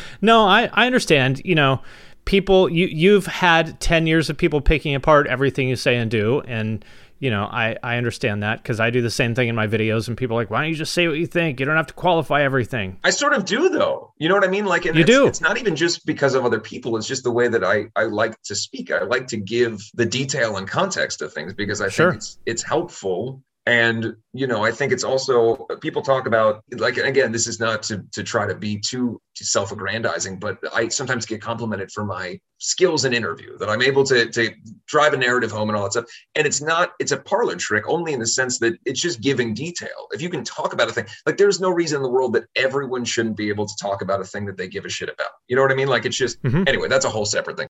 no, 0.22 0.46
I, 0.46 0.70
I 0.72 0.86
understand. 0.86 1.42
You 1.44 1.54
know, 1.56 1.82
people, 2.24 2.70
you, 2.70 2.86
you've 2.86 3.26
had 3.26 3.78
10 3.80 4.06
years 4.06 4.30
of 4.30 4.38
people 4.38 4.60
picking 4.60 4.94
apart 4.94 5.26
everything 5.26 5.68
you 5.68 5.76
say 5.76 5.96
and 5.96 6.10
do. 6.10 6.40
And, 6.42 6.84
you 7.18 7.30
know, 7.30 7.44
I, 7.44 7.76
I 7.82 7.96
understand 7.96 8.42
that 8.42 8.62
because 8.62 8.78
I 8.78 8.90
do 8.90 9.00
the 9.00 9.10
same 9.10 9.34
thing 9.34 9.48
in 9.48 9.54
my 9.54 9.66
videos, 9.66 10.08
and 10.08 10.16
people 10.16 10.36
are 10.36 10.40
like, 10.40 10.50
why 10.50 10.60
don't 10.60 10.70
you 10.70 10.76
just 10.76 10.92
say 10.92 11.08
what 11.08 11.16
you 11.16 11.26
think? 11.26 11.58
You 11.60 11.66
don't 11.66 11.76
have 11.76 11.86
to 11.86 11.94
qualify 11.94 12.42
everything. 12.42 12.98
I 13.04 13.10
sort 13.10 13.32
of 13.32 13.44
do, 13.44 13.68
though. 13.68 14.12
You 14.18 14.28
know 14.28 14.34
what 14.34 14.44
I 14.44 14.48
mean? 14.48 14.66
Like, 14.66 14.84
you 14.84 14.92
it's, 14.94 15.06
do. 15.06 15.26
It's 15.26 15.40
not 15.40 15.58
even 15.58 15.76
just 15.76 16.04
because 16.04 16.34
of 16.34 16.44
other 16.44 16.60
people. 16.60 16.96
It's 16.96 17.06
just 17.06 17.24
the 17.24 17.30
way 17.30 17.48
that 17.48 17.64
I 17.64 17.86
I 17.96 18.04
like 18.04 18.40
to 18.42 18.54
speak. 18.54 18.90
I 18.90 19.02
like 19.02 19.26
to 19.28 19.36
give 19.36 19.80
the 19.94 20.06
detail 20.06 20.56
and 20.56 20.68
context 20.68 21.22
of 21.22 21.32
things 21.32 21.54
because 21.54 21.80
I 21.80 21.88
sure. 21.88 22.10
think 22.10 22.18
it's 22.18 22.38
it's 22.46 22.62
helpful 22.62 23.42
And 23.66 24.14
you 24.32 24.46
know, 24.46 24.64
I 24.64 24.70
think 24.70 24.92
it's 24.92 25.02
also 25.02 25.66
people 25.80 26.00
talk 26.00 26.28
about 26.28 26.62
like 26.76 26.98
again, 26.98 27.32
this 27.32 27.48
is 27.48 27.58
not 27.58 27.82
to 27.84 28.04
to 28.12 28.22
try 28.22 28.46
to 28.46 28.54
be 28.54 28.78
too 28.78 29.20
self-aggrandizing, 29.34 30.38
but 30.38 30.58
I 30.72 30.86
sometimes 30.86 31.26
get 31.26 31.42
complimented 31.42 31.90
for 31.90 32.04
my 32.04 32.38
skills 32.58 33.04
in 33.04 33.12
interview 33.12 33.58
that 33.58 33.68
I'm 33.68 33.82
able 33.82 34.04
to 34.04 34.30
to 34.30 34.54
drive 34.86 35.14
a 35.14 35.16
narrative 35.16 35.50
home 35.50 35.68
and 35.68 35.76
all 35.76 35.82
that 35.82 35.92
stuff. 35.92 36.04
And 36.36 36.46
it's 36.46 36.62
not 36.62 36.92
it's 37.00 37.10
a 37.10 37.16
parlor 37.16 37.56
trick 37.56 37.88
only 37.88 38.12
in 38.12 38.20
the 38.20 38.26
sense 38.26 38.60
that 38.60 38.78
it's 38.84 39.00
just 39.00 39.20
giving 39.20 39.52
detail. 39.52 40.06
If 40.12 40.22
you 40.22 40.28
can 40.28 40.44
talk 40.44 40.72
about 40.72 40.88
a 40.88 40.92
thing, 40.92 41.06
like 41.26 41.36
there's 41.36 41.60
no 41.60 41.70
reason 41.70 41.96
in 41.96 42.02
the 42.04 42.08
world 42.08 42.34
that 42.34 42.44
everyone 42.54 43.04
shouldn't 43.04 43.36
be 43.36 43.48
able 43.48 43.66
to 43.66 43.74
talk 43.82 44.00
about 44.00 44.20
a 44.20 44.24
thing 44.24 44.46
that 44.46 44.56
they 44.56 44.68
give 44.68 44.84
a 44.84 44.88
shit 44.88 45.08
about. 45.08 45.32
You 45.48 45.56
know 45.56 45.62
what 45.62 45.72
I 45.72 45.74
mean? 45.74 45.88
Like 45.88 46.06
it's 46.06 46.16
just 46.16 46.40
mm-hmm. 46.44 46.62
anyway. 46.68 46.86
That's 46.86 47.04
a 47.04 47.10
whole 47.10 47.26
separate 47.26 47.56
thing. 47.56 47.68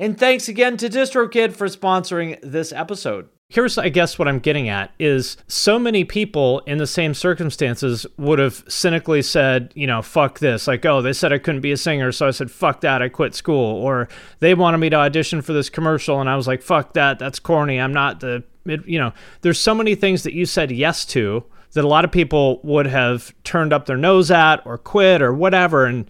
And 0.00 0.18
thanks 0.18 0.48
again 0.48 0.78
to 0.78 0.88
DistroKid 0.88 1.52
for 1.52 1.66
sponsoring 1.66 2.40
this 2.42 2.72
episode. 2.72 3.28
Here's, 3.50 3.76
I 3.76 3.90
guess, 3.90 4.18
what 4.18 4.28
I'm 4.28 4.38
getting 4.38 4.70
at 4.70 4.94
is 4.98 5.36
so 5.46 5.78
many 5.78 6.04
people 6.04 6.60
in 6.60 6.78
the 6.78 6.86
same 6.86 7.12
circumstances 7.12 8.06
would 8.16 8.38
have 8.38 8.64
cynically 8.66 9.20
said, 9.20 9.72
you 9.76 9.86
know, 9.86 10.00
fuck 10.00 10.38
this. 10.38 10.66
Like, 10.66 10.86
oh, 10.86 11.02
they 11.02 11.12
said 11.12 11.34
I 11.34 11.38
couldn't 11.38 11.60
be 11.60 11.72
a 11.72 11.76
singer, 11.76 12.12
so 12.12 12.26
I 12.26 12.30
said, 12.30 12.50
fuck 12.50 12.80
that, 12.80 13.02
I 13.02 13.10
quit 13.10 13.34
school. 13.34 13.76
Or 13.76 14.08
they 14.38 14.54
wanted 14.54 14.78
me 14.78 14.88
to 14.88 14.96
audition 14.96 15.42
for 15.42 15.52
this 15.52 15.68
commercial, 15.68 16.18
and 16.18 16.30
I 16.30 16.36
was 16.36 16.46
like, 16.46 16.62
fuck 16.62 16.94
that, 16.94 17.18
that's 17.18 17.38
corny. 17.38 17.78
I'm 17.78 17.92
not 17.92 18.20
the, 18.20 18.42
you 18.64 18.98
know, 18.98 19.12
there's 19.42 19.60
so 19.60 19.74
many 19.74 19.94
things 19.94 20.22
that 20.22 20.32
you 20.32 20.46
said 20.46 20.70
yes 20.70 21.04
to 21.06 21.44
that 21.72 21.84
a 21.84 21.88
lot 21.88 22.06
of 22.06 22.10
people 22.10 22.60
would 22.62 22.86
have 22.86 23.34
turned 23.44 23.74
up 23.74 23.84
their 23.84 23.98
nose 23.98 24.30
at 24.30 24.64
or 24.64 24.78
quit 24.78 25.20
or 25.20 25.34
whatever. 25.34 25.84
And 25.84 26.06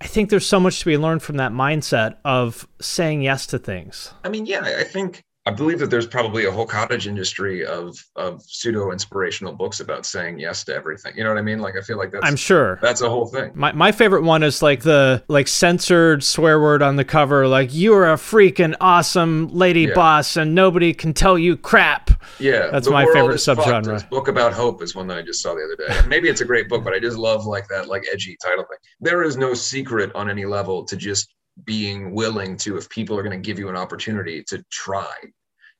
I 0.00 0.06
think 0.06 0.30
there's 0.30 0.46
so 0.46 0.60
much 0.60 0.80
to 0.80 0.86
be 0.86 0.96
learned 0.96 1.22
from 1.22 1.36
that 1.38 1.52
mindset 1.52 2.16
of 2.24 2.68
saying 2.80 3.22
yes 3.22 3.46
to 3.48 3.58
things. 3.58 4.12
I 4.24 4.28
mean, 4.28 4.46
yeah, 4.46 4.62
I 4.62 4.84
think 4.84 5.22
I 5.48 5.50
believe 5.50 5.78
that 5.78 5.88
there's 5.88 6.06
probably 6.06 6.44
a 6.44 6.52
whole 6.52 6.66
cottage 6.66 7.06
industry 7.06 7.64
of 7.64 7.96
of 8.16 8.42
pseudo 8.42 8.92
inspirational 8.92 9.54
books 9.54 9.80
about 9.80 10.04
saying 10.04 10.38
yes 10.38 10.62
to 10.64 10.74
everything. 10.74 11.16
You 11.16 11.24
know 11.24 11.30
what 11.30 11.38
I 11.38 11.42
mean? 11.42 11.58
Like 11.60 11.74
I 11.74 11.80
feel 11.80 11.96
like 11.96 12.12
that's 12.12 12.26
I'm 12.26 12.36
sure 12.36 12.78
that's 12.82 13.00
a 13.00 13.08
whole 13.08 13.24
thing. 13.24 13.52
My 13.54 13.72
my 13.72 13.90
favorite 13.90 14.24
one 14.24 14.42
is 14.42 14.60
like 14.60 14.82
the 14.82 15.24
like 15.28 15.48
censored 15.48 16.22
swear 16.22 16.60
word 16.60 16.82
on 16.82 16.96
the 16.96 17.04
cover, 17.04 17.48
like 17.48 17.70
you're 17.72 18.12
a 18.12 18.16
freaking 18.16 18.76
awesome 18.78 19.48
lady 19.48 19.84
yeah. 19.84 19.94
boss 19.94 20.36
and 20.36 20.54
nobody 20.54 20.92
can 20.92 21.14
tell 21.14 21.38
you 21.38 21.56
crap. 21.56 22.10
Yeah, 22.38 22.68
that's 22.70 22.90
my 22.90 23.06
favorite 23.06 23.36
subgenre. 23.36 24.06
Book 24.10 24.28
about 24.28 24.52
hope 24.52 24.82
is 24.82 24.94
one 24.94 25.06
that 25.06 25.16
I 25.16 25.22
just 25.22 25.40
saw 25.40 25.54
the 25.54 25.62
other 25.62 25.76
day. 25.76 26.08
Maybe 26.08 26.28
it's 26.28 26.42
a 26.42 26.44
great 26.44 26.68
book, 26.68 26.84
but 26.84 26.92
I 26.92 26.98
just 26.98 27.16
love 27.16 27.46
like 27.46 27.66
that 27.68 27.88
like 27.88 28.04
edgy 28.12 28.36
title 28.44 28.64
thing. 28.64 28.78
There 29.00 29.22
is 29.22 29.38
no 29.38 29.54
secret 29.54 30.14
on 30.14 30.28
any 30.28 30.44
level 30.44 30.84
to 30.84 30.94
just 30.94 31.32
being 31.64 32.14
willing 32.14 32.56
to 32.58 32.76
if 32.76 32.88
people 32.90 33.18
are 33.18 33.22
going 33.22 33.40
to 33.40 33.44
give 33.44 33.58
you 33.58 33.70
an 33.70 33.76
opportunity 33.76 34.44
to 34.44 34.62
try 34.70 35.10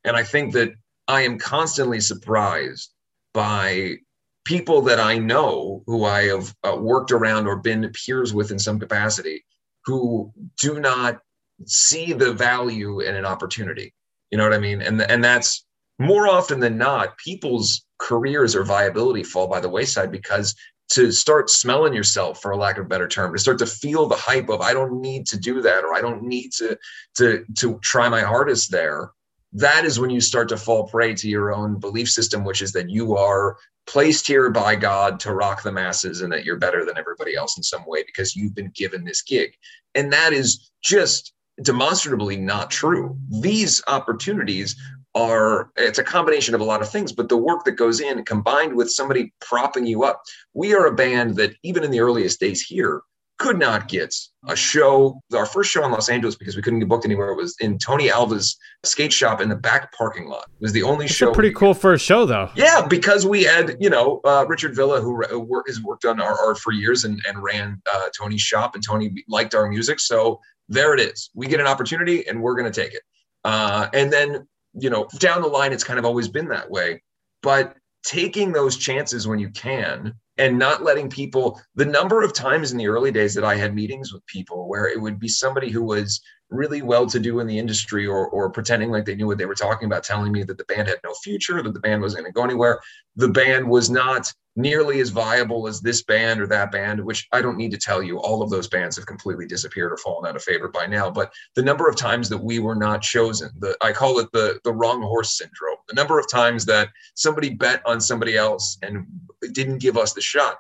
and 0.09 0.17
I 0.17 0.23
think 0.23 0.55
that 0.55 0.73
I 1.07 1.23
am 1.23 1.39
constantly 1.39 2.01
surprised 2.01 2.93
by 3.35 3.97
people 4.45 4.81
that 4.83 4.99
I 4.99 5.19
know 5.19 5.83
who 5.87 6.05
I 6.05 6.23
have 6.25 6.55
uh, 6.65 6.77
worked 6.77 7.13
around 7.13 7.47
or 7.47 7.57
been 7.57 7.91
peers 7.93 8.33
with 8.33 8.51
in 8.51 8.59
some 8.59 8.81
capacity 8.81 9.45
who 9.85 10.33
do 10.61 10.81
not 10.81 11.19
see 11.67 12.15
the 12.15 12.33
value 12.33 13.01
in 13.01 13.15
an 13.15 13.27
opportunity. 13.27 13.93
You 14.31 14.39
know 14.39 14.45
what 14.45 14.55
I 14.55 14.59
mean? 14.59 14.81
And 14.81 15.03
and 15.03 15.23
that's 15.23 15.67
more 15.99 16.27
often 16.27 16.61
than 16.61 16.79
not, 16.79 17.19
people's 17.19 17.85
careers 17.99 18.57
or 18.57 18.65
viability 18.65 19.25
fall 19.25 19.47
by 19.47 19.61
the 19.61 19.69
wayside 19.69 20.11
because 20.11 20.55
to 20.91 21.13
start 21.13 21.51
smelling 21.51 21.93
yourself 21.93 22.41
for 22.41 22.53
a 22.53 22.57
lack 22.57 22.79
of 22.79 22.87
a 22.87 22.89
better 22.89 23.09
term 23.09 23.33
to 23.33 23.39
start 23.39 23.59
to 23.59 23.67
feel 23.67 24.07
the 24.07 24.17
hype 24.17 24.49
of 24.49 24.61
i 24.63 24.73
don't 24.73 25.03
need 25.03 25.27
to 25.27 25.37
do 25.39 25.61
that 25.61 25.85
or 25.85 25.93
i 25.93 26.01
don't 26.01 26.23
need 26.23 26.51
to 26.51 26.79
to 27.15 27.45
to 27.55 27.79
try 27.83 28.09
my 28.09 28.21
hardest 28.21 28.71
there 28.71 29.11
that 29.53 29.85
is 29.85 29.99
when 29.99 30.11
you 30.11 30.21
start 30.21 30.49
to 30.49 30.57
fall 30.57 30.87
prey 30.87 31.15
to 31.15 31.29
your 31.29 31.53
own 31.53 31.79
belief 31.79 32.09
system 32.09 32.45
which 32.45 32.63
is 32.63 32.73
that 32.73 32.91
you 32.91 33.17
are 33.17 33.57
placed 33.89 34.27
here 34.27 34.51
by 34.51 34.77
god 34.77 35.19
to 35.19 35.33
rock 35.33 35.63
the 35.63 35.73
masses 35.73 36.21
and 36.21 36.31
that 36.31 36.45
you're 36.45 36.59
better 36.59 36.85
than 36.85 36.99
everybody 36.99 37.35
else 37.35 37.57
in 37.57 37.63
some 37.63 37.85
way 37.87 38.03
because 38.05 38.37
you've 38.37 38.55
been 38.55 38.71
given 38.75 39.03
this 39.03 39.23
gig. 39.23 39.55
And 39.95 40.13
that 40.13 40.35
is 40.35 40.71
just 40.83 41.33
demonstrably 41.63 42.37
not 42.37 42.71
true. 42.71 43.17
These 43.41 43.83
opportunities 43.89 44.77
are 45.15 45.71
it's 45.77 45.99
a 45.99 46.05
combination 46.05 46.55
of 46.55 46.61
a 46.61 46.65
lot 46.65 46.83
of 46.83 46.89
things 46.89 47.13
but 47.13 47.31
the 47.31 47.37
work 47.37 47.65
that 47.65 47.73
goes 47.73 47.99
in 47.99 48.23
combined 48.27 48.75
with 48.75 48.91
somebody 48.91 49.33
propping 49.41 49.87
you 49.87 50.05
up. 50.05 50.23
We 50.53 50.75
are 50.75 50.87
a 50.87 50.95
band 50.95 51.37
that 51.37 51.55
even 51.63 51.83
in 51.83 51.91
the 51.91 52.01
earliest 52.01 52.39
days 52.39 52.61
here 52.61 53.01
could 53.39 53.59
not 53.59 53.89
get 53.89 54.15
a 54.49 54.57
show 54.57 55.21
our 55.35 55.47
first 55.47 55.71
show 55.71 55.85
in 55.85 55.91
los 55.93 56.09
angeles 56.09 56.35
because 56.35 56.57
we 56.57 56.63
couldn't 56.63 56.79
get 56.81 56.89
booked 56.89 57.05
anywhere 57.05 57.35
was 57.35 57.55
in 57.61 57.79
tony 57.79 58.11
alva's 58.11 58.57
skate 58.85 59.13
shop 59.13 59.41
in 59.41 59.49
the 59.49 59.57
back 59.57 59.93
parking 59.93 60.27
lot 60.27 60.45
it 60.45 60.63
was 60.63 60.73
the 60.73 60.83
only 60.83 61.05
It's 61.07 61.15
show 61.15 61.31
a 61.31 61.35
pretty 61.35 61.53
cool 61.53 61.75
first 61.75 62.05
show, 62.05 62.27
though. 62.27 62.51
yeah, 62.57 62.85
because 62.87 63.25
we 63.27 63.45
had, 63.45 63.77
you 63.81 63.91
know, 63.91 64.21
uh, 64.25 64.45
Richard 64.49 64.75
Villa, 64.75 65.01
who 65.01 65.23
has 65.67 65.81
worked 65.83 66.05
on 66.05 66.21
our 66.21 66.37
art 66.39 66.59
for 66.59 66.73
years 66.73 67.05
and, 67.05 67.21
and 67.29 67.41
ran 67.43 67.81
uh, 67.93 68.09
Tony's 68.17 68.41
shop, 68.41 68.75
and 68.75 68.85
Tony 68.85 69.25
liked 69.29 69.55
our 69.55 69.69
music. 69.69 70.01
So 70.01 70.41
there 70.69 70.95
it 70.95 71.01
is. 71.01 71.31
We 71.35 71.47
get 71.47 71.61
an 71.61 71.67
opportunity 71.69 72.27
and 72.27 72.43
we're 72.43 72.55
going 72.57 72.71
to 72.71 72.81
take 72.81 72.93
it. 72.93 73.03
Uh, 73.45 73.89
and 73.95 74.13
then, 74.13 74.49
you 74.75 74.91
know, 74.91 75.07
down 75.19 75.43
the 75.43 75.49
line, 75.49 75.73
it's 75.73 75.85
kind 75.85 75.99
of 75.99 76.05
always 76.05 76.27
been 76.29 76.49
that 76.49 76.69
way. 76.71 77.03
But 77.43 77.77
taking 78.05 78.53
those 78.53 78.77
chances 78.77 79.27
when 79.29 79.39
you 79.39 79.51
can 79.51 80.15
and 80.39 80.59
not 80.59 80.83
letting 80.83 81.11
people, 81.11 81.61
the 81.75 81.85
number 81.85 82.23
of 82.23 82.33
times 82.33 82.73
in 82.73 82.79
the 82.79 82.89
early 82.89 83.11
days 83.11 83.35
that 83.35 83.45
I 83.45 83.57
had 83.57 83.75
meetings 83.75 84.13
with 84.13 84.25
people 84.27 84.69
where 84.69 84.87
it 84.87 85.01
would 85.01 85.19
be 85.19 85.29
somebody 85.29 85.71
who 85.71 85.83
was 85.83 86.21
really 86.51 86.83
well 86.83 87.07
to 87.07 87.21
do 87.21 87.41
in 87.41 87.47
the 87.47 87.59
industry 87.59 88.07
or, 88.07 88.29
or 88.29 88.51
pretending 88.51 88.91
like 88.91 89.05
they 89.05 89.15
knew 89.15 89.27
what 89.27 89.39
they 89.39 89.47
were 89.47 89.55
talking 89.55 89.87
about, 89.87 90.03
telling 90.03 90.33
me 90.33 90.43
that 90.43 90.57
the 90.57 90.65
band 90.65 90.89
had 90.89 91.01
no 91.05 91.13
future, 91.23 91.63
that 91.63 91.75
the 91.75 91.81
band 91.81 92.01
wasn't 92.01 92.23
going 92.23 92.33
to 92.33 92.35
go 92.35 92.45
anywhere. 92.45 92.81
The 93.17 93.29
band 93.29 93.69
was 93.69 93.91
not 93.91 94.33
nearly 94.57 95.01
as 95.01 95.11
viable 95.11 95.69
as 95.69 95.81
this 95.81 96.03
band 96.03 96.41
or 96.41 96.47
that 96.49 96.73
band, 96.73 97.05
which 97.05 97.29
I 97.33 97.41
don't 97.43 97.57
need 97.57 97.71
to 97.71 97.79
tell 97.79 98.03
you. 98.03 98.19
All 98.19 98.43
of 98.43 98.51
those 98.51 98.67
bands 98.67 98.97
have 98.97 99.07
completely 99.07 99.47
disappeared 99.47 99.93
or 99.93 99.97
fallen 99.99 100.29
out 100.29 100.37
of 100.37 100.43
favor 100.43 100.69
by 100.69 100.87
now. 100.87 101.11
But 101.11 101.33
the 101.55 101.63
number 101.63 101.89
of 101.89 101.97
times 101.97 102.29
that 102.31 102.39
we 102.39 102.59
were 102.59 102.75
not 102.75 103.03
chosen, 103.03 103.51
the 103.59 103.77
I 103.81 103.93
call 103.93 104.19
it 104.19 104.33
the 104.33 104.59
the 104.65 104.73
wrong 104.73 105.01
horse 105.03 105.39
syndrome. 105.39 105.77
The 105.89 105.95
number 105.95 106.19
of 106.19 106.29
times 106.29 106.65
that 106.67 106.89
somebody 107.15 107.51
bet 107.51 107.87
on 107.87 108.01
somebody 108.01 108.37
else 108.37 108.79
and 108.83 109.07
didn't 109.53 109.79
give 109.79 109.97
us 109.97 110.13
the 110.13 110.21
shot. 110.21 110.59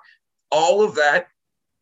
All 0.51 0.83
of 0.83 0.95
that, 0.95 1.27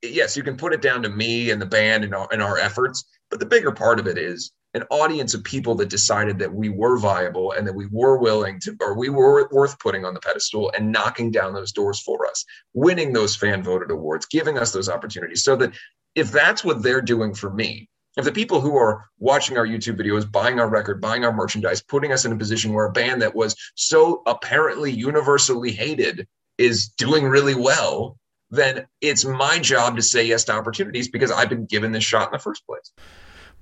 yes, 0.02 0.36
you 0.36 0.42
can 0.42 0.57
put 0.57 0.72
it 0.72 0.82
down 0.82 1.02
to 1.02 1.09
me 1.09 1.50
and 1.50 1.61
the 1.61 1.66
band 1.66 2.02
and 2.04 2.14
our, 2.14 2.28
and 2.32 2.42
our 2.42 2.59
efforts. 2.59 3.04
But 3.31 3.41
the 3.41 3.47
bigger 3.47 3.72
part 3.72 3.99
of 3.99 4.07
it 4.07 4.18
is 4.18 4.53
an 4.74 4.85
audience 4.91 5.35
of 5.35 5.43
people 5.43 5.74
that 5.77 5.89
decided 5.89 6.39
that 6.39 6.53
we 6.53 6.68
were 6.68 6.99
viable 6.99 7.53
and 7.53 7.66
that 7.66 7.74
we 7.74 7.87
were 7.91 8.18
willing 8.18 8.61
to, 8.61 8.77
or 8.81 8.97
we 8.97 9.09
were 9.09 9.49
worth 9.51 9.79
putting 9.79 10.05
on 10.05 10.14
the 10.14 10.20
pedestal 10.20 10.70
and 10.77 10.93
knocking 10.93 11.31
down 11.31 11.55
those 11.55 11.72
doors 11.72 12.01
for 12.01 12.27
us, 12.27 12.45
winning 12.74 13.12
those 13.12 13.35
fan 13.35 13.62
voted 13.62 13.91
awards, 13.91 14.27
giving 14.27 14.59
us 14.59 14.72
those 14.72 14.89
opportunities. 14.89 15.43
So 15.43 15.57
that 15.57 15.72
if 16.14 16.31
that's 16.31 16.62
what 16.62 16.83
they're 16.83 17.01
doing 17.01 17.35
for 17.35 17.51
me, 17.51 17.89
if 18.16 18.24
the 18.24 18.33
people 18.33 18.61
who 18.61 18.77
are 18.77 19.05
watching 19.18 19.59
our 19.59 19.66
YouTube 19.66 19.99
videos, 19.99 20.31
buying 20.31 20.59
our 20.59 20.68
record, 20.68 21.01
buying 21.01 21.24
our 21.24 21.33
merchandise, 21.33 21.83
putting 21.83 22.12
us 22.12 22.24
in 22.24 22.33
a 22.33 22.37
position 22.37 22.72
where 22.72 22.87
a 22.87 22.93
band 22.93 23.22
that 23.22 23.35
was 23.35 23.57
so 23.74 24.22
apparently 24.27 24.91
universally 24.91 25.72
hated 25.72 26.27
is 26.59 26.89
doing 26.89 27.24
really 27.24 27.55
well, 27.55 28.18
then 28.57 28.86
it's 29.00 29.24
my 29.24 29.59
job 29.59 29.96
to 29.96 30.02
say 30.02 30.24
yes 30.24 30.44
to 30.44 30.52
opportunities 30.52 31.09
because 31.09 31.30
I've 31.30 31.48
been 31.48 31.66
given 31.66 31.92
this 31.92 32.04
shot 32.04 32.28
in 32.28 32.32
the 32.32 32.38
first 32.38 32.66
place. 32.66 32.92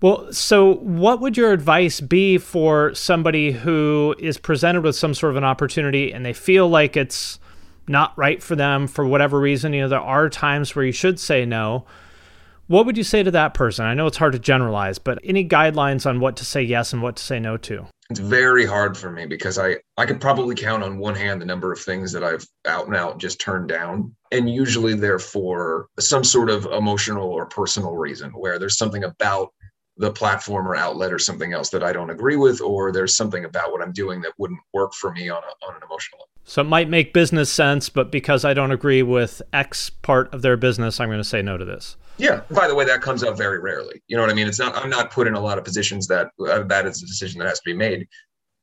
Well, 0.00 0.32
so 0.32 0.74
what 0.76 1.20
would 1.20 1.36
your 1.36 1.52
advice 1.52 2.00
be 2.00 2.38
for 2.38 2.94
somebody 2.94 3.52
who 3.52 4.14
is 4.18 4.38
presented 4.38 4.82
with 4.82 4.96
some 4.96 5.14
sort 5.14 5.30
of 5.30 5.36
an 5.36 5.44
opportunity 5.44 6.12
and 6.12 6.26
they 6.26 6.32
feel 6.32 6.68
like 6.68 6.96
it's 6.96 7.38
not 7.86 8.16
right 8.16 8.42
for 8.42 8.56
them 8.56 8.86
for 8.86 9.06
whatever 9.06 9.40
reason? 9.40 9.72
You 9.72 9.82
know, 9.82 9.88
there 9.88 10.00
are 10.00 10.28
times 10.28 10.74
where 10.74 10.84
you 10.84 10.92
should 10.92 11.18
say 11.18 11.46
no. 11.46 11.86
What 12.66 12.86
would 12.86 12.96
you 12.96 13.04
say 13.04 13.22
to 13.22 13.30
that 13.30 13.54
person? 13.54 13.84
I 13.84 13.94
know 13.94 14.06
it's 14.06 14.16
hard 14.16 14.32
to 14.32 14.38
generalize, 14.38 14.98
but 14.98 15.18
any 15.22 15.46
guidelines 15.46 16.06
on 16.06 16.20
what 16.20 16.36
to 16.36 16.44
say 16.44 16.62
yes 16.62 16.92
and 16.92 17.02
what 17.02 17.16
to 17.16 17.22
say 17.22 17.38
no 17.38 17.56
to? 17.58 17.86
It's 18.10 18.20
mm-hmm. 18.20 18.28
very 18.28 18.66
hard 18.66 18.98
for 18.98 19.10
me 19.10 19.26
because 19.26 19.58
I 19.58 19.76
I 19.96 20.04
could 20.04 20.20
probably 20.20 20.54
count 20.54 20.82
on 20.82 20.98
one 20.98 21.14
hand 21.14 21.40
the 21.40 21.46
number 21.46 21.72
of 21.72 21.80
things 21.80 22.12
that 22.12 22.22
I've 22.22 22.46
out 22.66 22.86
and 22.86 22.94
out 22.94 23.18
just 23.18 23.40
turned 23.40 23.68
down, 23.68 24.14
and 24.30 24.48
usually 24.48 24.94
they're 24.94 25.18
for 25.18 25.88
some 25.98 26.24
sort 26.24 26.50
of 26.50 26.66
emotional 26.66 27.28
or 27.28 27.46
personal 27.46 27.96
reason 27.96 28.30
where 28.32 28.58
there's 28.58 28.76
something 28.76 29.04
about 29.04 29.52
the 29.96 30.10
platform 30.10 30.66
or 30.66 30.74
outlet 30.74 31.12
or 31.12 31.18
something 31.18 31.52
else 31.52 31.70
that 31.70 31.82
I 31.82 31.92
don't 31.92 32.10
agree 32.10 32.36
with, 32.36 32.60
or 32.60 32.92
there's 32.92 33.16
something 33.16 33.44
about 33.44 33.70
what 33.72 33.80
I'm 33.80 33.92
doing 33.92 34.20
that 34.22 34.32
wouldn't 34.38 34.60
work 34.72 34.92
for 34.92 35.12
me 35.12 35.28
on 35.28 35.42
a, 35.42 35.66
on 35.66 35.76
an 35.76 35.82
emotional 35.82 36.18
level. 36.18 36.28
So 36.44 36.60
it 36.60 36.64
might 36.64 36.90
make 36.90 37.14
business 37.14 37.50
sense, 37.50 37.88
but 37.88 38.10
because 38.10 38.44
I 38.44 38.54
don't 38.54 38.72
agree 38.72 39.02
with 39.02 39.40
X 39.52 39.88
part 39.88 40.32
of 40.34 40.42
their 40.42 40.56
business, 40.56 41.00
I'm 41.00 41.08
going 41.08 41.18
to 41.18 41.24
say 41.24 41.42
no 41.42 41.56
to 41.56 41.64
this. 41.64 41.96
Yeah. 42.16 42.42
By 42.50 42.68
the 42.68 42.74
way, 42.74 42.84
that 42.84 43.00
comes 43.00 43.22
up 43.22 43.36
very 43.36 43.58
rarely. 43.58 44.02
You 44.06 44.16
know 44.16 44.22
what 44.22 44.30
I 44.30 44.34
mean? 44.34 44.46
It's 44.46 44.58
not. 44.58 44.76
I'm 44.76 44.90
not 44.90 45.10
put 45.10 45.26
in 45.26 45.34
a 45.34 45.40
lot 45.40 45.58
of 45.58 45.64
positions 45.64 46.06
that 46.08 46.28
uh, 46.48 46.62
that 46.64 46.86
is 46.86 47.02
a 47.02 47.06
decision 47.06 47.38
that 47.40 47.48
has 47.48 47.58
to 47.58 47.64
be 47.64 47.74
made. 47.74 48.06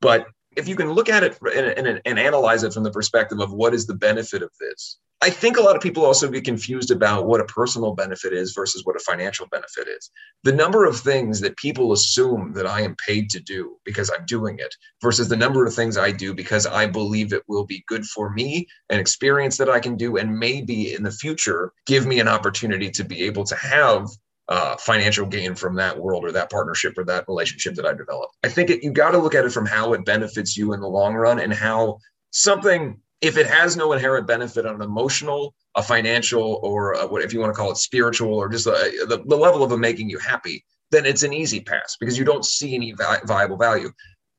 But 0.00 0.26
if 0.56 0.68
you 0.68 0.76
can 0.76 0.92
look 0.92 1.08
at 1.08 1.22
it 1.22 1.38
and, 1.42 1.86
and, 1.86 2.00
and 2.04 2.18
analyze 2.18 2.62
it 2.62 2.72
from 2.72 2.82
the 2.82 2.90
perspective 2.90 3.40
of 3.40 3.52
what 3.52 3.74
is 3.74 3.86
the 3.86 3.94
benefit 3.94 4.42
of 4.42 4.50
this, 4.60 4.98
I 5.22 5.30
think 5.30 5.56
a 5.56 5.62
lot 5.62 5.76
of 5.76 5.82
people 5.82 6.04
also 6.04 6.28
get 6.28 6.44
confused 6.44 6.90
about 6.90 7.26
what 7.26 7.40
a 7.40 7.44
personal 7.44 7.94
benefit 7.94 8.32
is 8.32 8.52
versus 8.54 8.84
what 8.84 8.96
a 8.96 8.98
financial 8.98 9.46
benefit 9.46 9.86
is. 9.86 10.10
The 10.42 10.52
number 10.52 10.84
of 10.84 10.98
things 10.98 11.38
that 11.42 11.56
people 11.56 11.92
assume 11.92 12.52
that 12.54 12.66
I 12.66 12.80
am 12.80 12.96
paid 13.06 13.30
to 13.30 13.40
do 13.40 13.76
because 13.84 14.10
I'm 14.10 14.26
doing 14.26 14.58
it 14.58 14.74
versus 15.00 15.28
the 15.28 15.36
number 15.36 15.64
of 15.64 15.72
things 15.72 15.96
I 15.96 16.10
do 16.10 16.34
because 16.34 16.66
I 16.66 16.86
believe 16.86 17.32
it 17.32 17.44
will 17.46 17.64
be 17.64 17.84
good 17.86 18.04
for 18.04 18.30
me, 18.30 18.66
an 18.90 18.98
experience 18.98 19.58
that 19.58 19.70
I 19.70 19.78
can 19.78 19.96
do, 19.96 20.16
and 20.16 20.36
maybe 20.36 20.92
in 20.92 21.04
the 21.04 21.12
future 21.12 21.72
give 21.86 22.04
me 22.04 22.18
an 22.18 22.26
opportunity 22.26 22.90
to 22.90 23.04
be 23.04 23.22
able 23.22 23.44
to 23.44 23.54
have 23.54 24.08
uh, 24.52 24.76
financial 24.76 25.24
gain 25.24 25.54
from 25.54 25.74
that 25.74 25.98
world 25.98 26.26
or 26.26 26.30
that 26.30 26.50
partnership 26.50 26.92
or 26.98 27.04
that 27.04 27.24
relationship 27.26 27.74
that 27.74 27.86
I 27.86 27.94
developed. 27.94 28.36
I 28.44 28.48
think 28.50 28.68
it, 28.68 28.84
you 28.84 28.92
got 28.92 29.12
to 29.12 29.18
look 29.18 29.34
at 29.34 29.46
it 29.46 29.52
from 29.52 29.64
how 29.64 29.94
it 29.94 30.04
benefits 30.04 30.58
you 30.58 30.74
in 30.74 30.80
the 30.80 30.86
long 30.88 31.14
run 31.14 31.40
and 31.40 31.54
how 31.54 31.96
something, 32.32 33.00
if 33.22 33.38
it 33.38 33.46
has 33.46 33.78
no 33.78 33.94
inherent 33.94 34.26
benefit 34.26 34.66
on 34.66 34.74
an 34.74 34.82
emotional, 34.82 35.54
a 35.74 35.82
financial, 35.82 36.60
or 36.62 36.92
a, 36.92 37.06
what 37.06 37.22
if 37.22 37.32
you 37.32 37.40
want 37.40 37.54
to 37.54 37.58
call 37.58 37.70
it 37.70 37.78
spiritual, 37.78 38.34
or 38.34 38.50
just 38.50 38.66
a, 38.66 39.06
the, 39.08 39.22
the 39.26 39.36
level 39.36 39.62
of 39.62 39.80
making 39.80 40.10
you 40.10 40.18
happy, 40.18 40.62
then 40.90 41.06
it's 41.06 41.22
an 41.22 41.32
easy 41.32 41.60
pass 41.60 41.96
because 41.98 42.18
you 42.18 42.24
don't 42.24 42.44
see 42.44 42.74
any 42.74 42.92
vi- 42.92 43.22
viable 43.24 43.56
value. 43.56 43.90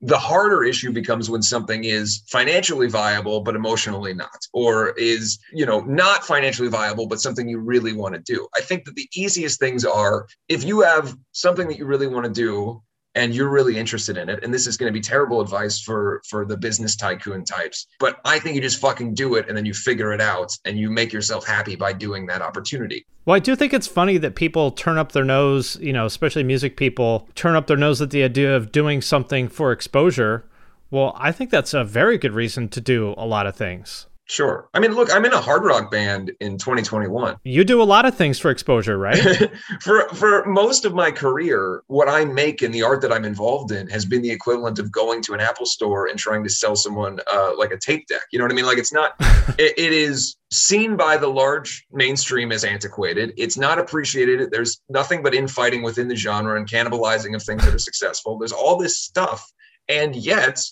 The 0.06 0.18
harder 0.18 0.66
issue 0.66 0.92
becomes 0.92 1.30
when 1.30 1.42
something 1.42 1.86
is 1.86 2.24
financially 2.28 2.90
viable 2.90 3.40
but 3.40 3.56
emotionally 3.56 4.14
not, 4.14 4.46
or 4.52 4.90
is 4.98 5.40
you 5.54 5.66
know 5.66 5.80
not 5.82 6.26
financially 6.26 6.68
viable 6.68 7.08
but 7.08 7.22
something 7.22 7.48
you 7.48 7.60
really 7.60 7.94
want 7.94 8.14
to 8.14 8.20
do. 8.20 8.48
I 8.54 8.60
think 8.62 8.84
that 8.84 8.96
the 8.96 9.08
easiest 9.16 9.60
things 9.60 9.86
are 9.86 10.28
if 10.50 10.64
you 10.66 10.82
have 10.82 11.16
something 11.32 11.68
that 11.70 11.78
you 11.78 11.86
really 11.86 12.08
want 12.08 12.26
to 12.26 12.32
do 12.32 12.82
and 13.16 13.34
you're 13.36 13.50
really 13.50 13.78
interested 13.78 14.18
in 14.18 14.30
it 14.30 14.44
and 14.44 14.54
this 14.54 14.68
is 14.68 14.78
going 14.78 14.92
to 14.92 14.94
be 14.94 15.02
terrible 15.02 15.42
advice 15.42 15.80
for 15.80 16.22
for 16.28 16.46
the 16.46 16.58
business 16.58 16.96
tycoon 16.96 17.44
types 17.44 17.88
but 18.00 18.20
i 18.26 18.40
think 18.40 18.56
you 18.56 18.62
just 18.62 18.80
fucking 18.80 19.14
do 19.14 19.36
it 19.36 19.48
and 19.48 19.58
then 19.58 19.66
you 19.66 19.74
figure 19.74 20.12
it 20.14 20.22
out 20.22 20.58
and 20.66 20.78
you 20.78 20.90
make 20.90 21.14
yourself 21.14 21.46
happy 21.46 21.76
by 21.76 21.94
doing 21.94 22.26
that 22.26 22.42
opportunity 22.42 23.06
Well, 23.26 23.36
I 23.36 23.40
do 23.40 23.56
think 23.56 23.74
it's 23.74 23.88
funny 23.88 24.18
that 24.18 24.36
people 24.36 24.72
turn 24.72 24.98
up 24.98 25.14
their 25.14 25.24
nose, 25.24 25.78
you 25.80 25.94
know, 25.94 26.06
especially 26.06 26.44
music 26.44 26.76
people, 26.76 27.30
turn 27.36 27.56
up 27.56 27.68
their 27.68 27.78
nose 27.78 28.02
at 28.02 28.10
the 28.10 28.22
idea 28.24 28.54
of 28.54 28.72
doing 28.72 29.02
something 29.02 29.48
for 29.48 29.72
exposure. 29.72 30.44
Well, 30.92 31.16
I 31.18 31.32
think 31.32 31.50
that's 31.50 31.74
a 31.74 31.86
very 31.86 32.18
good 32.18 32.34
reason 32.34 32.68
to 32.70 32.82
do 32.82 33.16
a 33.18 33.26
lot 33.26 33.48
of 33.48 33.56
things. 33.56 34.08
Sure. 34.26 34.70
I 34.74 34.80
mean 34.80 34.94
look 34.94 35.14
i'm 35.14 35.26
in 35.26 35.34
a 35.34 35.42
hard 35.42 35.64
rock 35.64 35.92
band 35.92 36.32
in 36.40 36.58
2021 36.58 37.38
You 37.44 37.64
do 37.64 37.82
a 37.82 37.84
lot 37.84 38.06
of 38.06 38.16
things 38.16 38.40
for 38.40 38.52
exposure, 38.52 38.98
right? 38.98 39.52
for 39.82 40.08
for 40.10 40.46
most 40.46 40.86
of 40.86 40.94
my 40.94 41.12
career 41.12 41.84
what 41.88 42.10
i 42.10 42.26
make 42.26 42.62
and 42.62 42.74
the 42.74 42.84
art 42.84 43.02
that 43.02 43.12
i'm 43.12 43.26
involved 43.26 43.72
in 43.72 43.88
has 43.88 44.06
been 44.06 44.22
the 44.22 44.32
equivalent 44.32 44.80
of 44.80 44.92
going 44.92 45.22
to 45.24 45.34
an 45.34 45.40
apple 45.40 45.66
store 45.66 46.08
and 46.08 46.18
trying 46.20 46.44
to 46.44 46.50
sell 46.50 46.76
someone 46.76 47.20
uh, 47.32 47.52
like 47.58 47.72
a 47.72 47.78
tape 47.78 48.08
deck. 48.08 48.24
You 48.32 48.40
know 48.40 48.46
what 48.46 48.52
i 48.52 48.56
mean? 48.56 48.66
Like 48.66 48.78
it's 48.78 48.94
not 48.94 49.16
it, 49.58 49.74
it 49.78 49.94
is 49.94 50.36
seen 50.54 50.96
by 50.96 51.18
the 51.18 51.28
large 51.28 51.86
mainstream 51.92 52.52
as 52.52 52.64
antiquated. 52.64 53.34
It's 53.38 53.58
not 53.58 53.80
appreciated. 53.80 54.52
There's 54.52 54.80
nothing 54.90 55.24
but 55.24 55.34
infighting 55.34 55.82
within 55.82 56.08
the 56.08 56.16
genre 56.16 56.58
and 56.58 56.70
cannibalizing 56.70 57.36
of 57.36 57.44
things 57.44 57.66
that 57.66 57.74
are 57.74 57.80
successful. 57.80 58.38
There's 58.38 58.52
all 58.52 58.78
this 58.78 58.98
stuff. 58.98 59.52
And 59.90 60.16
yet 60.16 60.64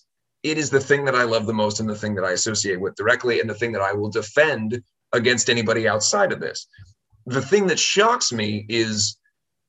it 0.44 0.58
is 0.58 0.70
the 0.70 0.80
thing 0.80 1.06
that 1.06 1.16
i 1.16 1.24
love 1.24 1.46
the 1.46 1.54
most 1.54 1.80
and 1.80 1.89
the 1.89 1.96
thing 1.96 2.16
that 2.16 2.26
i 2.26 2.32
associate 2.32 2.80
with 2.80 2.96
directly 2.96 3.39
and 3.39 3.50
the 3.50 3.56
thing 3.56 3.72
that 3.72 3.82
i 3.82 3.94
will 3.94 4.10
defend 4.10 4.82
against 5.14 5.50
anybody 5.50 5.88
outside 5.88 6.32
of 6.32 6.39
this 6.39 6.68
the 7.26 7.42
thing 7.42 7.68
that 7.68 7.80
shocks 7.80 8.32
me 8.32 8.66
is 8.70 9.18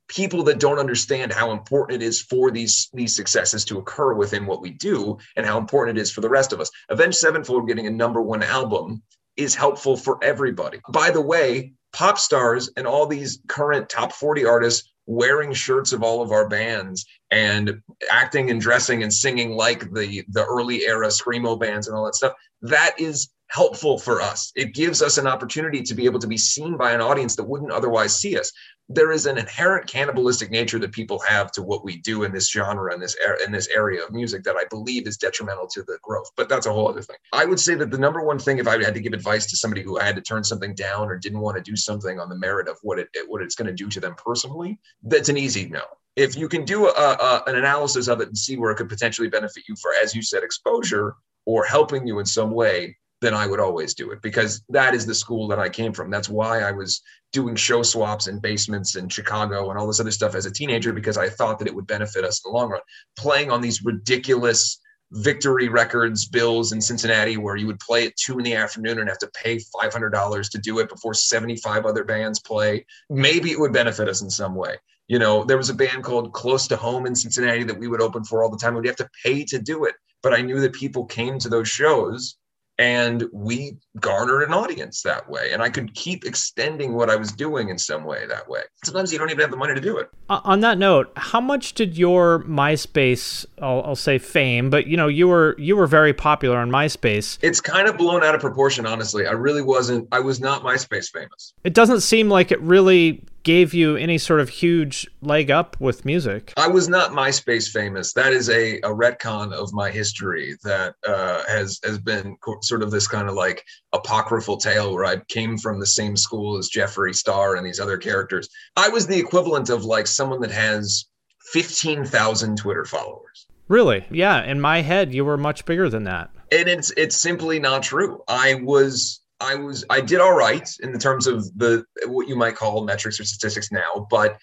people 0.08 0.42
that 0.42 0.60
don't 0.60 0.78
understand 0.78 1.32
how 1.32 1.52
important 1.52 2.02
it 2.02 2.04
is 2.04 2.20
for 2.20 2.50
these 2.50 2.90
these 2.92 3.14
successes 3.16 3.64
to 3.64 3.78
occur 3.78 4.14
within 4.14 4.46
what 4.46 4.60
we 4.60 4.70
do 4.70 5.16
and 5.36 5.46
how 5.46 5.58
important 5.58 5.96
it 5.96 6.00
is 6.00 6.10
for 6.10 6.20
the 6.20 6.28
rest 6.28 6.52
of 6.52 6.60
us. 6.60 6.70
Avenged 6.90 7.16
Sevenfold 7.16 7.66
getting 7.66 7.86
a 7.86 7.90
number 7.90 8.20
one 8.20 8.42
album 8.42 9.02
is 9.36 9.54
helpful 9.54 9.96
for 9.96 10.22
everybody. 10.22 10.80
By 10.90 11.10
the 11.10 11.20
way, 11.20 11.72
pop 11.92 12.18
stars 12.18 12.70
and 12.76 12.86
all 12.86 13.06
these 13.06 13.40
current 13.48 13.88
top 13.88 14.12
40 14.12 14.44
artists 14.44 14.91
wearing 15.06 15.52
shirts 15.52 15.92
of 15.92 16.02
all 16.02 16.22
of 16.22 16.30
our 16.30 16.48
bands 16.48 17.04
and 17.30 17.80
acting 18.10 18.50
and 18.50 18.60
dressing 18.60 19.02
and 19.02 19.12
singing 19.12 19.52
like 19.56 19.92
the 19.92 20.24
the 20.30 20.44
early 20.44 20.86
era 20.86 21.08
screamo 21.08 21.58
bands 21.58 21.88
and 21.88 21.96
all 21.96 22.04
that 22.04 22.14
stuff. 22.14 22.34
That 22.62 22.94
is 22.98 23.31
helpful 23.52 23.98
for 23.98 24.22
us 24.22 24.50
it 24.56 24.74
gives 24.74 25.02
us 25.02 25.18
an 25.18 25.26
opportunity 25.26 25.82
to 25.82 25.94
be 25.94 26.06
able 26.06 26.18
to 26.18 26.26
be 26.26 26.38
seen 26.38 26.76
by 26.76 26.92
an 26.92 27.00
audience 27.00 27.36
that 27.36 27.44
wouldn't 27.44 27.70
otherwise 27.70 28.18
see 28.18 28.38
us 28.38 28.50
there 28.94 29.12
is 29.12 29.26
an 29.26 29.38
inherent 29.38 29.86
cannibalistic 29.86 30.50
nature 30.50 30.78
that 30.78 30.92
people 30.92 31.18
have 31.20 31.50
to 31.52 31.62
what 31.62 31.84
we 31.84 31.98
do 31.98 32.24
in 32.24 32.32
this 32.32 32.50
genre 32.50 32.92
and 32.92 33.02
this 33.02 33.16
er, 33.26 33.38
in 33.44 33.52
this 33.52 33.68
area 33.68 34.04
of 34.04 34.12
music 34.12 34.42
that 34.44 34.56
I 34.56 34.64
believe 34.70 35.06
is 35.06 35.16
detrimental 35.16 35.66
to 35.68 35.82
the 35.82 35.98
growth. 36.02 36.30
But 36.36 36.48
that's 36.48 36.66
a 36.66 36.72
whole 36.72 36.88
other 36.88 37.02
thing. 37.02 37.16
I 37.32 37.44
would 37.44 37.60
say 37.60 37.74
that 37.76 37.90
the 37.90 37.98
number 37.98 38.22
one 38.22 38.38
thing, 38.38 38.58
if 38.58 38.68
I 38.68 38.82
had 38.82 38.94
to 38.94 39.00
give 39.00 39.12
advice 39.12 39.46
to 39.46 39.56
somebody 39.56 39.82
who 39.82 39.98
had 39.98 40.16
to 40.16 40.22
turn 40.22 40.44
something 40.44 40.74
down 40.74 41.08
or 41.08 41.16
didn't 41.16 41.40
want 41.40 41.56
to 41.56 41.62
do 41.62 41.76
something 41.76 42.18
on 42.18 42.28
the 42.28 42.36
merit 42.36 42.68
of 42.68 42.76
what 42.82 42.98
it 42.98 43.08
what 43.26 43.42
it's 43.42 43.54
going 43.54 43.68
to 43.68 43.74
do 43.74 43.88
to 43.88 44.00
them 44.00 44.14
personally, 44.16 44.78
that's 45.02 45.28
an 45.28 45.36
easy 45.36 45.68
no. 45.68 45.82
If 46.14 46.36
you 46.36 46.48
can 46.48 46.64
do 46.64 46.88
a, 46.88 46.90
a, 46.90 47.42
an 47.46 47.56
analysis 47.56 48.08
of 48.08 48.20
it 48.20 48.28
and 48.28 48.36
see 48.36 48.58
where 48.58 48.70
it 48.70 48.76
could 48.76 48.88
potentially 48.90 49.28
benefit 49.28 49.64
you 49.66 49.76
for, 49.80 49.92
as 50.02 50.14
you 50.14 50.22
said, 50.22 50.42
exposure 50.42 51.14
or 51.46 51.64
helping 51.64 52.06
you 52.06 52.18
in 52.18 52.26
some 52.26 52.50
way, 52.50 52.96
then 53.22 53.34
I 53.34 53.46
would 53.46 53.60
always 53.60 53.94
do 53.94 54.10
it 54.10 54.20
because 54.20 54.62
that 54.68 54.94
is 54.94 55.06
the 55.06 55.14
school 55.14 55.46
that 55.48 55.58
I 55.60 55.68
came 55.68 55.92
from. 55.92 56.10
That's 56.10 56.28
why 56.28 56.60
I 56.60 56.72
was 56.72 57.00
doing 57.32 57.54
show 57.54 57.82
swaps 57.82 58.26
in 58.26 58.40
basements 58.40 58.96
in 58.96 59.08
Chicago 59.08 59.70
and 59.70 59.78
all 59.78 59.86
this 59.86 60.00
other 60.00 60.10
stuff 60.10 60.34
as 60.34 60.44
a 60.44 60.50
teenager 60.50 60.92
because 60.92 61.16
I 61.16 61.28
thought 61.28 61.58
that 61.60 61.68
it 61.68 61.74
would 61.74 61.86
benefit 61.86 62.24
us 62.24 62.42
in 62.44 62.50
the 62.50 62.58
long 62.58 62.68
run. 62.68 62.80
Playing 63.16 63.50
on 63.50 63.60
these 63.62 63.84
ridiculous 63.84 64.80
victory 65.12 65.68
records 65.68 66.26
bills 66.26 66.72
in 66.72 66.80
Cincinnati 66.80 67.36
where 67.36 67.54
you 67.54 67.66
would 67.68 67.78
play 67.78 68.06
at 68.06 68.16
two 68.16 68.38
in 68.38 68.44
the 68.44 68.56
afternoon 68.56 68.98
and 68.98 69.08
have 69.08 69.18
to 69.18 69.30
pay 69.34 69.58
$500 69.58 70.50
to 70.50 70.58
do 70.58 70.80
it 70.80 70.88
before 70.88 71.14
75 71.14 71.86
other 71.86 72.02
bands 72.02 72.40
play. 72.40 72.84
Maybe 73.08 73.52
it 73.52 73.60
would 73.60 73.72
benefit 73.72 74.08
us 74.08 74.22
in 74.22 74.30
some 74.30 74.56
way. 74.56 74.76
You 75.06 75.20
know, 75.20 75.44
there 75.44 75.58
was 75.58 75.70
a 75.70 75.74
band 75.74 76.02
called 76.02 76.32
Close 76.32 76.66
to 76.68 76.76
Home 76.76 77.06
in 77.06 77.14
Cincinnati 77.14 77.62
that 77.64 77.78
we 77.78 77.86
would 77.86 78.02
open 78.02 78.24
for 78.24 78.42
all 78.42 78.50
the 78.50 78.56
time. 78.56 78.74
We'd 78.74 78.86
have 78.86 78.96
to 78.96 79.10
pay 79.22 79.44
to 79.44 79.60
do 79.60 79.84
it. 79.84 79.94
But 80.22 80.34
I 80.34 80.40
knew 80.40 80.60
that 80.60 80.72
people 80.72 81.04
came 81.04 81.38
to 81.40 81.48
those 81.48 81.68
shows 81.68 82.36
and 82.78 83.24
we 83.32 83.76
garnered 84.00 84.42
an 84.42 84.54
audience 84.54 85.02
that 85.02 85.28
way. 85.28 85.52
And 85.52 85.62
i 85.62 85.68
could 85.68 85.94
keep 85.94 86.24
extending 86.24 86.94
what 86.94 87.10
i 87.10 87.16
was 87.16 87.32
doing 87.32 87.68
in 87.68 87.78
some 87.78 88.04
way 88.04 88.26
that 88.26 88.48
way. 88.48 88.62
Sometimes 88.84 89.12
you 89.12 89.18
don't 89.18 89.30
even 89.30 89.40
have 89.40 89.50
the 89.50 89.56
money 89.56 89.74
to 89.74 89.80
do 89.80 89.98
it. 89.98 90.10
On 90.28 90.60
that 90.60 90.78
note 90.78 91.12
how 91.16 91.40
much 91.40 91.74
did 91.74 91.96
your 91.96 92.40
myspace 92.44 93.44
I'll, 93.60 93.82
I'll, 93.84 93.96
say 93.96 94.18
fame 94.18 94.70
but 94.70 94.86
you 94.86 94.96
know 94.96 95.08
you 95.08 95.28
were 95.28 95.54
you 95.58 95.76
were 95.76 95.86
very 95.86 96.12
popular 96.12 96.58
on 96.58 96.70
myspace. 96.70 97.38
It's 97.42 97.60
kind 97.60 97.88
of 97.88 97.96
blown 97.96 98.24
out 98.24 98.34
of 98.34 98.40
proportion 98.40 98.86
honestly. 98.86 99.26
I 99.26 99.32
really 99.32 99.62
wasn't 99.62 100.08
i 100.12 100.20
was 100.20 100.40
not 100.40 100.62
myspace 100.62 101.10
famous. 101.10 101.52
It 101.64 101.74
doesn't 101.74 102.00
seem 102.00 102.28
like 102.28 102.50
it 102.50 102.60
really 102.60 103.24
gave 103.42 103.74
you 103.74 103.96
any 103.96 104.18
sort 104.18 104.40
of 104.40 104.48
huge 104.48 105.06
leg 105.20 105.50
up 105.50 105.76
with 105.80 106.04
music. 106.04 106.52
I 106.56 106.68
was 106.68 106.88
not 106.88 107.10
MySpace 107.10 107.68
famous. 107.68 108.12
That 108.12 108.32
is 108.32 108.48
a, 108.48 108.78
a 108.78 108.88
retcon 108.88 109.52
of 109.52 109.72
my 109.72 109.90
history 109.90 110.56
that 110.64 110.94
uh, 111.06 111.42
has 111.48 111.80
has 111.84 111.98
been 111.98 112.36
co- 112.40 112.58
sort 112.62 112.82
of 112.82 112.90
this 112.90 113.08
kind 113.08 113.28
of 113.28 113.34
like 113.34 113.64
apocryphal 113.92 114.56
tale 114.58 114.92
where 114.92 115.04
I 115.04 115.16
came 115.28 115.58
from 115.58 115.80
the 115.80 115.86
same 115.86 116.16
school 116.16 116.58
as 116.58 116.70
Jeffree 116.70 117.14
Star 117.14 117.56
and 117.56 117.66
these 117.66 117.80
other 117.80 117.98
characters. 117.98 118.48
I 118.76 118.88
was 118.88 119.06
the 119.06 119.18
equivalent 119.18 119.70
of 119.70 119.84
like 119.84 120.06
someone 120.06 120.40
that 120.42 120.50
has 120.50 121.06
fifteen 121.52 122.04
thousand 122.04 122.58
Twitter 122.58 122.84
followers. 122.84 123.46
Really? 123.68 124.04
Yeah. 124.10 124.44
In 124.44 124.60
my 124.60 124.82
head, 124.82 125.14
you 125.14 125.24
were 125.24 125.38
much 125.38 125.64
bigger 125.64 125.88
than 125.88 126.04
that. 126.04 126.30
And 126.50 126.68
it's 126.68 126.92
it's 126.98 127.16
simply 127.16 127.58
not 127.58 127.82
true. 127.82 128.22
I 128.28 128.56
was 128.56 129.20
I 129.42 129.56
was 129.56 129.84
I 129.90 130.00
did 130.00 130.20
all 130.20 130.34
right 130.34 130.68
in 130.82 130.92
the 130.92 130.98
terms 130.98 131.26
of 131.26 131.44
the 131.58 131.84
what 132.06 132.28
you 132.28 132.36
might 132.36 132.54
call 132.54 132.84
metrics 132.84 133.18
or 133.18 133.24
statistics 133.24 133.72
now, 133.72 134.06
but 134.08 134.38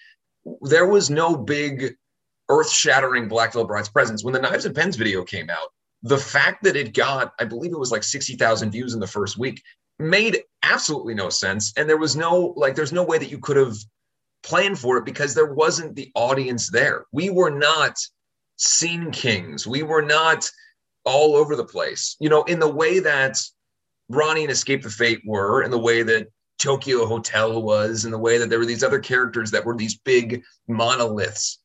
there 0.60 0.86
was 0.86 1.10
no 1.10 1.36
big 1.36 1.96
earth-shattering 2.48 3.28
Black 3.28 3.52
Veil 3.52 3.64
Brides 3.64 3.88
presence 3.88 4.24
when 4.24 4.34
the 4.34 4.40
Knives 4.40 4.66
and 4.66 4.74
Pens 4.74 4.96
video 4.96 5.22
came 5.24 5.48
out. 5.50 5.68
The 6.02 6.18
fact 6.18 6.64
that 6.64 6.76
it 6.76 6.94
got, 6.94 7.32
I 7.38 7.44
believe 7.44 7.72
it 7.72 7.78
was 7.78 7.92
like 7.92 8.02
sixty 8.02 8.36
thousand 8.36 8.72
views 8.72 8.94
in 8.94 9.00
the 9.00 9.06
first 9.06 9.38
week, 9.38 9.62
made 9.98 10.42
absolutely 10.62 11.14
no 11.14 11.30
sense, 11.30 11.72
and 11.76 11.88
there 11.88 11.98
was 11.98 12.16
no 12.16 12.52
like, 12.56 12.74
there's 12.74 12.92
no 12.92 13.04
way 13.04 13.18
that 13.18 13.30
you 13.30 13.38
could 13.38 13.56
have 13.56 13.76
planned 14.42 14.78
for 14.78 14.96
it 14.98 15.04
because 15.04 15.34
there 15.34 15.52
wasn't 15.54 15.94
the 15.94 16.10
audience 16.14 16.70
there. 16.70 17.04
We 17.12 17.30
were 17.30 17.50
not 17.50 17.98
scene 18.56 19.10
kings. 19.10 19.66
We 19.66 19.82
were 19.82 20.02
not 20.02 20.50
all 21.04 21.36
over 21.36 21.56
the 21.56 21.64
place. 21.64 22.16
You 22.20 22.28
know, 22.28 22.42
in 22.44 22.58
the 22.58 22.70
way 22.70 22.98
that 23.00 23.38
Ronnie 24.10 24.42
and 24.42 24.50
Escape 24.50 24.82
the 24.82 24.90
Fate 24.90 25.22
were, 25.24 25.62
and 25.62 25.72
the 25.72 25.78
way 25.78 26.02
that 26.02 26.28
Tokio 26.58 27.06
Hotel 27.06 27.62
was, 27.62 28.04
and 28.04 28.12
the 28.12 28.18
way 28.18 28.38
that 28.38 28.50
there 28.50 28.58
were 28.58 28.66
these 28.66 28.82
other 28.82 28.98
characters 28.98 29.50
that 29.52 29.64
were 29.64 29.76
these 29.76 29.96
big 29.98 30.42
monoliths. 30.68 31.60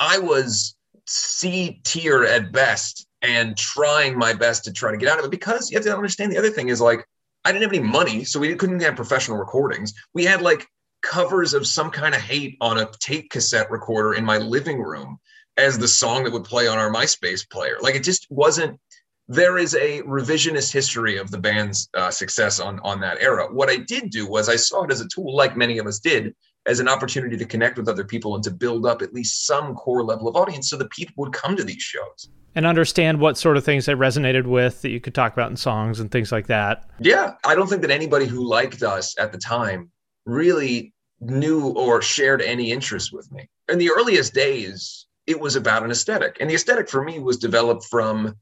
I 0.00 0.18
was 0.18 0.76
C 1.06 1.80
tier 1.84 2.24
at 2.24 2.52
best 2.52 3.06
and 3.22 3.56
trying 3.56 4.18
my 4.18 4.32
best 4.32 4.64
to 4.64 4.72
try 4.72 4.90
to 4.90 4.96
get 4.96 5.08
out 5.08 5.18
of 5.18 5.24
it 5.24 5.30
because 5.30 5.70
you 5.70 5.76
have 5.76 5.84
to 5.84 5.94
understand 5.94 6.32
the 6.32 6.38
other 6.38 6.50
thing 6.50 6.68
is 6.68 6.80
like 6.80 7.06
I 7.44 7.52
didn't 7.52 7.62
have 7.62 7.72
any 7.72 7.82
money, 7.82 8.24
so 8.24 8.40
we 8.40 8.54
couldn't 8.56 8.80
have 8.80 8.96
professional 8.96 9.36
recordings. 9.36 9.94
We 10.14 10.24
had 10.24 10.42
like 10.42 10.66
covers 11.02 11.54
of 11.54 11.66
some 11.66 11.90
kind 11.90 12.14
of 12.14 12.20
hate 12.20 12.56
on 12.60 12.78
a 12.78 12.90
tape 12.98 13.30
cassette 13.30 13.70
recorder 13.70 14.14
in 14.14 14.24
my 14.24 14.38
living 14.38 14.82
room 14.82 15.18
as 15.56 15.78
the 15.78 15.86
song 15.86 16.24
that 16.24 16.32
would 16.32 16.44
play 16.44 16.66
on 16.66 16.78
our 16.78 16.90
MySpace 16.90 17.48
player. 17.48 17.76
Like 17.80 17.94
it 17.94 18.02
just 18.02 18.26
wasn't 18.30 18.80
there 19.28 19.58
is 19.58 19.74
a 19.74 20.02
revisionist 20.02 20.72
history 20.72 21.16
of 21.16 21.30
the 21.30 21.38
band's 21.38 21.88
uh, 21.94 22.10
success 22.10 22.60
on 22.60 22.80
on 22.80 23.00
that 23.00 23.18
era. 23.20 23.46
What 23.52 23.70
I 23.70 23.76
did 23.76 24.10
do 24.10 24.28
was 24.28 24.48
I 24.48 24.56
saw 24.56 24.84
it 24.84 24.92
as 24.92 25.00
a 25.00 25.08
tool, 25.08 25.34
like 25.34 25.56
many 25.56 25.78
of 25.78 25.86
us 25.86 25.98
did, 25.98 26.34
as 26.66 26.80
an 26.80 26.88
opportunity 26.88 27.36
to 27.36 27.44
connect 27.44 27.78
with 27.78 27.88
other 27.88 28.04
people 28.04 28.34
and 28.34 28.44
to 28.44 28.50
build 28.50 28.86
up 28.86 29.02
at 29.02 29.14
least 29.14 29.46
some 29.46 29.74
core 29.74 30.04
level 30.04 30.28
of 30.28 30.36
audience, 30.36 30.68
so 30.68 30.76
that 30.76 30.90
people 30.90 31.14
would 31.18 31.32
come 31.32 31.56
to 31.56 31.64
these 31.64 31.82
shows 31.82 32.28
and 32.54 32.66
understand 32.66 33.20
what 33.20 33.36
sort 33.36 33.56
of 33.56 33.64
things 33.64 33.86
they 33.86 33.94
resonated 33.94 34.46
with 34.46 34.82
that 34.82 34.90
you 34.90 35.00
could 35.00 35.14
talk 35.14 35.32
about 35.32 35.50
in 35.50 35.56
songs 35.56 36.00
and 36.00 36.10
things 36.10 36.30
like 36.30 36.46
that. 36.46 36.88
Yeah, 37.00 37.32
I 37.44 37.54
don't 37.54 37.68
think 37.68 37.82
that 37.82 37.90
anybody 37.90 38.26
who 38.26 38.46
liked 38.46 38.82
us 38.82 39.14
at 39.18 39.32
the 39.32 39.38
time 39.38 39.90
really 40.24 40.92
knew 41.20 41.70
or 41.70 42.00
shared 42.02 42.42
any 42.42 42.70
interest 42.70 43.12
with 43.12 43.30
me. 43.32 43.48
In 43.68 43.78
the 43.78 43.90
earliest 43.90 44.34
days, 44.34 45.06
it 45.26 45.40
was 45.40 45.56
about 45.56 45.82
an 45.82 45.90
aesthetic, 45.90 46.36
and 46.40 46.50
the 46.50 46.54
aesthetic 46.54 46.88
for 46.88 47.02
me 47.02 47.18
was 47.18 47.38
developed 47.38 47.84
from 47.84 48.36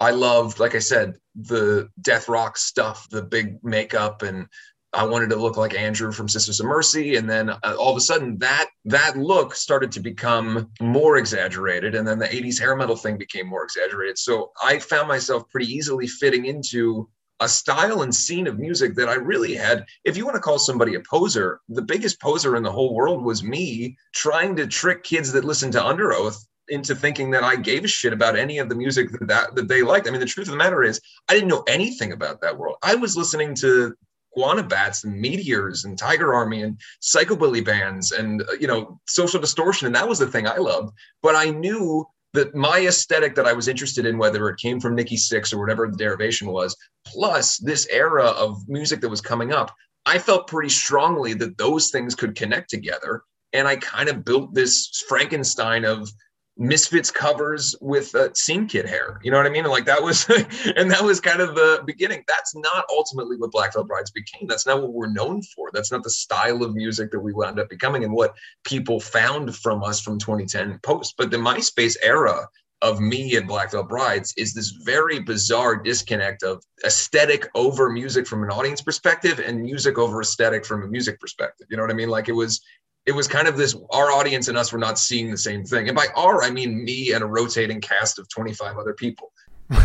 I 0.00 0.10
loved, 0.10 0.58
like 0.58 0.74
I 0.74 0.80
said, 0.80 1.14
the 1.34 1.88
death 2.00 2.28
rock 2.28 2.56
stuff, 2.58 3.08
the 3.10 3.22
big 3.22 3.62
makeup, 3.64 4.22
and 4.22 4.46
I 4.92 5.04
wanted 5.04 5.30
to 5.30 5.36
look 5.36 5.56
like 5.56 5.74
Andrew 5.74 6.12
from 6.12 6.28
Sisters 6.28 6.60
of 6.60 6.66
Mercy. 6.66 7.16
And 7.16 7.28
then 7.28 7.50
uh, 7.50 7.76
all 7.78 7.90
of 7.90 7.96
a 7.96 8.00
sudden, 8.00 8.38
that 8.38 8.68
that 8.86 9.16
look 9.16 9.54
started 9.54 9.92
to 9.92 10.00
become 10.00 10.70
more 10.80 11.16
exaggerated, 11.16 11.94
and 11.94 12.06
then 12.06 12.18
the 12.18 12.26
'80s 12.26 12.58
hair 12.58 12.76
metal 12.76 12.96
thing 12.96 13.18
became 13.18 13.46
more 13.46 13.64
exaggerated. 13.64 14.18
So 14.18 14.52
I 14.62 14.78
found 14.78 15.08
myself 15.08 15.48
pretty 15.48 15.72
easily 15.72 16.06
fitting 16.06 16.46
into 16.46 17.08
a 17.40 17.48
style 17.48 18.00
and 18.02 18.14
scene 18.14 18.46
of 18.46 18.58
music 18.58 18.94
that 18.94 19.08
I 19.08 19.14
really 19.14 19.54
had. 19.54 19.84
If 20.04 20.16
you 20.16 20.24
want 20.24 20.36
to 20.36 20.40
call 20.40 20.58
somebody 20.58 20.94
a 20.94 21.00
poser, 21.00 21.60
the 21.68 21.82
biggest 21.82 22.20
poser 22.20 22.56
in 22.56 22.62
the 22.62 22.72
whole 22.72 22.94
world 22.94 23.22
was 23.22 23.42
me 23.42 23.96
trying 24.14 24.56
to 24.56 24.66
trick 24.66 25.04
kids 25.04 25.32
that 25.32 25.44
listen 25.44 25.70
to 25.72 25.78
Underoath 25.80 26.42
into 26.68 26.94
thinking 26.94 27.30
that 27.30 27.44
I 27.44 27.56
gave 27.56 27.84
a 27.84 27.88
shit 27.88 28.12
about 28.12 28.36
any 28.36 28.58
of 28.58 28.68
the 28.68 28.74
music 28.74 29.10
that, 29.12 29.28
that, 29.28 29.54
that 29.54 29.68
they 29.68 29.82
liked. 29.82 30.08
I 30.08 30.10
mean, 30.10 30.20
the 30.20 30.26
truth 30.26 30.48
of 30.48 30.52
the 30.52 30.58
matter 30.58 30.82
is, 30.82 31.00
I 31.28 31.34
didn't 31.34 31.48
know 31.48 31.64
anything 31.68 32.12
about 32.12 32.40
that 32.40 32.56
world. 32.56 32.76
I 32.82 32.94
was 32.94 33.16
listening 33.16 33.54
to 33.56 33.94
Guana 34.36 34.62
Batz 34.62 35.04
and 35.04 35.20
Meteors 35.20 35.84
and 35.84 35.98
Tiger 35.98 36.34
Army 36.34 36.62
and 36.62 36.78
psychobilly 37.00 37.64
bands 37.64 38.12
and 38.12 38.42
uh, 38.42 38.52
you 38.60 38.66
know 38.66 39.00
Social 39.06 39.40
Distortion, 39.40 39.86
and 39.86 39.96
that 39.96 40.08
was 40.08 40.18
the 40.18 40.26
thing 40.26 40.46
I 40.46 40.58
loved. 40.58 40.92
But 41.22 41.34
I 41.34 41.50
knew 41.50 42.06
that 42.34 42.54
my 42.54 42.80
aesthetic 42.80 43.34
that 43.34 43.46
I 43.46 43.54
was 43.54 43.66
interested 43.66 44.04
in, 44.04 44.18
whether 44.18 44.48
it 44.48 44.60
came 44.60 44.78
from 44.78 44.94
Nikki 44.94 45.16
Sixx 45.16 45.54
or 45.54 45.58
whatever 45.58 45.88
the 45.88 45.96
derivation 45.96 46.48
was, 46.48 46.76
plus 47.06 47.56
this 47.56 47.88
era 47.90 48.26
of 48.26 48.68
music 48.68 49.00
that 49.00 49.08
was 49.08 49.22
coming 49.22 49.52
up, 49.52 49.74
I 50.04 50.18
felt 50.18 50.46
pretty 50.46 50.68
strongly 50.68 51.32
that 51.34 51.56
those 51.56 51.90
things 51.90 52.14
could 52.14 52.34
connect 52.34 52.68
together. 52.68 53.22
And 53.54 53.66
I 53.66 53.76
kind 53.76 54.10
of 54.10 54.24
built 54.24 54.52
this 54.52 55.02
Frankenstein 55.08 55.86
of 55.86 56.10
Misfits 56.58 57.10
covers 57.10 57.76
with 57.80 58.14
uh, 58.14 58.32
Scene 58.34 58.66
Kid 58.66 58.86
hair. 58.86 59.20
You 59.22 59.30
know 59.30 59.36
what 59.36 59.46
I 59.46 59.50
mean? 59.50 59.64
And 59.64 59.70
like 59.70 59.84
that 59.86 60.02
was, 60.02 60.26
and 60.76 60.90
that 60.90 61.04
was 61.04 61.20
kind 61.20 61.40
of 61.40 61.54
the 61.54 61.82
beginning. 61.86 62.24
That's 62.26 62.54
not 62.56 62.84
ultimately 62.90 63.36
what 63.36 63.52
Black 63.52 63.74
Veil 63.74 63.84
Brides 63.84 64.10
became. 64.10 64.46
That's 64.48 64.66
not 64.66 64.80
what 64.80 64.92
we're 64.92 65.12
known 65.12 65.42
for. 65.42 65.70
That's 65.72 65.92
not 65.92 66.02
the 66.02 66.10
style 66.10 66.62
of 66.62 66.74
music 66.74 67.10
that 67.10 67.20
we 67.20 67.32
wound 67.32 67.60
up 67.60 67.68
becoming 67.68 68.04
and 68.04 68.12
what 68.12 68.34
people 68.64 69.00
found 69.00 69.54
from 69.54 69.82
us 69.84 70.00
from 70.00 70.18
2010 70.18 70.78
post. 70.82 71.14
But 71.18 71.30
the 71.30 71.36
MySpace 71.36 71.96
era 72.02 72.46
of 72.82 73.00
me 73.00 73.36
and 73.36 73.48
Black 73.48 73.72
Veil 73.72 73.82
Brides 73.82 74.34
is 74.36 74.52
this 74.52 74.70
very 74.84 75.18
bizarre 75.18 75.76
disconnect 75.76 76.42
of 76.42 76.62
aesthetic 76.84 77.48
over 77.54 77.90
music 77.90 78.26
from 78.26 78.42
an 78.42 78.50
audience 78.50 78.82
perspective 78.82 79.40
and 79.40 79.62
music 79.62 79.98
over 79.98 80.20
aesthetic 80.20 80.64
from 80.64 80.82
a 80.82 80.86
music 80.86 81.18
perspective. 81.18 81.66
You 81.70 81.76
know 81.76 81.82
what 81.82 81.90
I 81.90 81.94
mean? 81.94 82.10
Like 82.10 82.28
it 82.28 82.32
was 82.32 82.60
it 83.06 83.12
was 83.12 83.28
kind 83.28 83.48
of 83.48 83.56
this 83.56 83.74
our 83.90 84.10
audience 84.12 84.48
and 84.48 84.58
us 84.58 84.72
were 84.72 84.78
not 84.78 84.98
seeing 84.98 85.30
the 85.30 85.38
same 85.38 85.64
thing. 85.64 85.88
And 85.88 85.96
by 85.96 86.06
our, 86.16 86.42
I 86.42 86.50
mean 86.50 86.84
me 86.84 87.12
and 87.12 87.22
a 87.22 87.26
rotating 87.26 87.80
cast 87.80 88.18
of 88.18 88.28
25 88.28 88.78
other 88.78 88.92
people. 88.92 89.32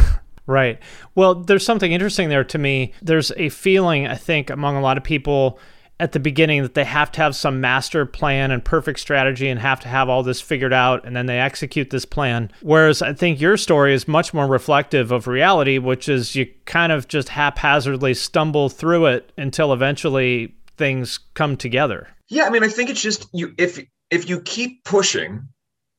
Right. 0.48 0.80
Well, 1.16 1.36
there's 1.36 1.64
something 1.64 1.92
interesting 1.92 2.28
there 2.28 2.44
to 2.44 2.58
me. 2.58 2.94
There's 3.02 3.32
a 3.38 3.50
feeling, 3.50 4.08
I 4.08 4.16
think, 4.16 4.50
among 4.50 4.76
a 4.76 4.82
lot 4.82 4.98
of 4.98 5.04
people 5.04 5.60
at 6.00 6.14
the 6.14 6.20
beginning 6.20 6.64
that 6.64 6.74
they 6.74 6.84
have 6.84 7.12
to 7.12 7.22
have 7.22 7.36
some 7.36 7.62
master 7.62 8.08
plan 8.08 8.50
and 8.50 8.66
perfect 8.66 9.00
strategy 9.00 9.48
and 9.48 9.60
have 9.60 9.80
to 9.82 9.88
have 9.88 10.10
all 10.10 10.24
this 10.24 10.42
figured 10.42 10.74
out 10.74 11.06
and 11.06 11.16
then 11.16 11.28
they 11.28 11.40
execute 11.40 11.92
this 11.92 12.06
plan. 12.06 12.52
Whereas 12.62 13.04
I 13.04 13.14
think 13.14 13.40
your 13.40 13.56
story 13.56 13.94
is 13.94 14.08
much 14.08 14.34
more 14.34 14.48
reflective 14.48 15.12
of 15.12 15.28
reality, 15.28 15.78
which 15.78 16.10
is 16.10 16.36
you 16.36 16.48
kind 16.66 16.92
of 16.92 17.08
just 17.08 17.30
haphazardly 17.30 18.16
stumble 18.16 18.68
through 18.68 19.06
it 19.06 19.32
until 19.38 19.72
eventually 19.72 20.56
things 20.76 21.20
come 21.36 21.56
together. 21.56 22.08
Yeah, 22.32 22.46
I 22.46 22.50
mean, 22.50 22.64
I 22.64 22.70
think 22.70 22.90
it's 22.90 23.02
just 23.02 23.28
you 23.34 23.54
if 23.58 23.78
if 24.10 24.30
you 24.30 24.40
keep 24.40 24.86
pushing 24.86 25.50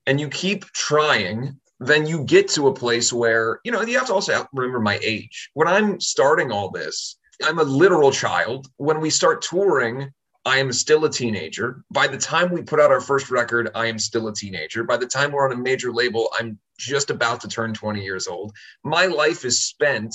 and 0.07 0.19
you 0.19 0.29
keep 0.29 0.65
trying, 0.65 1.61
then 1.79 2.07
you 2.07 2.25
get 2.25 2.49
to 2.51 2.69
a 2.69 2.75
place 2.75 3.13
where, 3.13 3.61
you 3.65 3.71
know, 3.71 3.83
you 3.83 3.99
have 3.99 4.07
to 4.07 4.15
also 4.15 4.47
remember 4.55 4.81
my 4.81 4.99
age. 5.03 5.51
When 5.53 5.69
I'm 5.69 6.01
starting 6.01 6.51
all 6.51 6.71
this, 6.71 7.19
I'm 7.45 7.59
a 7.59 7.65
literal 7.65 8.13
child. 8.13 8.67
When 8.79 9.01
we 9.01 9.11
start 9.11 9.43
touring, 9.43 10.11
I 10.47 10.57
am 10.57 10.73
still 10.73 11.05
a 11.05 11.11
teenager. 11.11 11.85
By 11.93 12.09
the 12.09 12.17
time 12.17 12.51
we 12.51 12.63
put 12.63 12.81
out 12.81 12.91
our 12.91 13.03
first 13.03 13.31
record, 13.31 13.69
I 13.75 13.87
am 13.87 13.99
still 13.99 14.27
a 14.29 14.35
teenager. 14.35 14.85
By 14.85 14.97
the 14.97 15.07
time 15.07 15.33
we're 15.33 15.45
on 15.45 15.53
a 15.53 15.63
major 15.63 15.93
label, 15.93 16.31
I'm 16.41 16.59
just 16.79 17.11
about 17.11 17.43
to 17.43 17.49
turn 17.49 17.75
20 17.75 18.03
years 18.03 18.27
old. 18.27 18.53
My 18.85 19.05
life 19.05 19.45
is 19.45 19.63
spent 19.63 20.15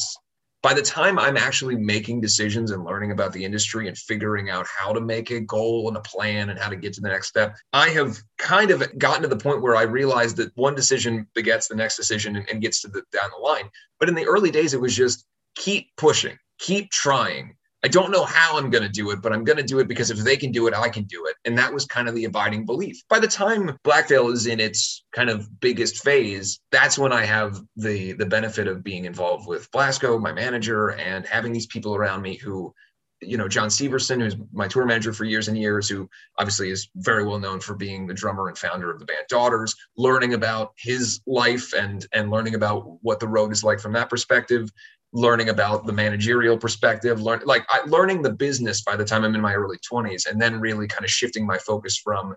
by 0.63 0.73
the 0.73 0.81
time 0.81 1.19
I'm 1.19 1.37
actually 1.37 1.75
making 1.75 2.21
decisions 2.21 2.71
and 2.71 2.83
learning 2.83 3.11
about 3.11 3.33
the 3.33 3.43
industry 3.43 3.87
and 3.87 3.97
figuring 3.97 4.49
out 4.49 4.65
how 4.67 4.93
to 4.93 5.01
make 5.01 5.29
a 5.29 5.39
goal 5.39 5.87
and 5.87 5.97
a 5.97 6.01
plan 6.01 6.49
and 6.49 6.59
how 6.59 6.69
to 6.69 6.75
get 6.75 6.93
to 6.93 7.01
the 7.01 7.09
next 7.09 7.27
step, 7.27 7.55
I 7.73 7.89
have 7.89 8.17
kind 8.37 8.71
of 8.71 8.83
gotten 8.97 9.21
to 9.21 9.27
the 9.27 9.37
point 9.37 9.61
where 9.61 9.75
I 9.75 9.83
realize 9.83 10.33
that 10.35 10.55
one 10.55 10.75
decision 10.75 11.27
begets 11.35 11.67
the 11.67 11.75
next 11.75 11.97
decision 11.97 12.35
and, 12.37 12.49
and 12.49 12.61
gets 12.61 12.81
to 12.81 12.87
the 12.87 13.03
down 13.11 13.29
the 13.35 13.43
line. 13.43 13.69
But 13.99 14.09
in 14.09 14.15
the 14.15 14.25
early 14.25 14.51
days, 14.51 14.73
it 14.73 14.81
was 14.81 14.95
just 14.95 15.25
keep 15.55 15.89
pushing, 15.97 16.37
keep 16.59 16.89
trying. 16.91 17.55
I 17.83 17.87
don't 17.87 18.11
know 18.11 18.23
how 18.23 18.57
I'm 18.57 18.71
going 18.71 18.83
to 18.83 18.89
do 18.89 19.11
it, 19.11 19.21
but 19.21 19.31
I'm 19.31 19.43
going 19.43 19.57
to 19.57 19.63
do 19.63 19.79
it 19.79 19.87
because 19.87 20.09
if 20.09 20.17
they 20.17 20.35
can 20.35 20.51
do 20.51 20.67
it, 20.67 20.73
I 20.73 20.89
can 20.89 21.03
do 21.03 21.27
it. 21.27 21.35
And 21.45 21.57
that 21.57 21.71
was 21.71 21.85
kind 21.85 22.09
of 22.09 22.15
the 22.15 22.25
abiding 22.25 22.65
belief. 22.65 23.03
By 23.07 23.19
the 23.19 23.27
time 23.27 23.77
Black 23.83 24.09
Veil 24.09 24.29
is 24.29 24.47
in 24.47 24.59
its 24.59 25.03
kind 25.13 25.29
of 25.29 25.47
biggest 25.59 26.03
phase, 26.03 26.59
that's 26.71 26.97
when 26.97 27.13
I 27.13 27.23
have 27.25 27.61
the 27.75 28.13
the 28.13 28.25
benefit 28.25 28.67
of 28.67 28.83
being 28.83 29.05
involved 29.05 29.47
with 29.47 29.69
Blasco, 29.71 30.17
my 30.17 30.33
manager, 30.33 30.89
and 30.89 31.25
having 31.27 31.53
these 31.53 31.67
people 31.67 31.95
around 31.95 32.23
me 32.23 32.35
who 32.35 32.73
you 33.21 33.37
know 33.37 33.47
Jon 33.47 33.69
Syverson, 33.69 34.21
who's 34.21 34.35
my 34.51 34.67
tour 34.67 34.85
manager 34.85 35.13
for 35.13 35.25
years 35.25 35.47
and 35.47 35.57
years, 35.57 35.87
who 35.87 36.09
obviously 36.39 36.71
is 36.71 36.89
very 36.95 37.25
well 37.25 37.39
known 37.39 37.59
for 37.59 37.75
being 37.75 38.07
the 38.07 38.13
drummer 38.13 38.47
and 38.47 38.57
founder 38.57 38.89
of 38.89 38.99
the 38.99 39.05
band 39.05 39.25
Daughters. 39.29 39.75
Learning 39.97 40.33
about 40.33 40.73
his 40.77 41.21
life 41.27 41.73
and 41.73 42.07
and 42.11 42.31
learning 42.31 42.55
about 42.55 42.97
what 43.03 43.19
the 43.19 43.27
road 43.27 43.51
is 43.51 43.63
like 43.63 43.79
from 43.79 43.93
that 43.93 44.09
perspective 44.09 44.71
learning 45.13 45.49
about 45.49 45.85
the 45.85 45.93
managerial 45.93 46.57
perspective, 46.57 47.21
learn 47.21 47.41
like 47.45 47.65
I, 47.69 47.81
learning 47.87 48.21
the 48.21 48.33
business 48.33 48.81
by 48.81 48.95
the 48.95 49.05
time 49.05 49.23
I'm 49.23 49.35
in 49.35 49.41
my 49.41 49.53
early 49.53 49.77
20s, 49.91 50.29
and 50.29 50.41
then 50.41 50.59
really 50.59 50.87
kind 50.87 51.05
of 51.05 51.11
shifting 51.11 51.45
my 51.45 51.57
focus 51.57 51.97
from 51.97 52.35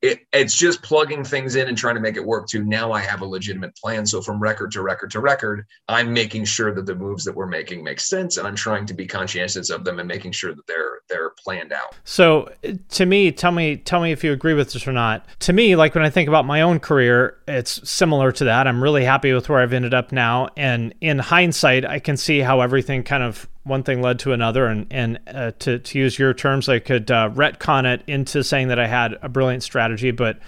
it, 0.00 0.20
it's 0.32 0.54
just 0.54 0.82
plugging 0.82 1.24
things 1.24 1.56
in 1.56 1.66
and 1.66 1.76
trying 1.76 1.96
to 1.96 2.00
make 2.00 2.16
it 2.16 2.24
work 2.24 2.46
to 2.48 2.62
now 2.62 2.92
I 2.92 3.00
have 3.00 3.20
a 3.20 3.26
legitimate 3.26 3.76
plan. 3.76 4.06
So 4.06 4.22
from 4.22 4.40
record 4.40 4.70
to 4.72 4.82
record 4.82 5.10
to 5.12 5.20
record, 5.20 5.64
I'm 5.88 6.12
making 6.12 6.44
sure 6.44 6.72
that 6.72 6.86
the 6.86 6.94
moves 6.94 7.24
that 7.24 7.34
we're 7.34 7.46
making 7.46 7.82
make 7.82 7.98
sense 7.98 8.36
and 8.36 8.46
I'm 8.46 8.54
trying 8.54 8.86
to 8.86 8.94
be 8.94 9.06
conscientious 9.06 9.70
of 9.70 9.84
them 9.84 9.98
and 9.98 10.06
making 10.06 10.32
sure 10.32 10.54
that 10.54 10.66
they're 10.66 11.00
they're 11.08 11.30
planned 11.42 11.72
out. 11.72 11.96
So 12.04 12.52
to 12.90 13.06
me, 13.06 13.32
tell 13.32 13.50
me 13.50 13.76
tell 13.76 14.00
me 14.00 14.12
if 14.12 14.22
you 14.22 14.32
agree 14.32 14.54
with 14.54 14.72
this 14.72 14.86
or 14.86 14.92
not. 14.92 15.26
To 15.40 15.52
me, 15.52 15.74
like 15.74 15.94
when 15.94 16.04
I 16.04 16.10
think 16.10 16.28
about 16.28 16.44
my 16.44 16.60
own 16.60 16.78
career, 16.78 17.36
it's 17.48 17.88
similar 17.88 18.30
to 18.32 18.44
that. 18.44 18.68
I'm 18.68 18.82
really 18.82 19.04
happy 19.04 19.32
with 19.32 19.48
where 19.48 19.60
I've 19.60 19.72
ended 19.72 19.94
up 19.94 20.12
now 20.12 20.48
and 20.56 20.94
in 21.00 21.18
hindsight, 21.18 21.84
I 21.84 21.98
can 21.98 22.16
see 22.16 22.38
how 22.40 22.60
everything 22.60 23.02
kind 23.02 23.22
of 23.22 23.48
one 23.68 23.82
thing 23.82 24.02
led 24.02 24.18
to 24.20 24.32
another, 24.32 24.66
and 24.66 24.86
and 24.90 25.20
uh, 25.26 25.52
to 25.60 25.78
to 25.78 25.98
use 25.98 26.18
your 26.18 26.34
terms, 26.34 26.68
I 26.68 26.78
could 26.78 27.10
uh, 27.10 27.30
retcon 27.30 27.84
it 27.84 28.02
into 28.06 28.42
saying 28.42 28.68
that 28.68 28.78
I 28.78 28.86
had 28.86 29.16
a 29.22 29.28
brilliant 29.28 29.62
strategy, 29.62 30.10
but 30.10 30.38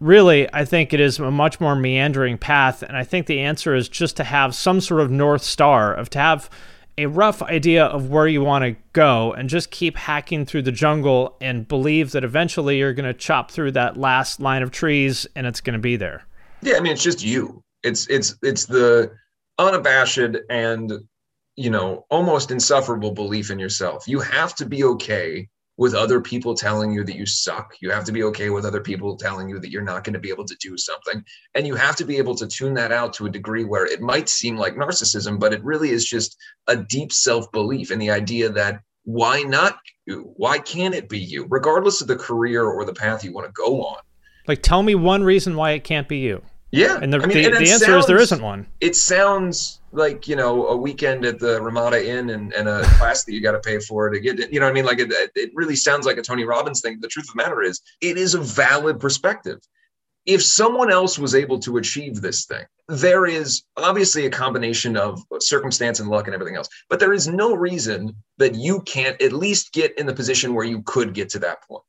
really, 0.00 0.52
I 0.52 0.64
think 0.64 0.92
it 0.92 1.00
is 1.00 1.18
a 1.18 1.30
much 1.30 1.60
more 1.60 1.76
meandering 1.76 2.38
path, 2.38 2.82
and 2.82 2.96
I 2.96 3.04
think 3.04 3.26
the 3.26 3.40
answer 3.40 3.74
is 3.74 3.88
just 3.88 4.16
to 4.18 4.24
have 4.24 4.54
some 4.54 4.80
sort 4.80 5.00
of 5.00 5.10
north 5.10 5.42
star 5.42 5.94
of 5.94 6.10
to 6.10 6.18
have 6.18 6.50
a 6.98 7.06
rough 7.06 7.40
idea 7.42 7.84
of 7.84 8.10
where 8.10 8.26
you 8.26 8.42
want 8.42 8.64
to 8.64 8.76
go 8.92 9.32
and 9.32 9.48
just 9.48 9.70
keep 9.70 9.96
hacking 9.96 10.44
through 10.44 10.62
the 10.62 10.72
jungle 10.72 11.36
and 11.40 11.66
believe 11.66 12.12
that 12.12 12.22
eventually 12.22 12.78
you're 12.78 12.92
going 12.92 13.06
to 13.06 13.14
chop 13.14 13.50
through 13.50 13.72
that 13.72 13.96
last 13.96 14.40
line 14.40 14.62
of 14.62 14.70
trees 14.70 15.26
and 15.34 15.46
it's 15.46 15.60
going 15.60 15.72
to 15.72 15.78
be 15.78 15.96
there. 15.96 16.26
Yeah, 16.60 16.76
I 16.76 16.80
mean 16.80 16.92
it's 16.92 17.02
just 17.02 17.24
you. 17.24 17.62
It's 17.82 18.06
it's 18.08 18.36
it's 18.42 18.66
the 18.66 19.10
unabashed 19.58 20.18
and 20.50 20.92
you 21.56 21.70
know, 21.70 22.06
almost 22.10 22.50
insufferable 22.50 23.12
belief 23.12 23.50
in 23.50 23.58
yourself. 23.58 24.08
You 24.08 24.20
have 24.20 24.54
to 24.56 24.66
be 24.66 24.84
okay 24.84 25.48
with 25.76 25.94
other 25.94 26.20
people 26.20 26.54
telling 26.54 26.92
you 26.92 27.02
that 27.04 27.16
you 27.16 27.26
suck. 27.26 27.74
You 27.80 27.90
have 27.90 28.04
to 28.04 28.12
be 28.12 28.22
okay 28.24 28.50
with 28.50 28.64
other 28.64 28.80
people 28.80 29.16
telling 29.16 29.48
you 29.48 29.58
that 29.58 29.70
you're 29.70 29.82
not 29.82 30.04
going 30.04 30.12
to 30.14 30.20
be 30.20 30.28
able 30.28 30.44
to 30.44 30.56
do 30.60 30.76
something. 30.76 31.24
And 31.54 31.66
you 31.66 31.74
have 31.74 31.96
to 31.96 32.04
be 32.04 32.18
able 32.18 32.34
to 32.36 32.46
tune 32.46 32.74
that 32.74 32.92
out 32.92 33.14
to 33.14 33.26
a 33.26 33.30
degree 33.30 33.64
where 33.64 33.86
it 33.86 34.00
might 34.00 34.28
seem 34.28 34.56
like 34.56 34.74
narcissism, 34.74 35.40
but 35.40 35.52
it 35.52 35.64
really 35.64 35.90
is 35.90 36.04
just 36.04 36.36
a 36.68 36.76
deep 36.76 37.12
self 37.12 37.50
belief 37.52 37.90
in 37.90 37.98
the 37.98 38.10
idea 38.10 38.50
that 38.50 38.80
why 39.04 39.42
not 39.42 39.78
you? 40.06 40.32
Why 40.36 40.58
can't 40.58 40.94
it 40.94 41.08
be 41.08 41.18
you, 41.18 41.46
regardless 41.48 42.00
of 42.00 42.06
the 42.06 42.16
career 42.16 42.64
or 42.64 42.84
the 42.84 42.94
path 42.94 43.24
you 43.24 43.32
want 43.32 43.46
to 43.46 43.52
go 43.52 43.82
on? 43.82 43.98
Like, 44.46 44.62
tell 44.62 44.82
me 44.82 44.94
one 44.94 45.24
reason 45.24 45.56
why 45.56 45.72
it 45.72 45.84
can't 45.84 46.08
be 46.08 46.18
you. 46.18 46.42
Yeah. 46.72 46.98
And 47.00 47.12
the, 47.12 47.18
I 47.18 47.26
mean, 47.26 47.36
the, 47.36 47.44
and 47.44 47.54
the 47.54 47.70
answer 47.70 47.96
is 47.98 48.06
there 48.06 48.18
isn't 48.18 48.42
one. 48.42 48.66
It 48.80 48.96
sounds 48.96 49.80
like, 49.92 50.26
you 50.26 50.36
know, 50.36 50.68
a 50.68 50.76
weekend 50.76 51.26
at 51.26 51.38
the 51.38 51.60
Ramada 51.60 52.04
Inn 52.04 52.30
and, 52.30 52.52
and 52.54 52.66
a 52.66 52.82
class 52.98 53.24
that 53.24 53.32
you 53.32 53.42
got 53.42 53.52
to 53.52 53.60
pay 53.60 53.78
for 53.78 54.08
to 54.08 54.18
get, 54.18 54.52
you 54.52 54.58
know 54.58 54.66
what 54.66 54.70
I 54.70 54.74
mean? 54.74 54.86
Like 54.86 54.98
it, 54.98 55.12
it 55.36 55.50
really 55.54 55.76
sounds 55.76 56.06
like 56.06 56.16
a 56.16 56.22
Tony 56.22 56.44
Robbins 56.44 56.80
thing. 56.80 56.98
The 57.00 57.08
truth 57.08 57.28
of 57.28 57.36
the 57.36 57.42
matter 57.42 57.62
is, 57.62 57.80
it 58.00 58.16
is 58.16 58.34
a 58.34 58.40
valid 58.40 58.98
perspective. 58.98 59.58
If 60.24 60.42
someone 60.42 60.90
else 60.90 61.18
was 61.18 61.34
able 61.34 61.58
to 61.60 61.76
achieve 61.76 62.20
this 62.20 62.46
thing, 62.46 62.64
there 62.88 63.26
is 63.26 63.64
obviously 63.76 64.24
a 64.24 64.30
combination 64.30 64.96
of 64.96 65.20
circumstance 65.40 66.00
and 66.00 66.08
luck 66.08 66.26
and 66.26 66.34
everything 66.34 66.56
else, 66.56 66.68
but 66.88 67.00
there 67.00 67.12
is 67.12 67.28
no 67.28 67.54
reason 67.54 68.14
that 68.38 68.54
you 68.54 68.80
can't 68.82 69.20
at 69.20 69.32
least 69.32 69.72
get 69.72 69.98
in 69.98 70.06
the 70.06 70.14
position 70.14 70.54
where 70.54 70.64
you 70.64 70.82
could 70.82 71.12
get 71.12 71.28
to 71.30 71.38
that 71.40 71.62
point. 71.64 71.82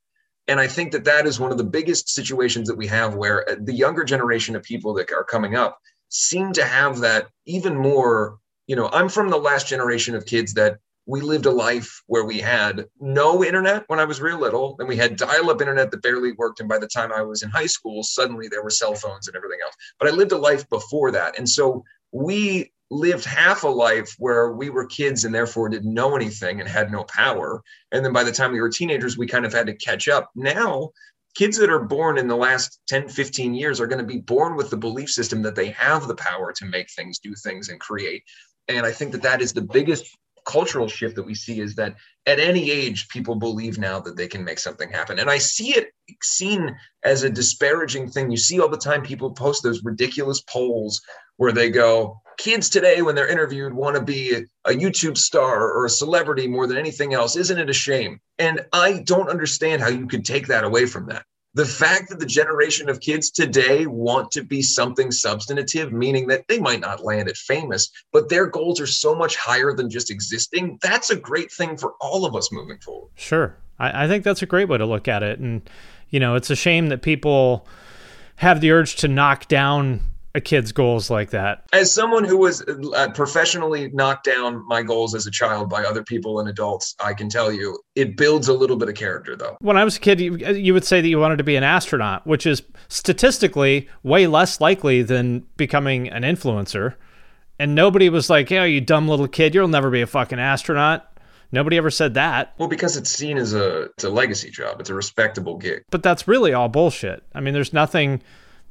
And 0.48 0.60
I 0.60 0.68
think 0.68 0.92
that 0.92 1.06
that 1.06 1.26
is 1.26 1.40
one 1.40 1.52
of 1.52 1.58
the 1.58 1.64
biggest 1.64 2.10
situations 2.10 2.68
that 2.68 2.78
we 2.78 2.88
have 2.88 3.16
where 3.16 3.50
uh, 3.50 3.56
the 3.60 3.74
younger 3.74 4.04
generation 4.04 4.56
of 4.56 4.64
people 4.64 4.94
that 4.96 5.12
are 5.12 5.24
coming 5.24 5.56
up 5.56 5.80
seem 6.10 6.52
to 6.54 6.66
have 6.66 7.00
that 7.00 7.28
even 7.46 7.78
more. 7.78 8.38
You 8.68 8.76
know, 8.76 8.90
I'm 8.92 9.10
from 9.10 9.30
the 9.30 9.38
last 9.38 9.68
generation 9.68 10.16
of 10.16 10.26
kids 10.26 10.54
that 10.56 10.80
we 11.06 11.22
lived 11.22 11.46
a 11.46 11.52
life 11.52 12.02
where 12.08 12.26
we 12.26 12.40
had 12.40 12.86
no 13.00 13.44
internet 13.44 13.84
when 13.88 14.00
I 14.00 14.06
was 14.06 14.22
real 14.22 14.40
little, 14.40 14.76
and 14.80 14.88
we 14.88 14.96
had 14.96 15.18
dial 15.18 15.50
up 15.50 15.60
internet 15.60 15.92
that 15.92 16.02
barely 16.02 16.32
worked. 16.34 16.60
And 16.60 16.70
by 16.70 16.78
the 16.78 16.88
time 16.88 17.12
I 17.12 17.22
was 17.22 17.44
in 17.44 17.50
high 17.50 17.66
school, 17.66 18.04
suddenly 18.04 18.48
there 18.48 18.64
were 18.64 18.70
cell 18.70 18.96
phones 18.96 19.28
and 19.28 19.36
everything 19.36 19.60
else. 19.64 19.76
But 20.00 20.10
I 20.10 20.12
lived 20.12 20.32
a 20.32 20.38
life 20.38 20.68
before 20.70 21.12
that. 21.12 21.38
And 21.38 21.48
so 21.48 21.84
we 22.12 22.73
lived 22.94 23.26
half 23.26 23.64
a 23.64 23.68
life 23.68 24.16
where 24.20 24.52
we 24.52 24.70
were 24.70 24.86
kids 24.86 25.26
and 25.26 25.34
therefore 25.34 25.70
didn't 25.70 25.94
know 25.94 26.16
anything 26.16 26.60
and 26.60 26.70
had 26.70 26.92
no 26.92 27.04
power. 27.06 27.62
And 27.92 28.06
then 28.06 28.14
by 28.14 28.24
the 28.24 28.32
time 28.32 28.52
we 28.52 28.62
were 28.62 28.70
teenagers, 28.70 29.18
we 29.18 29.28
kind 29.28 29.46
of 29.46 29.54
had 29.54 29.68
to 29.68 29.76
catch 29.76 30.08
up. 30.08 30.30
Now, 30.36 30.92
kids 31.36 31.58
that 31.58 31.72
are 31.72 31.84
born 31.84 32.18
in 32.18 32.28
the 32.28 32.36
last 32.36 32.80
10, 32.88 33.10
15 33.10 33.54
years 33.54 33.82
are 33.82 33.88
going 33.88 34.06
to 34.06 34.14
be 34.14 34.20
born 34.20 34.56
with 34.56 34.70
the 34.70 34.78
belief 34.78 35.10
system 35.10 35.42
that 35.42 35.56
they 35.56 35.70
have 35.72 36.08
the 36.08 36.16
power 36.16 36.54
to 36.54 36.66
make 36.66 36.92
things, 36.92 37.20
do 37.20 37.34
things, 37.34 37.70
and 37.70 37.80
create. 37.80 38.24
And 38.68 38.86
I 38.86 38.92
think 38.92 39.12
that 39.12 39.24
that 39.24 39.42
is 39.42 39.54
the 39.54 39.62
biggest 39.62 40.16
cultural 40.46 40.88
shift 40.88 41.16
that 41.16 41.26
we 41.26 41.36
see 41.36 41.60
is 41.60 41.76
that 41.76 41.96
at 42.26 42.40
any 42.40 42.70
age 42.70 43.08
people 43.10 43.36
believe 43.36 43.78
now 43.78 44.00
that 44.00 44.18
they 44.18 44.28
can 44.28 44.44
make 44.44 44.60
something 44.60 44.90
happen 44.90 45.20
and 45.20 45.30
i 45.30 45.38
see 45.38 45.70
it 45.70 45.92
seen 46.22 46.76
as 47.04 47.24
a 47.24 47.30
disparaging 47.30 48.10
thing 48.10 48.30
you 48.30 48.36
see 48.36 48.60
all 48.60 48.68
the 48.68 48.78
time 48.78 49.02
people 49.02 49.32
post 49.32 49.64
those 49.64 49.84
ridiculous 49.86 50.42
polls 50.42 51.02
where 51.38 51.52
they 51.52 51.70
go 51.70 52.22
kids 52.38 52.70
today 52.70 53.02
when 53.02 53.16
they're 53.16 53.28
interviewed 53.28 53.74
want 53.74 53.96
to 53.96 54.02
be 54.02 54.46
a 54.66 54.72
youtube 54.72 55.18
star 55.18 55.72
or 55.72 55.86
a 55.86 55.90
celebrity 55.90 56.48
more 56.48 56.68
than 56.68 56.78
anything 56.78 57.14
else 57.14 57.36
isn't 57.36 57.60
it 57.60 57.70
a 57.70 57.74
shame 57.74 58.20
and 58.40 58.66
i 58.74 59.00
don't 59.06 59.30
understand 59.30 59.82
how 59.82 59.90
you 59.90 60.08
could 60.08 60.26
take 60.26 60.48
that 60.48 60.64
away 60.64 60.86
from 60.86 61.06
that 61.08 61.26
the 61.56 61.66
fact 61.66 62.10
that 62.10 62.20
the 62.20 62.26
generation 62.26 62.90
of 62.90 63.00
kids 63.00 63.30
today 63.30 63.86
want 63.86 64.32
to 64.32 64.44
be 64.44 64.62
something 64.62 65.12
substantive, 65.12 65.94
meaning 65.94 66.28
that 66.28 66.48
they 66.48 66.60
might 66.60 66.80
not 66.80 67.04
land 67.04 67.30
at 67.30 67.38
famous, 67.38 67.92
but 68.12 68.30
their 68.30 68.48
goals 68.48 68.82
are 68.82 68.88
so 68.88 69.14
much 69.14 69.36
higher 69.36 69.72
than 69.72 69.90
just 69.90 70.10
existing, 70.10 70.80
that's 70.82 71.12
a 71.12 71.16
great 71.16 71.52
thing 71.52 71.78
for 71.78 71.94
all 72.02 72.26
of 72.26 72.36
us 72.36 72.52
moving 72.52 72.80
forward. 72.80 73.12
Sure. 73.16 73.56
I, 73.78 74.06
I 74.06 74.08
think 74.08 74.24
that's 74.24 74.42
a 74.42 74.48
great 74.48 74.68
way 74.68 74.80
to 74.80 74.86
look 74.86 75.08
at 75.08 75.22
it. 75.22 75.40
And, 75.40 75.70
you 76.10 76.20
know, 76.20 76.34
it's 76.34 76.50
a 76.50 76.56
shame 76.56 76.90
that 76.90 77.04
people 77.04 77.68
have 78.38 78.60
the 78.60 78.72
urge 78.72 78.96
to 78.98 79.08
knock 79.08 79.48
down 79.48 80.02
a 80.36 80.42
kid's 80.42 80.72
goals 80.72 81.10
like 81.10 81.30
that. 81.30 81.64
As 81.74 81.94
someone 81.94 82.24
who 82.24 82.38
was 82.38 82.64
uh, 82.64 83.10
professionally 83.14 83.90
knocked 83.94 84.26
down 84.26 84.66
my 84.68 84.82
goals 84.82 85.14
as 85.14 85.28
a 85.28 85.32
child 85.32 85.70
by 85.70 85.84
other 85.84 86.04
people 86.04 86.40
and 86.40 86.50
adults, 86.50 86.96
I 87.00 87.14
can 87.14 87.30
tell 87.30 87.52
you 87.52 87.80
it 87.96 88.18
builds 88.18 88.48
a 88.48 88.54
little 88.54 88.78
bit 88.78 88.90
of 88.90 88.96
character, 88.96 89.36
though. 89.36 89.58
When 89.62 89.78
I 89.78 89.84
was 89.84 89.98
a 89.98 90.00
kid, 90.00 90.20
you, 90.20 90.38
you 90.38 90.74
would 90.74 90.86
say 90.86 91.02
that 91.02 91.08
you 91.08 91.20
wanted 91.20 91.38
to 91.38 91.44
be 91.44 91.56
an 91.56 91.64
astronaut, 91.64 92.26
which 92.26 92.48
is 92.48 92.64
statistically 92.88 93.88
way 94.02 94.26
less 94.26 94.60
likely 94.60 95.04
than 95.04 95.46
becoming 95.56 96.10
an 96.10 96.24
influencer. 96.24 96.96
And 97.60 97.76
nobody 97.76 98.10
was 98.10 98.30
like, 98.30 98.50
"Yeah, 98.50 98.64
you 98.64 98.82
dumb 98.82 99.08
little 99.08 99.28
kid, 99.28 99.54
you'll 99.54 99.68
never 99.68 99.92
be 99.92 100.02
a 100.02 100.08
fucking 100.08 100.40
astronaut." 100.40 101.08
Nobody 101.52 101.78
ever 101.78 101.92
said 101.92 102.16
that. 102.16 102.56
Well, 102.58 102.68
because 102.68 102.98
it's 102.98 103.12
seen 103.12 103.38
as 103.38 103.54
a 103.54 103.84
it's 103.84 104.04
a 104.04 104.10
legacy 104.10 104.50
job. 104.50 104.82
It's 104.82 104.90
a 104.90 104.96
respectable 104.96 105.58
gig. 105.58 105.84
But 105.92 106.02
that's 106.02 106.28
really 106.28 106.52
all 106.52 106.68
bullshit. 106.68 107.24
I 107.36 107.42
mean, 107.42 107.54
there's 107.54 107.72
nothing 107.72 108.24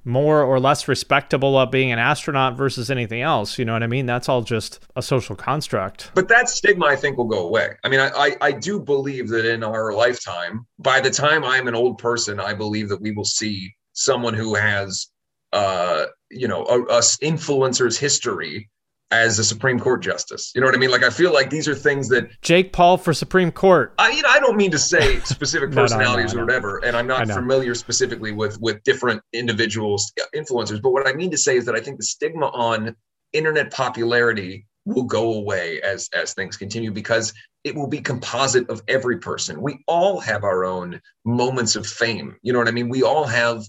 more 0.04 0.42
or 0.42 0.58
less 0.58 0.88
respectable 0.88 1.56
of 1.56 1.70
being 1.70 1.92
an 1.92 1.98
astronaut 1.98 2.56
versus 2.56 2.90
anything 2.90 3.22
else. 3.22 3.58
You 3.58 3.64
know 3.64 3.72
what 3.72 3.82
I 3.82 3.86
mean? 3.86 4.06
That's 4.06 4.28
all 4.28 4.42
just 4.42 4.80
a 4.96 5.02
social 5.02 5.36
construct. 5.36 6.10
But 6.14 6.28
that 6.28 6.48
stigma, 6.48 6.86
I 6.86 6.96
think, 6.96 7.16
will 7.16 7.26
go 7.26 7.46
away. 7.46 7.76
I 7.84 7.88
mean, 7.88 8.00
I, 8.00 8.08
I, 8.08 8.36
I 8.40 8.52
do 8.52 8.80
believe 8.80 9.28
that 9.28 9.44
in 9.44 9.62
our 9.62 9.92
lifetime, 9.92 10.66
by 10.78 11.00
the 11.00 11.10
time 11.10 11.44
I'm 11.44 11.68
an 11.68 11.74
old 11.74 11.98
person, 11.98 12.40
I 12.40 12.54
believe 12.54 12.88
that 12.88 13.00
we 13.00 13.12
will 13.12 13.24
see 13.24 13.74
someone 13.92 14.34
who 14.34 14.54
has, 14.54 15.08
uh, 15.52 16.06
you 16.30 16.48
know, 16.48 16.64
a, 16.64 16.80
a 16.82 17.00
influencer's 17.00 17.98
history 17.98 18.68
as 19.12 19.38
a 19.38 19.44
Supreme 19.44 19.78
Court 19.78 20.02
justice. 20.02 20.50
You 20.54 20.60
know 20.62 20.66
what 20.66 20.74
I 20.74 20.78
mean? 20.78 20.90
Like 20.90 21.04
I 21.04 21.10
feel 21.10 21.32
like 21.32 21.50
these 21.50 21.68
are 21.68 21.74
things 21.74 22.08
that 22.08 22.40
Jake 22.40 22.72
Paul 22.72 22.96
for 22.96 23.12
Supreme 23.12 23.52
Court. 23.52 23.94
I 23.98 24.10
you 24.10 24.22
know 24.22 24.28
I 24.30 24.40
don't 24.40 24.56
mean 24.56 24.70
to 24.72 24.78
say 24.78 25.20
specific 25.20 25.70
No, 25.72 25.76
no, 25.76 25.82
personalities 25.82 26.34
no, 26.34 26.40
or 26.40 26.46
whatever, 26.46 26.78
and 26.78 26.96
I'm 26.96 27.06
not 27.06 27.28
familiar 27.28 27.74
specifically 27.74 28.32
with 28.32 28.60
with 28.60 28.82
different 28.82 29.22
individuals 29.32 30.12
influencers. 30.34 30.82
But 30.82 30.90
what 30.90 31.06
I 31.06 31.12
mean 31.12 31.30
to 31.30 31.38
say 31.38 31.56
is 31.56 31.66
that 31.66 31.76
I 31.76 31.80
think 31.80 31.98
the 31.98 32.04
stigma 32.04 32.46
on 32.46 32.96
internet 33.32 33.70
popularity 33.70 34.66
will 34.86 35.04
go 35.04 35.34
away 35.34 35.80
as 35.82 36.08
as 36.14 36.32
things 36.32 36.56
continue 36.56 36.90
because 36.90 37.32
it 37.64 37.76
will 37.76 37.86
be 37.86 38.00
composite 38.00 38.68
of 38.70 38.82
every 38.88 39.18
person. 39.18 39.60
We 39.60 39.84
all 39.86 40.20
have 40.20 40.42
our 40.42 40.64
own 40.64 41.00
moments 41.24 41.76
of 41.76 41.86
fame. 41.86 42.36
You 42.42 42.52
know 42.52 42.58
what 42.58 42.68
I 42.68 42.72
mean? 42.72 42.88
We 42.88 43.02
all 43.02 43.24
have. 43.24 43.62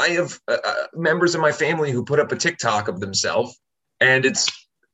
I 0.00 0.10
have 0.10 0.38
uh, 0.46 0.56
uh, 0.64 0.86
members 0.94 1.34
of 1.34 1.40
my 1.40 1.50
family 1.50 1.90
who 1.90 2.04
put 2.04 2.20
up 2.20 2.30
a 2.30 2.36
TikTok 2.36 2.86
of 2.86 3.00
themselves, 3.00 3.58
and 4.00 4.24
it's 4.24 4.48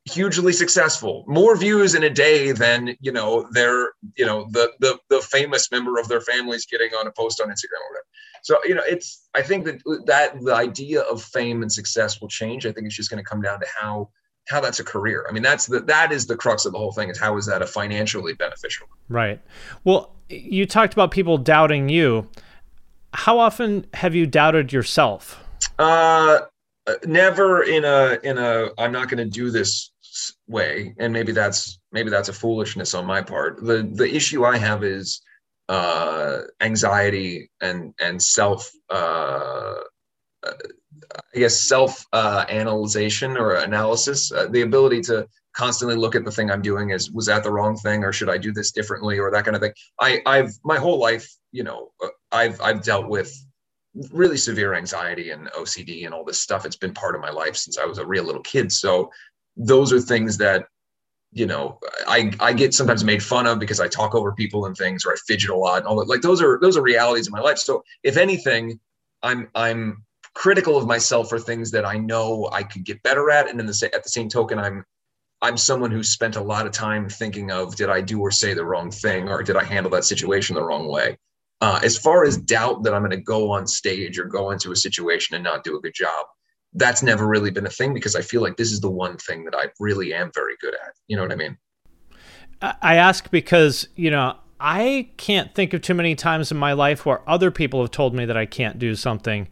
hugely 0.06 0.52
successful 0.52 1.24
more 1.26 1.56
views 1.56 1.94
in 1.94 2.02
a 2.02 2.10
day 2.10 2.52
than 2.52 2.94
you 3.00 3.10
know 3.10 3.48
their 3.52 3.92
you 4.16 4.26
know 4.26 4.46
the 4.50 4.70
the 4.80 4.98
the 5.08 5.20
famous 5.20 5.70
member 5.70 5.98
of 5.98 6.08
their 6.08 6.20
family's 6.20 6.66
getting 6.66 6.90
on 6.92 7.06
a 7.06 7.10
post 7.12 7.40
on 7.40 7.48
instagram 7.48 7.80
or 7.80 7.90
whatever 7.90 8.06
so 8.42 8.58
you 8.64 8.74
know 8.74 8.82
it's 8.86 9.26
i 9.34 9.40
think 9.40 9.64
that 9.64 9.80
that 10.04 10.38
the 10.42 10.54
idea 10.54 11.00
of 11.02 11.22
fame 11.22 11.62
and 11.62 11.72
success 11.72 12.20
will 12.20 12.28
change 12.28 12.66
i 12.66 12.72
think 12.72 12.86
it's 12.86 12.96
just 12.96 13.08
going 13.08 13.22
to 13.22 13.28
come 13.28 13.40
down 13.40 13.58
to 13.58 13.66
how 13.80 14.06
how 14.46 14.60
that's 14.60 14.78
a 14.78 14.84
career 14.84 15.24
i 15.26 15.32
mean 15.32 15.42
that's 15.42 15.64
the 15.66 15.80
that 15.80 16.12
is 16.12 16.26
the 16.26 16.36
crux 16.36 16.66
of 16.66 16.72
the 16.72 16.78
whole 16.78 16.92
thing 16.92 17.08
is 17.08 17.18
how 17.18 17.38
is 17.38 17.46
that 17.46 17.62
a 17.62 17.66
financially 17.66 18.34
beneficial 18.34 18.86
Right. 19.08 19.40
Well, 19.84 20.14
you 20.28 20.66
talked 20.66 20.92
about 20.92 21.10
people 21.10 21.38
doubting 21.38 21.88
you. 21.88 22.28
How 23.12 23.38
often 23.38 23.86
have 23.94 24.14
you 24.14 24.26
doubted 24.26 24.72
yourself? 24.72 25.40
Uh, 25.78 26.40
uh, 26.86 26.94
never 27.06 27.62
in 27.62 27.84
a 27.84 28.18
in 28.22 28.38
a 28.38 28.70
I'm 28.78 28.92
not 28.92 29.08
going 29.08 29.18
to 29.18 29.30
do 29.30 29.50
this 29.50 29.90
way, 30.48 30.94
and 30.98 31.12
maybe 31.12 31.32
that's 31.32 31.78
maybe 31.92 32.10
that's 32.10 32.28
a 32.28 32.32
foolishness 32.32 32.94
on 32.94 33.06
my 33.06 33.22
part. 33.22 33.64
the 33.64 33.88
The 33.92 34.14
issue 34.14 34.44
I 34.44 34.56
have 34.58 34.84
is 34.84 35.22
uh, 35.68 36.42
anxiety 36.60 37.50
and 37.60 37.94
and 38.00 38.22
self. 38.22 38.70
Uh, 38.90 39.74
uh, 40.46 40.52
I 41.34 41.38
guess 41.38 41.60
self 41.60 42.04
uh, 42.12 42.44
analyzation 42.48 43.36
or 43.36 43.54
analysis, 43.56 44.32
uh, 44.32 44.46
the 44.48 44.62
ability 44.62 45.00
to 45.02 45.26
constantly 45.54 45.96
look 45.96 46.14
at 46.14 46.24
the 46.24 46.30
thing 46.30 46.50
I'm 46.50 46.62
doing 46.62 46.92
as 46.92 47.10
was 47.10 47.26
that 47.26 47.42
the 47.42 47.50
wrong 47.50 47.76
thing 47.76 48.04
or 48.04 48.12
should 48.12 48.28
I 48.28 48.38
do 48.38 48.52
this 48.52 48.72
differently 48.72 49.18
or 49.18 49.30
that 49.30 49.44
kind 49.44 49.56
of 49.56 49.62
thing. 49.62 49.72
I, 50.00 50.20
I've 50.26 50.52
my 50.64 50.78
whole 50.78 50.98
life, 50.98 51.28
you 51.52 51.62
know, 51.62 51.90
uh, 52.02 52.08
I've 52.32 52.60
I've 52.60 52.82
dealt 52.82 53.08
with 53.08 53.32
really 54.10 54.36
severe 54.36 54.74
anxiety 54.74 55.30
and 55.30 55.48
OCD 55.52 56.04
and 56.04 56.12
all 56.12 56.24
this 56.24 56.40
stuff. 56.40 56.66
It's 56.66 56.76
been 56.76 56.94
part 56.94 57.14
of 57.14 57.20
my 57.20 57.30
life 57.30 57.56
since 57.56 57.78
I 57.78 57.84
was 57.84 57.98
a 57.98 58.06
real 58.06 58.24
little 58.24 58.42
kid. 58.42 58.72
So 58.72 59.10
those 59.56 59.92
are 59.92 60.00
things 60.00 60.38
that, 60.38 60.66
you 61.32 61.46
know, 61.46 61.78
I, 62.06 62.32
I 62.40 62.52
get 62.52 62.74
sometimes 62.74 63.04
made 63.04 63.22
fun 63.22 63.46
of 63.46 63.58
because 63.58 63.80
I 63.80 63.88
talk 63.88 64.14
over 64.14 64.32
people 64.32 64.66
and 64.66 64.76
things 64.76 65.04
or 65.04 65.12
I 65.12 65.16
fidget 65.26 65.50
a 65.50 65.56
lot 65.56 65.78
and 65.78 65.86
all 65.86 65.96
that. 65.96 66.08
Like 66.08 66.22
those 66.22 66.40
are 66.40 66.58
those 66.60 66.76
are 66.76 66.82
realities 66.82 67.26
of 67.26 67.32
my 67.32 67.40
life. 67.40 67.58
So 67.58 67.82
if 68.02 68.16
anything, 68.16 68.78
I'm 69.22 69.48
I'm 69.54 70.04
critical 70.34 70.76
of 70.76 70.86
myself 70.86 71.28
for 71.28 71.38
things 71.38 71.70
that 71.70 71.84
I 71.84 71.96
know 71.96 72.48
I 72.52 72.62
could 72.62 72.84
get 72.84 73.02
better 73.02 73.30
at. 73.30 73.48
And 73.48 73.58
in 73.58 73.66
the 73.66 73.90
at 73.94 74.02
the 74.02 74.08
same 74.08 74.28
token, 74.28 74.58
I'm 74.58 74.84
I'm 75.42 75.56
someone 75.56 75.90
who 75.90 76.02
spent 76.02 76.36
a 76.36 76.40
lot 76.40 76.66
of 76.66 76.72
time 76.72 77.08
thinking 77.08 77.50
of 77.50 77.76
did 77.76 77.90
I 77.90 78.00
do 78.00 78.20
or 78.20 78.30
say 78.30 78.54
the 78.54 78.64
wrong 78.64 78.90
thing 78.90 79.28
or 79.28 79.42
did 79.42 79.56
I 79.56 79.64
handle 79.64 79.90
that 79.92 80.04
situation 80.04 80.54
the 80.54 80.64
wrong 80.64 80.88
way? 80.88 81.18
Uh, 81.60 81.80
as 81.82 81.96
far 81.96 82.24
as 82.24 82.36
doubt 82.36 82.82
that 82.82 82.94
I'm 82.94 83.02
going 83.02 83.10
to 83.10 83.16
go 83.16 83.50
on 83.52 83.66
stage 83.66 84.18
or 84.18 84.24
go 84.24 84.50
into 84.50 84.72
a 84.72 84.76
situation 84.76 85.34
and 85.34 85.44
not 85.44 85.64
do 85.64 85.76
a 85.76 85.80
good 85.80 85.94
job, 85.94 86.26
that's 86.74 87.02
never 87.02 87.26
really 87.26 87.50
been 87.50 87.66
a 87.66 87.70
thing 87.70 87.94
because 87.94 88.16
I 88.16 88.20
feel 88.20 88.42
like 88.42 88.56
this 88.56 88.72
is 88.72 88.80
the 88.80 88.90
one 88.90 89.16
thing 89.16 89.44
that 89.44 89.54
I 89.54 89.66
really 89.78 90.12
am 90.12 90.30
very 90.34 90.54
good 90.60 90.74
at. 90.74 90.94
You 91.06 91.16
know 91.16 91.22
what 91.22 91.32
I 91.32 91.36
mean? 91.36 91.56
I 92.60 92.96
ask 92.96 93.30
because, 93.30 93.88
you 93.94 94.10
know, 94.10 94.36
I 94.58 95.10
can't 95.16 95.54
think 95.54 95.74
of 95.74 95.82
too 95.82 95.94
many 95.94 96.14
times 96.14 96.50
in 96.50 96.56
my 96.56 96.72
life 96.72 97.04
where 97.04 97.28
other 97.28 97.50
people 97.50 97.80
have 97.80 97.90
told 97.90 98.14
me 98.14 98.24
that 98.24 98.36
I 98.36 98.46
can't 98.46 98.78
do 98.78 98.94
something, 98.94 99.48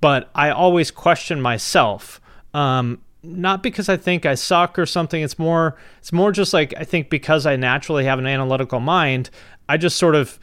but 0.00 0.30
I 0.34 0.50
always 0.50 0.90
question 0.90 1.40
myself. 1.40 2.20
Um, 2.54 3.02
not 3.22 3.62
because 3.62 3.88
I 3.88 3.96
think 3.96 4.26
I 4.26 4.34
suck 4.34 4.78
or 4.78 4.86
something. 4.86 5.22
It's 5.22 5.38
more, 5.38 5.76
it's 5.98 6.12
more 6.12 6.32
just 6.32 6.52
like 6.52 6.74
I 6.76 6.84
think 6.84 7.10
because 7.10 7.46
I 7.46 7.56
naturally 7.56 8.04
have 8.04 8.18
an 8.18 8.26
analytical 8.26 8.80
mind, 8.80 9.30
I 9.68 9.76
just 9.76 9.96
sort 9.96 10.14
of 10.14 10.38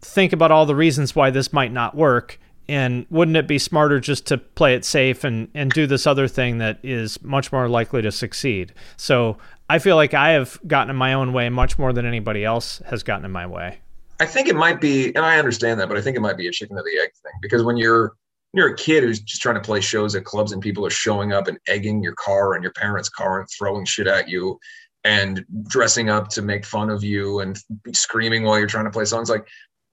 think 0.00 0.32
about 0.32 0.50
all 0.50 0.66
the 0.66 0.76
reasons 0.76 1.14
why 1.14 1.30
this 1.30 1.52
might 1.52 1.72
not 1.72 1.94
work. 1.94 2.38
And 2.70 3.04
wouldn't 3.10 3.36
it 3.36 3.48
be 3.48 3.58
smarter 3.58 3.98
just 3.98 4.26
to 4.26 4.38
play 4.38 4.76
it 4.76 4.84
safe 4.84 5.24
and, 5.24 5.48
and 5.54 5.72
do 5.72 5.88
this 5.88 6.06
other 6.06 6.28
thing 6.28 6.58
that 6.58 6.78
is 6.84 7.20
much 7.20 7.50
more 7.50 7.68
likely 7.68 8.00
to 8.00 8.12
succeed? 8.12 8.72
So 8.96 9.38
I 9.68 9.80
feel 9.80 9.96
like 9.96 10.14
I 10.14 10.30
have 10.30 10.60
gotten 10.64 10.88
in 10.88 10.94
my 10.94 11.12
own 11.12 11.32
way 11.32 11.48
much 11.48 11.80
more 11.80 11.92
than 11.92 12.06
anybody 12.06 12.44
else 12.44 12.80
has 12.86 13.02
gotten 13.02 13.24
in 13.24 13.32
my 13.32 13.44
way. 13.44 13.80
I 14.20 14.26
think 14.26 14.46
it 14.46 14.54
might 14.54 14.80
be, 14.80 15.06
and 15.16 15.18
I 15.18 15.36
understand 15.36 15.80
that, 15.80 15.88
but 15.88 15.98
I 15.98 16.00
think 16.00 16.16
it 16.16 16.20
might 16.20 16.36
be 16.36 16.46
a 16.46 16.52
chicken 16.52 16.78
or 16.78 16.84
the 16.84 16.96
egg 17.02 17.10
thing 17.20 17.32
because 17.42 17.64
when 17.64 17.76
you're 17.76 18.14
you're 18.52 18.68
a 18.68 18.76
kid 18.76 19.02
who's 19.02 19.20
just 19.20 19.42
trying 19.42 19.56
to 19.56 19.60
play 19.60 19.80
shows 19.80 20.14
at 20.14 20.24
clubs 20.24 20.52
and 20.52 20.62
people 20.62 20.86
are 20.86 20.90
showing 20.90 21.32
up 21.32 21.48
and 21.48 21.58
egging 21.66 22.02
your 22.02 22.14
car 22.14 22.54
and 22.54 22.62
your 22.62 22.72
parents' 22.72 23.08
car 23.08 23.40
and 23.40 23.48
throwing 23.48 23.84
shit 23.84 24.06
at 24.06 24.28
you 24.28 24.58
and 25.04 25.44
dressing 25.68 26.10
up 26.10 26.28
to 26.28 26.42
make 26.42 26.64
fun 26.64 26.90
of 26.90 27.02
you 27.02 27.40
and 27.40 27.58
screaming 27.92 28.44
while 28.44 28.58
you're 28.58 28.66
trying 28.66 28.84
to 28.84 28.90
play 28.90 29.04
songs 29.04 29.30
like 29.30 29.46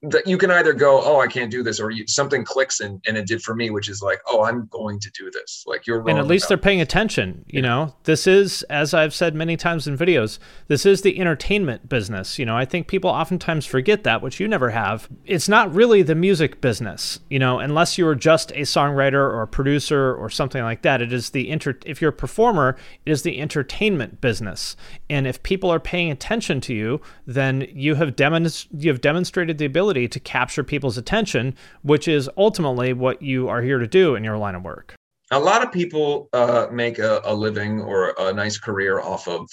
that 0.03 0.27
you 0.27 0.37
can 0.37 0.51
either 0.51 0.73
go 0.73 1.01
oh 1.03 1.19
i 1.19 1.25
can't 1.25 1.49
do 1.49 1.63
this 1.63 1.79
or 1.79 1.89
you, 1.89 2.05
something 2.05 2.43
clicks 2.43 2.79
and, 2.81 3.03
and 3.07 3.17
it 3.17 3.25
did 3.25 3.41
for 3.41 3.55
me 3.55 3.71
which 3.71 3.89
is 3.89 3.99
like 3.99 4.19
oh 4.27 4.43
i'm 4.43 4.67
going 4.67 4.99
to 4.99 5.09
do 5.11 5.31
this. 5.31 5.63
Like 5.65 5.87
you're 5.87 5.99
wrong 5.99 6.11
and 6.11 6.19
at 6.19 6.27
least 6.27 6.47
they're 6.47 6.57
paying 6.57 6.81
attention 6.81 7.43
you 7.47 7.61
know? 7.61 7.95
This 8.03 8.27
is 8.27 8.61
as 8.63 8.93
i've 8.93 9.13
said 9.13 9.33
many 9.33 9.57
times 9.57 9.87
in 9.87 9.97
videos 9.97 10.37
this 10.67 10.85
is 10.85 11.01
the 11.01 11.19
entertainment 11.19 11.89
business 11.89 12.37
you 12.37 12.45
know? 12.45 12.55
I 12.55 12.63
think 12.63 12.87
people 12.87 13.09
oftentimes 13.09 13.65
forget 13.65 14.03
that 14.03 14.21
which 14.21 14.39
you 14.39 14.47
never 14.47 14.69
have. 14.69 15.09
It's 15.25 15.49
not 15.49 15.73
really 15.73 16.03
the 16.03 16.15
music 16.15 16.61
business 16.61 17.19
you 17.29 17.39
know? 17.39 17.57
Unless 17.57 17.97
you 17.97 18.07
are 18.07 18.15
just 18.15 18.51
a 18.51 18.61
songwriter 18.61 19.13
or 19.13 19.41
a 19.41 19.47
producer 19.47 20.13
or 20.13 20.29
something 20.29 20.61
like 20.61 20.83
that 20.83 21.01
it 21.01 21.11
is 21.11 21.31
the 21.31 21.49
inter 21.49 21.75
if 21.87 22.01
you're 22.01 22.09
a 22.09 22.13
performer 22.13 22.77
it 23.03 23.11
is 23.11 23.23
the 23.23 23.39
entertainment 23.39 24.21
business. 24.21 24.75
And 25.09 25.25
if 25.25 25.41
people 25.41 25.71
are 25.71 25.79
paying 25.79 26.11
attention 26.11 26.61
to 26.61 26.73
you 26.75 27.01
then 27.25 27.67
you 27.73 27.95
have 27.95 28.15
demonst- 28.15 28.67
you 28.77 28.91
have 28.91 29.01
demonstrated 29.01 29.57
the 29.57 29.65
ability 29.65 29.86
to 29.93 30.19
capture 30.19 30.63
people's 30.63 30.97
attention 30.97 31.55
which 31.83 32.07
is 32.07 32.29
ultimately 32.37 32.93
what 32.93 33.21
you 33.21 33.47
are 33.47 33.61
here 33.61 33.79
to 33.79 33.87
do 33.87 34.15
in 34.15 34.23
your 34.23 34.37
line 34.37 34.55
of 34.55 34.63
work 34.63 34.95
a 35.31 35.39
lot 35.39 35.63
of 35.63 35.71
people 35.71 36.29
uh, 36.33 36.67
make 36.71 36.99
a, 36.99 37.21
a 37.25 37.33
living 37.33 37.81
or 37.81 38.13
a 38.17 38.33
nice 38.33 38.57
career 38.57 38.99
off 38.99 39.27
of 39.27 39.47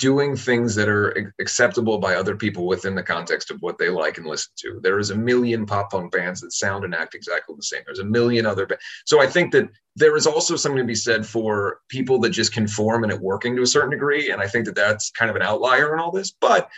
doing 0.00 0.36
things 0.36 0.74
that 0.74 0.88
are 0.88 1.32
acceptable 1.38 1.98
by 1.98 2.16
other 2.16 2.34
people 2.34 2.66
within 2.66 2.96
the 2.96 3.02
context 3.02 3.50
of 3.50 3.58
what 3.60 3.78
they 3.78 3.88
like 3.88 4.18
and 4.18 4.26
listen 4.26 4.52
to. 4.56 4.80
There 4.82 4.98
is 4.98 5.10
a 5.10 5.14
million 5.14 5.66
pop 5.66 5.92
punk 5.92 6.10
bands 6.12 6.40
that 6.40 6.52
sound 6.52 6.84
and 6.84 6.94
act 6.94 7.14
exactly 7.14 7.54
the 7.56 7.62
same. 7.62 7.82
There's 7.86 8.00
a 8.00 8.04
million 8.04 8.44
other. 8.44 8.66
Ba- 8.66 8.78
so 9.04 9.20
I 9.20 9.28
think 9.28 9.52
that 9.52 9.68
there 9.94 10.16
is 10.16 10.26
also 10.26 10.56
something 10.56 10.78
to 10.78 10.84
be 10.84 10.96
said 10.96 11.24
for 11.24 11.78
people 11.88 12.18
that 12.20 12.30
just 12.30 12.52
conform 12.52 13.04
and 13.04 13.12
it 13.12 13.20
working 13.20 13.54
to 13.54 13.62
a 13.62 13.66
certain 13.66 13.90
degree. 13.90 14.30
And 14.30 14.42
I 14.42 14.48
think 14.48 14.64
that 14.64 14.74
that's 14.74 15.10
kind 15.12 15.30
of 15.30 15.36
an 15.36 15.42
outlier 15.42 15.94
in 15.94 16.00
all 16.00 16.10
this. 16.10 16.32
But 16.32 16.68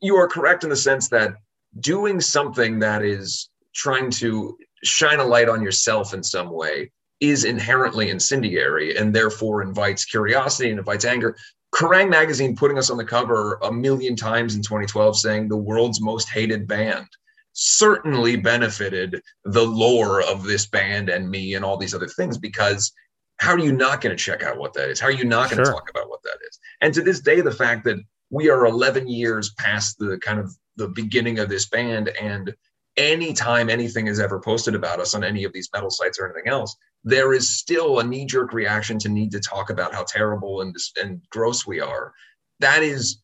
you 0.00 0.16
are 0.16 0.28
correct 0.28 0.64
in 0.64 0.70
the 0.70 0.76
sense 0.76 1.08
that 1.08 1.34
doing 1.80 2.20
something 2.20 2.78
that 2.80 3.02
is 3.02 3.50
trying 3.74 4.10
to 4.10 4.56
shine 4.84 5.20
a 5.20 5.24
light 5.24 5.48
on 5.48 5.62
yourself 5.62 6.12
in 6.14 6.22
some 6.22 6.50
way 6.50 6.90
is 7.20 7.44
inherently 7.44 8.10
incendiary 8.10 8.96
and 8.96 9.14
therefore 9.14 9.62
invites 9.62 10.04
curiosity 10.04 10.70
and 10.70 10.78
invites 10.78 11.04
anger. 11.04 11.36
Kerrang 11.72 12.10
magazine 12.10 12.54
putting 12.56 12.78
us 12.78 12.90
on 12.90 12.96
the 12.98 13.04
cover 13.04 13.58
a 13.62 13.72
million 13.72 14.16
times 14.16 14.54
in 14.56 14.62
2012 14.62 15.16
saying 15.18 15.48
the 15.48 15.56
world's 15.56 16.00
most 16.00 16.28
hated 16.28 16.66
band 16.66 17.06
certainly 17.54 18.36
benefited 18.36 19.22
the 19.44 19.62
lore 19.62 20.22
of 20.22 20.42
this 20.44 20.66
band 20.66 21.08
and 21.08 21.30
me 21.30 21.54
and 21.54 21.64
all 21.64 21.76
these 21.76 21.94
other 21.94 22.08
things 22.08 22.38
because 22.38 22.92
how 23.38 23.52
are 23.52 23.58
you 23.58 23.72
not 23.72 24.00
going 24.00 24.14
to 24.16 24.22
check 24.22 24.42
out 24.42 24.58
what 24.58 24.72
that 24.74 24.88
is? 24.88 25.00
How 25.00 25.08
are 25.08 25.12
you 25.12 25.24
not 25.24 25.50
going 25.50 25.58
to 25.58 25.64
Sure. 25.64 25.74
talk 25.74 25.90
about 25.90 26.08
what 26.08 26.22
that 26.22 26.38
is? 26.48 26.58
And 26.80 26.92
to 26.94 27.02
this 27.02 27.20
day, 27.20 27.40
the 27.40 27.50
fact 27.50 27.84
that 27.84 27.98
we 28.30 28.48
are 28.48 28.66
11 28.66 29.08
years 29.08 29.52
past 29.58 29.98
the 29.98 30.18
kind 30.18 30.38
of 30.38 30.54
the 30.76 30.88
beginning 30.88 31.38
of 31.38 31.48
this 31.48 31.68
band, 31.68 32.08
and 32.20 32.54
anytime 32.96 33.70
anything 33.70 34.06
is 34.06 34.20
ever 34.20 34.38
posted 34.38 34.74
about 34.74 35.00
us 35.00 35.14
on 35.14 35.24
any 35.24 35.44
of 35.44 35.52
these 35.52 35.68
metal 35.72 35.90
sites 35.90 36.18
or 36.18 36.26
anything 36.26 36.50
else, 36.50 36.76
there 37.04 37.32
is 37.32 37.58
still 37.58 37.98
a 37.98 38.04
knee 38.04 38.26
jerk 38.26 38.52
reaction 38.52 38.98
to 38.98 39.08
need 39.08 39.30
to 39.32 39.40
talk 39.40 39.70
about 39.70 39.94
how 39.94 40.04
terrible 40.04 40.60
and, 40.60 40.76
and 41.00 41.20
gross 41.30 41.66
we 41.66 41.80
are. 41.80 42.12
That 42.60 42.82
is 42.82 43.22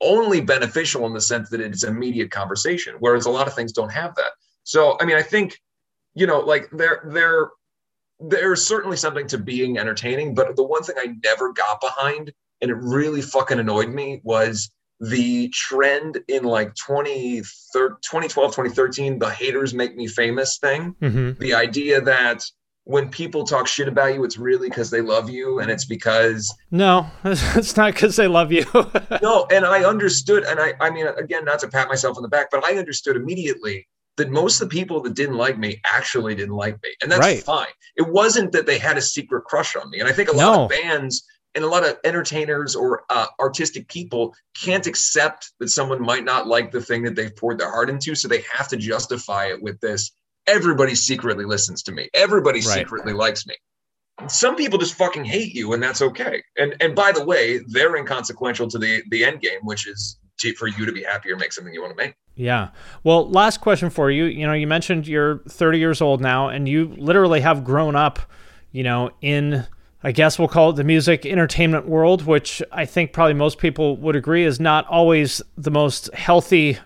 only 0.00 0.40
beneficial 0.40 1.06
in 1.06 1.12
the 1.12 1.20
sense 1.20 1.50
that 1.50 1.60
it's 1.60 1.84
immediate 1.84 2.30
conversation, 2.30 2.96
whereas 3.00 3.26
a 3.26 3.30
lot 3.30 3.46
of 3.46 3.54
things 3.54 3.72
don't 3.72 3.92
have 3.92 4.14
that. 4.16 4.32
So, 4.64 4.96
I 5.00 5.04
mean, 5.04 5.16
I 5.16 5.22
think, 5.22 5.58
you 6.14 6.26
know, 6.26 6.40
like 6.40 6.70
there, 6.72 7.02
there, 7.06 7.50
there's 8.18 8.66
certainly 8.66 8.96
something 8.96 9.26
to 9.28 9.38
being 9.38 9.78
entertaining, 9.78 10.34
but 10.34 10.56
the 10.56 10.62
one 10.62 10.82
thing 10.82 10.96
I 10.98 11.14
never 11.22 11.52
got 11.52 11.80
behind, 11.80 12.32
and 12.60 12.70
it 12.70 12.76
really 12.80 13.22
fucking 13.22 13.58
annoyed 13.58 13.90
me, 13.90 14.20
was 14.24 14.70
the 15.00 15.48
trend 15.48 16.18
in 16.28 16.44
like 16.44 16.74
20, 16.74 17.40
2012, 17.40 18.50
2013, 18.54 19.18
the 19.18 19.30
haters 19.30 19.72
make 19.74 19.96
me 19.96 20.06
famous 20.06 20.58
thing. 20.58 20.94
Mm-hmm. 21.00 21.40
The 21.40 21.54
idea 21.54 22.00
that 22.02 22.44
when 22.84 23.08
people 23.08 23.44
talk 23.44 23.66
shit 23.66 23.88
about 23.88 24.14
you, 24.14 24.24
it's 24.24 24.36
really 24.38 24.68
because 24.68 24.90
they 24.90 25.00
love 25.00 25.30
you 25.30 25.60
and 25.60 25.70
it's 25.70 25.84
because 25.84 26.52
No, 26.70 27.06
it's 27.24 27.76
not 27.76 27.94
because 27.94 28.16
they 28.16 28.26
love 28.28 28.52
you. 28.52 28.64
no, 29.22 29.46
and 29.50 29.64
I 29.64 29.84
understood, 29.84 30.44
and 30.44 30.58
I, 30.60 30.74
I 30.80 30.90
mean, 30.90 31.06
again, 31.06 31.44
not 31.44 31.60
to 31.60 31.68
pat 31.68 31.88
myself 31.88 32.16
on 32.16 32.22
the 32.22 32.28
back, 32.28 32.48
but 32.50 32.64
I 32.64 32.76
understood 32.76 33.16
immediately 33.16 33.86
that 34.16 34.28
most 34.30 34.60
of 34.60 34.68
the 34.68 34.74
people 34.76 35.00
that 35.02 35.14
didn't 35.14 35.36
like 35.36 35.56
me 35.58 35.80
actually 35.86 36.34
didn't 36.34 36.56
like 36.56 36.82
me, 36.82 36.90
and 37.02 37.10
that's 37.10 37.20
Right. 37.20 37.42
fine. 37.42 37.68
It 37.96 38.08
wasn't 38.08 38.52
that 38.52 38.66
they 38.66 38.76
had 38.78 38.98
a 38.98 39.02
secret 39.02 39.44
crush 39.44 39.76
on 39.76 39.88
me, 39.90 40.00
and 40.00 40.08
I 40.08 40.12
think 40.12 40.28
a 40.28 40.36
lot 40.36 40.56
No. 40.56 40.62
of 40.64 40.70
bands 40.70 41.24
and 41.54 41.64
a 41.64 41.68
lot 41.68 41.84
of 41.84 41.98
entertainers 42.04 42.76
or 42.76 43.02
uh, 43.10 43.26
artistic 43.40 43.88
people 43.88 44.34
can't 44.60 44.86
accept 44.86 45.52
that 45.58 45.68
someone 45.68 46.00
might 46.00 46.24
not 46.24 46.46
like 46.46 46.70
the 46.70 46.80
thing 46.80 47.02
that 47.02 47.16
they've 47.16 47.34
poured 47.34 47.58
their 47.58 47.70
heart 47.70 47.90
into, 47.90 48.14
so 48.14 48.28
they 48.28 48.44
have 48.52 48.68
to 48.68 48.76
justify 48.76 49.46
it 49.46 49.62
with 49.62 49.80
this. 49.80 50.12
Everybody 50.46 50.94
secretly 50.94 51.44
listens 51.44 51.82
to 51.84 51.92
me. 51.92 52.08
Everybody 52.14 52.58
Right. 52.60 52.78
secretly 52.78 53.12
likes 53.12 53.46
me 53.46 53.54
some 54.28 54.54
people 54.54 54.78
just 54.78 54.94
fucking 54.94 55.24
hate 55.24 55.54
you 55.54 55.72
and 55.72 55.82
that's 55.82 56.02
okay 56.02 56.42
and 56.58 56.74
and 56.80 56.94
by 56.94 57.10
the 57.10 57.24
way 57.24 57.58
they're 57.68 57.96
inconsequential 57.96 58.68
to 58.68 58.78
the 58.78 59.02
the 59.10 59.24
end 59.24 59.40
game 59.40 59.60
which 59.62 59.86
is 59.86 60.18
to, 60.38 60.52
for 60.54 60.68
you 60.68 60.84
to 60.84 60.92
be 60.92 61.02
happy 61.02 61.30
or 61.32 61.36
make 61.36 61.52
something 61.52 61.72
you 61.72 61.80
want 61.80 61.96
to 61.96 62.04
make 62.04 62.14
Yeah. 62.34 62.68
Well, 63.04 63.28
last 63.30 63.60
question 63.60 63.90
for 63.90 64.10
you. 64.10 64.24
You 64.24 64.46
know, 64.46 64.54
you 64.54 64.66
mentioned 64.66 65.06
you're 65.06 65.38
30 65.48 65.78
years 65.78 66.00
old 66.00 66.22
now, 66.22 66.48
and 66.48 66.66
you 66.66 66.94
literally 66.96 67.40
have 67.40 67.64
grown 67.64 67.94
up, 67.94 68.18
you 68.72 68.82
know, 68.82 69.10
in, 69.20 69.66
I 70.02 70.12
guess 70.12 70.38
we'll 70.38 70.48
call 70.48 70.70
it 70.70 70.76
the 70.76 70.84
music 70.84 71.26
entertainment 71.26 71.86
world, 71.86 72.24
which 72.24 72.62
I 72.72 72.86
think 72.86 73.12
probably 73.12 73.34
most 73.34 73.58
people 73.58 73.96
would 73.98 74.16
agree 74.16 74.44
is 74.44 74.58
not 74.58 74.86
always 74.86 75.42
the 75.58 75.70
most 75.70 76.12
healthy, 76.14 76.78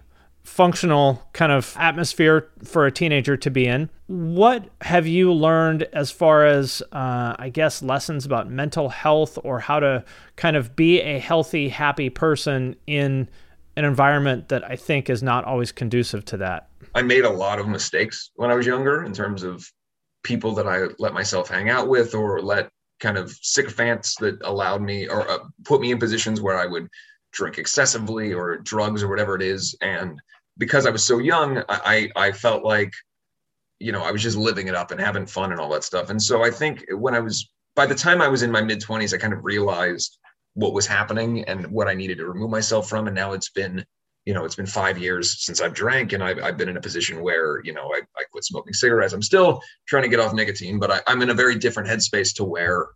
functional 0.43 1.23
kind 1.33 1.53
of 1.53 1.77
atmosphere 1.79 2.49
for 2.65 2.87
a 2.87 2.93
teenager 2.93 3.37
to 3.37 3.51
be 3.51 3.67
in. 3.67 3.89
What 4.09 4.69
have 4.81 5.07
you 5.07 5.33
learned 5.33 5.85
as 5.93 6.11
far 6.11 6.45
as, 6.45 6.83
uh, 6.91 7.37
I 7.39 7.51
guess, 7.51 7.83
lessons 7.83 8.27
about 8.27 8.51
mental 8.51 8.89
health 8.89 9.39
or 9.45 9.61
how 9.61 9.79
to 9.79 10.05
kind 10.35 10.57
of 10.57 10.75
be 10.75 11.01
a 11.01 11.21
healthy, 11.21 11.69
happy 11.69 12.11
person 12.11 12.75
in 12.87 13.29
an 13.77 13.85
environment 13.85 14.49
that 14.49 14.65
I 14.65 14.77
think 14.77 15.09
is 15.09 15.23
not 15.23 15.45
always 15.45 15.73
conducive 15.73 16.25
to 16.27 16.37
that. 16.39 16.69
i 16.95 17.03
made 17.03 17.25
a 17.25 17.31
lot 17.31 17.59
of 17.59 17.67
mistakes 17.67 18.31
when 18.37 18.51
i 18.51 18.55
was 18.55 18.67
younger 18.67 19.03
in 19.03 19.13
terms 19.13 19.43
of 19.43 19.69
people 20.23 20.55
that 20.55 20.67
i 20.69 20.85
let 20.99 21.13
myself 21.13 21.49
hang 21.49 21.69
out 21.69 21.89
with 21.89 22.15
or 22.15 22.41
let 22.41 22.71
kind 23.05 23.19
of 23.19 23.27
sycophants 23.43 24.17
that 24.17 24.37
allowed 24.43 24.83
me 24.91 25.07
or 25.07 25.21
uh, 25.31 25.39
put 25.65 25.81
me 25.81 25.93
in 25.93 25.99
positions 25.99 26.41
where 26.41 26.59
i 26.59 26.67
would 26.67 26.89
drink 27.33 27.59
excessively 27.59 28.33
or 28.33 28.59
drugs 28.59 29.03
or 29.03 29.09
whatever 29.09 29.35
it 29.35 29.43
is. 29.43 29.77
And 29.81 30.21
because 30.57 30.87
i 30.87 30.91
was 30.91 31.05
so 31.05 31.19
young 31.19 31.59
i 31.69 32.09
i 32.17 32.27
I 32.27 32.33
felt 32.33 32.65
like 32.65 32.93
you 33.81 33.93
know 33.93 34.03
i 34.09 34.13
was 34.15 34.23
just 34.23 34.39
living 34.49 34.69
it 34.69 34.77
up 34.81 34.91
and 34.91 35.01
having 35.01 35.27
fun 35.27 35.53
and 35.53 35.61
all 35.61 35.73
that 35.73 35.85
stuff. 35.85 36.11
And 36.11 36.21
so 36.29 36.35
i 36.49 36.51
think 36.61 36.85
when 37.05 37.15
i 37.15 37.21
was 37.21 37.37
by 37.81 37.87
the 37.87 38.03
time 38.07 38.21
i 38.23 38.29
was 38.35 38.43
in 38.43 38.57
my 38.57 38.63
mid 38.71 38.81
20s 38.81 39.15
i 39.15 39.19
kind 39.25 39.35
of 39.35 39.45
realized 39.45 40.19
what 40.55 40.77
was 40.79 40.87
happening 40.87 41.33
and 41.51 41.67
what 41.77 41.89
i 41.89 41.95
needed 41.95 42.19
to 42.19 42.27
remove 42.33 42.51
myself 42.59 42.89
from. 42.89 43.07
And 43.09 43.17
now 43.23 43.33
it's 43.37 43.51
been 43.51 43.85
you 44.25 44.33
know 44.33 44.45
it's 44.45 44.55
been 44.55 44.67
five 44.67 44.99
years 44.99 45.45
since 45.45 45.61
i've 45.61 45.75
drank 45.75 46.13
and 46.13 46.23
i've, 46.23 46.39
I've 46.43 46.57
been 46.57 46.69
in 46.69 46.77
a 46.77 46.81
position 46.81 47.23
where 47.23 47.61
you 47.65 47.73
know 47.73 47.93
I, 47.93 48.01
I 48.17 48.25
quit 48.31 48.45
smoking 48.45 48.73
cigarettes. 48.73 49.13
I'm 49.13 49.23
still 49.23 49.61
trying 49.87 50.05
to 50.05 50.09
get 50.09 50.21
off 50.21 50.35
nicotine 50.35 50.79
but 50.79 50.91
I, 50.91 51.01
i'm 51.07 51.23
in 51.23 51.31
a 51.31 51.35
very 51.35 51.57
different 51.57 51.89
headspace 51.89 52.35
to 52.37 52.45
where 52.45 52.89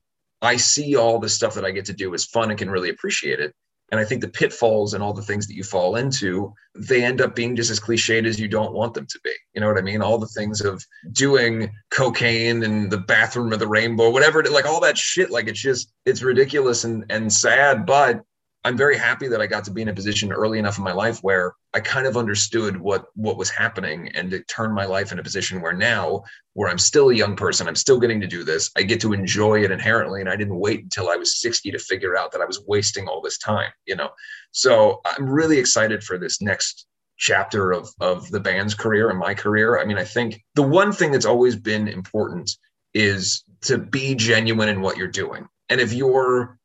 i 0.43 0.57
see 0.57 0.97
all 0.97 1.18
the 1.18 1.29
stuff 1.29 1.55
that 1.55 1.64
i 1.64 1.70
get 1.70 1.85
to 1.87 1.93
do 1.93 2.14
as 2.14 2.24
fun 2.24 2.51
and 2.51 2.59
can 2.59 2.70
really 2.70 2.91
appreciate 2.91 3.41
it. 3.41 3.55
And 3.91 4.01
i 4.01 4.05
think 4.05 4.20
the 4.20 4.29
pitfalls 4.29 4.95
and 4.95 5.03
all 5.03 5.12
the 5.12 5.22
things 5.22 5.47
that 5.47 5.55
you 5.55 5.64
fall 5.64 5.97
into 5.97 6.53
they 6.74 7.03
end 7.05 7.20
up 7.20 7.35
being 7.35 7.57
just 7.57 7.70
as 7.70 7.81
cliched 7.81 8.26
as 8.26 8.39
you 8.39 8.47
don't 8.47 8.72
want 8.72 8.95
them 8.95 9.07
to 9.07 9.20
be. 9.24 9.33
You 9.55 9.61
know 9.61 9.68
what 9.68 9.79
i 9.79 9.83
mean? 9.83 10.03
All 10.03 10.18
the 10.18 10.26
things 10.26 10.61
of 10.61 10.85
doing 11.12 11.70
cocaine 11.91 12.62
and 12.62 12.91
the 12.91 12.99
bathroom 12.99 13.53
of 13.53 13.59
the 13.59 13.66
rainbow 13.66 14.11
whatever 14.11 14.43
like 14.45 14.66
all 14.66 14.81
that 14.81 14.97
shit 14.97 15.31
like 15.31 15.49
it's 15.49 15.61
just 15.61 15.93
it's 16.07 16.22
ridiculous 16.22 16.85
and 16.85 17.05
and 17.11 17.33
sad 17.33 17.87
but 17.87 18.22
I'm 18.65 18.77
very 18.77 18.99
happy 18.99 19.29
that 19.29 19.41
I 19.41 19.47
got 19.47 19.65
to 19.65 19.71
be 19.71 19.83
in 19.83 19.89
a 19.89 19.95
position 19.95 20.33
early 20.33 20.59
enough 20.59 20.79
in 20.79 20.85
my 20.85 20.93
life 20.93 21.21
where 21.21 21.55
I 21.75 21.81
kind 21.81 22.07
of 22.07 22.17
understood 22.17 22.77
what 22.77 23.07
what 23.15 23.37
was 23.37 23.51
happening 23.51 24.09
and 24.15 24.33
it 24.33 24.49
turned 24.49 24.75
my 24.75 24.85
life 24.85 25.13
in 25.13 25.19
a 25.19 25.23
position 25.23 25.61
where 25.61 25.73
now 25.73 26.25
where 26.55 26.69
I'm 26.69 26.79
still 26.79 27.11
a 27.11 27.15
young 27.15 27.37
person, 27.37 27.69
I'm 27.69 27.77
still 27.77 28.01
getting 28.01 28.21
to 28.21 28.27
do 28.27 28.43
this. 28.43 28.71
I 28.77 28.83
get 28.83 29.01
to 29.03 29.13
enjoy 29.13 29.63
it 29.63 29.71
inherently 29.71 30.21
and 30.21 30.29
I 30.29 30.37
didn't 30.37 30.59
wait 30.59 30.83
until 30.83 31.09
I 31.09 31.17
was 31.17 31.41
60 31.41 31.71
to 31.71 31.79
figure 31.79 32.17
out 32.17 32.33
that 32.33 32.41
I 32.41 32.47
was 32.47 32.65
wasting 32.67 33.07
all 33.07 33.23
this 33.23 33.39
time, 33.39 33.71
you 33.87 33.95
know. 33.95 34.11
So, 34.51 35.01
I'm 35.05 35.29
really 35.29 35.59
excited 35.59 36.03
for 36.03 36.19
this 36.19 36.43
next 36.43 36.87
chapter 37.17 37.73
of 37.73 37.89
of 38.01 38.29
the 38.31 38.41
band's 38.41 38.75
career 38.75 39.11
and 39.11 39.19
my 39.19 39.35
career. 39.35 39.79
I 39.79 39.85
mean, 39.85 39.99
I 39.99 40.05
think 40.05 40.43
the 40.55 40.63
one 40.63 40.93
thing 40.93 41.13
that's 41.13 41.27
always 41.27 41.55
been 41.55 41.87
important 41.87 42.51
is 42.93 43.45
to 43.63 43.79
be 43.79 44.15
genuine 44.15 44.69
in 44.69 44.81
what 44.81 44.97
you're 44.97 45.09
doing. 45.09 45.47
And 45.69 45.81
if 45.81 45.93
you're 45.93 46.58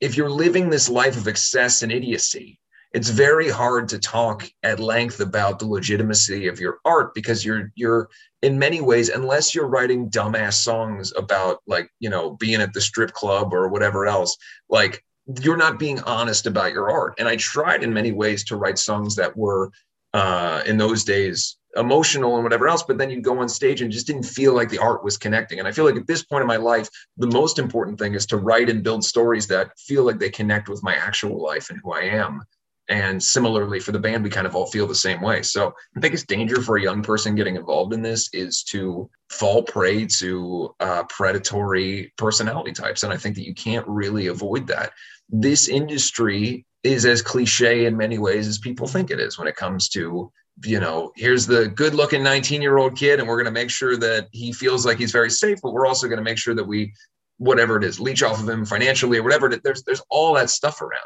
if 0.00 0.16
you're 0.16 0.30
living 0.30 0.70
this 0.70 0.88
life 0.88 1.16
of 1.16 1.28
excess 1.28 1.82
and 1.82 1.92
idiocy, 1.92 2.58
it's 2.92 3.10
very 3.10 3.48
hard 3.48 3.88
to 3.88 3.98
talk 3.98 4.50
at 4.62 4.80
length 4.80 5.20
about 5.20 5.58
the 5.58 5.66
legitimacy 5.66 6.48
of 6.48 6.58
your 6.58 6.78
art 6.84 7.14
because 7.14 7.44
you're 7.44 7.70
you're 7.74 8.08
in 8.42 8.58
many 8.58 8.80
ways 8.80 9.08
unless 9.10 9.54
you're 9.54 9.68
writing 9.68 10.10
dumbass 10.10 10.54
songs 10.54 11.12
about 11.16 11.58
like 11.66 11.88
you 12.00 12.10
know 12.10 12.32
being 12.36 12.60
at 12.60 12.72
the 12.72 12.80
strip 12.80 13.12
club 13.12 13.54
or 13.54 13.68
whatever 13.68 14.06
else 14.06 14.36
like 14.68 15.04
you're 15.40 15.56
not 15.56 15.78
being 15.78 16.00
honest 16.00 16.46
about 16.46 16.72
your 16.72 16.90
art. 16.90 17.14
And 17.18 17.28
i 17.28 17.36
tried 17.36 17.84
in 17.84 17.92
many 17.92 18.10
ways 18.10 18.42
to 18.44 18.56
write 18.56 18.78
songs 18.78 19.14
that 19.16 19.36
were 19.36 19.70
uh 20.12 20.62
in 20.66 20.76
those 20.76 21.04
days 21.04 21.56
emotional 21.76 22.34
and 22.34 22.42
whatever 22.42 22.68
else 22.68 22.82
but 22.82 22.98
then 22.98 23.10
you 23.10 23.20
go 23.20 23.38
on 23.38 23.48
stage 23.48 23.80
and 23.80 23.92
just 23.92 24.06
didn't 24.06 24.24
feel 24.24 24.54
like 24.54 24.68
the 24.68 24.78
art 24.78 25.04
was 25.04 25.16
connecting 25.16 25.58
and 25.60 25.68
i 25.68 25.72
feel 25.72 25.84
like 25.84 25.96
at 25.96 26.06
this 26.06 26.24
point 26.24 26.42
in 26.42 26.48
my 26.48 26.56
life 26.56 26.88
the 27.16 27.28
most 27.28 27.58
important 27.58 27.98
thing 27.98 28.14
is 28.14 28.26
to 28.26 28.36
write 28.36 28.68
and 28.68 28.82
build 28.82 29.04
stories 29.04 29.46
that 29.46 29.78
feel 29.78 30.04
like 30.04 30.18
they 30.18 30.30
connect 30.30 30.68
with 30.68 30.82
my 30.82 30.94
actual 30.94 31.42
life 31.42 31.70
and 31.70 31.80
who 31.82 31.92
I 31.92 32.02
am. 32.02 32.42
And 32.88 33.22
similarly 33.22 33.78
for 33.78 33.92
the 33.92 34.00
band, 34.00 34.24
we 34.24 34.30
kind 34.30 34.48
of 34.48 34.56
all 34.56 34.66
feel 34.66 34.86
the 34.86 34.94
same 34.94 35.20
way. 35.20 35.42
So 35.42 35.72
the 35.94 36.00
biggest 36.00 36.26
danger 36.26 36.60
for 36.60 36.76
a 36.76 36.82
young 36.82 37.02
person 37.02 37.36
getting 37.36 37.54
involved 37.54 37.92
in 37.92 38.02
this 38.02 38.28
is 38.32 38.64
to 38.64 39.08
fall 39.30 39.62
prey 39.62 40.06
to 40.06 40.74
uh, 40.80 41.04
predatory 41.04 42.12
personality 42.16 42.72
types. 42.72 43.04
And 43.04 43.12
I 43.12 43.16
think 43.16 43.36
that 43.36 43.46
you 43.46 43.54
can't 43.54 43.86
really 43.86 44.26
avoid 44.26 44.66
that. 44.68 44.92
This 45.28 45.68
industry 45.68 46.66
is 46.82 47.06
as 47.06 47.22
cliche 47.22 47.84
in 47.84 47.96
many 47.96 48.18
ways 48.18 48.48
as 48.48 48.58
people 48.58 48.88
think 48.88 49.10
it 49.10 49.20
is 49.20 49.38
when 49.38 49.46
it 49.46 49.54
comes 49.54 49.88
to 49.90 50.32
you 50.64 50.80
know, 50.80 51.12
here's 51.16 51.46
the 51.46 51.68
good 51.68 51.94
looking 51.94 52.22
19 52.22 52.60
year 52.62 52.78
old 52.78 52.96
kid, 52.96 53.18
and 53.18 53.28
we're 53.28 53.36
going 53.36 53.46
to 53.46 53.50
make 53.50 53.70
sure 53.70 53.96
that 53.96 54.28
he 54.32 54.52
feels 54.52 54.84
like 54.84 54.98
he's 54.98 55.12
very 55.12 55.30
safe, 55.30 55.58
but 55.62 55.72
we're 55.72 55.86
also 55.86 56.06
going 56.06 56.18
to 56.18 56.24
make 56.24 56.38
sure 56.38 56.54
that 56.54 56.64
we, 56.64 56.92
whatever 57.38 57.76
it 57.76 57.84
is, 57.84 58.00
leech 58.00 58.22
off 58.22 58.40
of 58.40 58.48
him 58.48 58.64
financially 58.64 59.18
or 59.18 59.22
whatever. 59.22 59.48
There's, 59.48 59.82
there's 59.84 60.02
all 60.10 60.34
that 60.34 60.50
stuff 60.50 60.82
around. 60.82 61.00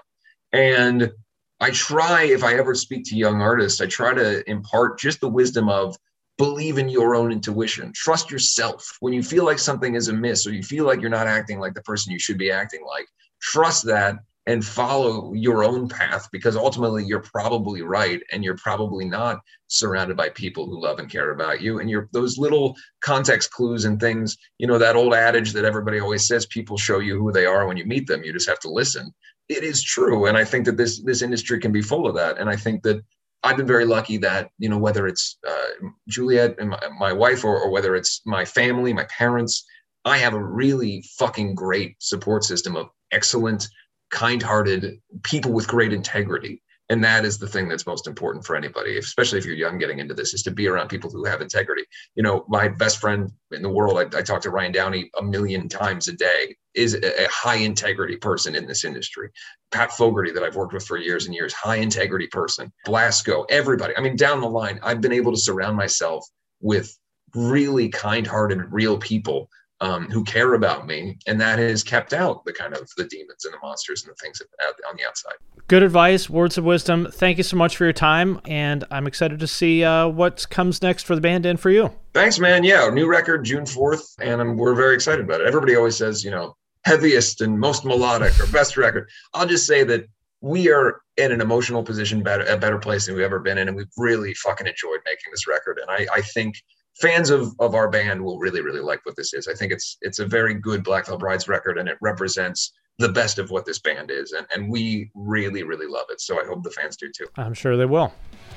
And 0.52 1.12
I 1.60 1.70
try, 1.70 2.24
if 2.24 2.42
I 2.42 2.54
ever 2.54 2.74
speak 2.74 3.04
to 3.06 3.16
young 3.16 3.40
artists, 3.40 3.80
I 3.80 3.86
try 3.86 4.12
to 4.14 4.48
impart 4.50 4.98
just 4.98 5.20
the 5.20 5.28
wisdom 5.28 5.68
of 5.68 5.96
believe 6.36 6.78
in 6.78 6.88
your 6.88 7.14
own 7.14 7.30
intuition, 7.30 7.92
trust 7.94 8.30
yourself. 8.30 8.96
When 9.00 9.12
you 9.12 9.22
feel 9.22 9.44
like 9.44 9.58
something 9.58 9.94
is 9.94 10.08
amiss 10.08 10.46
or 10.46 10.52
you 10.52 10.62
feel 10.62 10.84
like 10.84 11.00
you're 11.00 11.10
not 11.10 11.28
acting 11.28 11.60
like 11.60 11.74
the 11.74 11.82
person 11.82 12.12
you 12.12 12.18
should 12.18 12.38
be 12.38 12.50
acting 12.50 12.84
like, 12.84 13.06
trust 13.40 13.84
that 13.86 14.16
and 14.46 14.64
follow 14.64 15.32
your 15.32 15.64
own 15.64 15.88
path 15.88 16.28
because 16.30 16.56
ultimately 16.56 17.04
you're 17.04 17.20
probably 17.22 17.82
right 17.82 18.20
and 18.30 18.44
you're 18.44 18.56
probably 18.56 19.04
not 19.04 19.40
surrounded 19.68 20.16
by 20.16 20.28
people 20.30 20.66
who 20.66 20.82
love 20.82 20.98
and 20.98 21.10
care 21.10 21.30
about 21.30 21.62
you. 21.62 21.80
And 21.80 21.88
you're 21.88 22.08
those 22.12 22.36
little 22.36 22.74
context 23.00 23.50
clues 23.52 23.84
and 23.84 23.98
things 23.98 24.36
you 24.58 24.66
know 24.66 24.78
that 24.78 24.96
old 24.96 25.14
adage 25.14 25.52
that 25.52 25.64
everybody 25.64 26.00
always 26.00 26.26
says 26.26 26.46
people 26.46 26.76
show 26.76 26.98
you 26.98 27.18
who 27.18 27.32
they 27.32 27.46
are 27.46 27.66
when 27.66 27.76
you 27.76 27.86
meet 27.86 28.06
them. 28.06 28.22
You 28.22 28.32
just 28.32 28.48
have 28.48 28.60
to 28.60 28.70
listen. 28.70 29.12
It 29.48 29.62
is 29.62 29.82
true. 29.82 30.26
And 30.26 30.36
i 30.36 30.44
think 30.44 30.66
that 30.66 30.76
this 30.76 31.02
this 31.02 31.22
industry 31.22 31.58
can 31.58 31.72
be 31.72 31.82
full 31.82 32.06
of 32.06 32.14
that. 32.16 32.38
And 32.38 32.48
i 32.50 32.56
think 32.56 32.82
that 32.82 33.02
I've 33.42 33.58
been 33.58 33.66
very 33.66 33.84
lucky 33.84 34.16
that 34.18 34.50
you 34.58 34.68
know 34.68 34.78
whether 34.78 35.06
it's 35.06 35.38
uh, 35.46 35.88
Juliet 36.08 36.56
and 36.58 36.70
my, 36.70 36.80
my 36.98 37.12
wife 37.12 37.44
or, 37.44 37.58
or 37.60 37.70
whether 37.70 37.94
it's 37.94 38.22
my 38.24 38.44
family, 38.44 38.92
my 38.92 39.04
parents, 39.04 39.64
I 40.04 40.18
have 40.18 40.34
a 40.34 40.42
really 40.42 41.04
fucking 41.18 41.54
great 41.54 41.96
support 41.98 42.44
system 42.44 42.74
of 42.74 42.88
excellent, 43.12 43.68
kind 44.14 44.40
hearted 44.40 45.00
people 45.24 45.52
with 45.52 45.68
great 45.68 45.92
integrity. 45.92 46.62
And 46.90 47.02
that 47.02 47.24
is 47.24 47.38
the 47.38 47.48
thing 47.48 47.68
that's 47.68 47.86
most 47.86 48.06
important 48.06 48.44
for 48.44 48.54
anybody, 48.54 48.98
especially 48.98 49.38
if 49.38 49.46
you're 49.46 49.56
young 49.56 49.78
getting 49.78 49.98
into 49.98 50.14
this, 50.14 50.34
is 50.34 50.42
to 50.42 50.50
be 50.50 50.68
around 50.68 50.88
people 50.88 51.10
who 51.10 51.24
have 51.24 51.40
integrity. 51.40 51.82
You 52.14 52.22
know, 52.22 52.44
my 52.46 52.68
best 52.68 52.98
friend 52.98 53.32
in 53.52 53.62
the 53.62 53.70
world, 53.70 53.98
I, 53.98 54.18
I 54.18 54.22
talk 54.22 54.42
to 54.42 54.50
Ryan 54.50 54.70
Downey 54.70 55.10
a 55.18 55.22
million 55.22 55.68
times 55.68 56.08
a 56.08 56.12
day, 56.12 56.54
is 56.74 56.94
a, 56.94 57.24
a 57.24 57.28
high 57.28 57.56
integrity 57.56 58.16
person 58.16 58.54
in 58.54 58.66
this 58.66 58.84
industry. 58.84 59.30
Pat 59.72 59.92
Fogarty, 59.92 60.30
that 60.32 60.44
I've 60.44 60.56
worked 60.56 60.74
with 60.74 60.86
for 60.86 60.98
years 60.98 61.26
and 61.26 61.34
years, 61.34 61.52
high 61.54 61.76
integrity 61.76 62.26
person. 62.26 62.70
Blasco, 62.84 63.44
everybody. 63.48 63.96
I 63.96 64.00
mean, 64.02 64.14
down 64.14 64.42
the 64.42 64.48
line, 64.48 64.78
I've 64.82 65.00
been 65.00 65.12
able 65.12 65.32
to 65.32 65.40
surround 65.40 65.76
myself 65.76 66.24
with 66.60 66.96
really 67.34 67.88
kind 67.88 68.26
hearted, 68.26 68.60
real 68.70 68.98
people 68.98 69.48
um, 69.84 70.10
who 70.10 70.24
care 70.24 70.54
about 70.54 70.86
me, 70.86 71.18
and 71.26 71.38
that 71.40 71.58
has 71.58 71.82
kept 71.82 72.14
out 72.14 72.44
the 72.44 72.52
kind 72.52 72.72
of 72.72 72.88
the 72.96 73.04
demons 73.04 73.44
and 73.44 73.52
the 73.52 73.58
monsters 73.62 74.02
and 74.02 74.10
the 74.10 74.16
things 74.16 74.40
on 74.40 74.96
the 74.96 75.06
outside. 75.06 75.34
Good 75.68 75.82
advice, 75.82 76.30
words 76.30 76.56
of 76.56 76.64
wisdom. 76.64 77.08
Thank 77.12 77.36
you 77.36 77.44
so 77.44 77.56
much 77.56 77.76
for 77.76 77.84
your 77.84 77.92
time, 77.92 78.40
and 78.46 78.84
I'm 78.90 79.06
excited 79.06 79.38
to 79.40 79.46
see 79.46 79.84
uh, 79.84 80.08
what 80.08 80.48
comes 80.48 80.80
next 80.80 81.04
for 81.04 81.14
the 81.14 81.20
band 81.20 81.44
and 81.44 81.60
for 81.60 81.70
you. 81.70 81.90
Thanks, 82.14 82.38
man. 82.38 82.64
Yeah, 82.64 82.88
new 82.88 83.06
record 83.06 83.44
June 83.44 83.64
4th, 83.64 84.14
and 84.20 84.40
I'm, 84.40 84.56
we're 84.56 84.74
very 84.74 84.94
excited 84.94 85.24
about 85.24 85.42
it. 85.42 85.46
Everybody 85.46 85.76
always 85.76 85.96
says, 85.96 86.24
you 86.24 86.30
know, 86.30 86.56
heaviest 86.86 87.42
and 87.42 87.58
most 87.58 87.84
melodic 87.84 88.38
or 88.40 88.46
best 88.46 88.78
record. 88.78 89.08
I'll 89.34 89.46
just 89.46 89.66
say 89.66 89.84
that 89.84 90.06
we 90.40 90.70
are 90.70 91.00
in 91.16 91.32
an 91.32 91.40
emotional 91.40 91.82
position 91.82 92.22
better 92.22 92.44
a 92.44 92.56
better 92.56 92.78
place 92.78 93.06
than 93.06 93.14
we've 93.14 93.24
ever 93.24 93.38
been 93.38 93.56
in 93.56 93.68
and 93.68 93.76
we've 93.76 93.86
really 93.96 94.34
fucking 94.34 94.66
enjoyed 94.66 94.98
making 95.06 95.30
this 95.30 95.46
record 95.46 95.78
and 95.80 95.90
i, 95.90 96.06
I 96.12 96.20
think 96.20 96.56
fans 97.00 97.30
of, 97.30 97.54
of 97.58 97.74
our 97.74 97.88
band 97.88 98.22
will 98.22 98.38
really 98.38 98.60
really 98.60 98.80
like 98.80 99.04
what 99.04 99.16
this 99.16 99.34
is 99.34 99.48
i 99.48 99.54
think 99.54 99.72
it's 99.72 99.96
it's 100.00 100.18
a 100.18 100.26
very 100.26 100.54
good 100.54 100.84
black 100.84 101.06
veil 101.06 101.18
brides 101.18 101.48
record 101.48 101.78
and 101.78 101.88
it 101.88 101.98
represents 102.00 102.72
the 102.98 103.08
best 103.08 103.38
of 103.38 103.50
what 103.50 103.66
this 103.66 103.80
band 103.80 104.10
is 104.10 104.32
and, 104.32 104.46
and 104.54 104.70
we 104.70 105.10
really 105.14 105.62
really 105.62 105.86
love 105.86 106.06
it 106.10 106.20
so 106.20 106.40
i 106.40 106.46
hope 106.46 106.62
the 106.62 106.70
fans 106.70 106.96
do 106.96 107.10
too 107.16 107.26
i'm 107.36 107.54
sure 107.54 107.76
they 107.76 107.86
will 107.86 108.12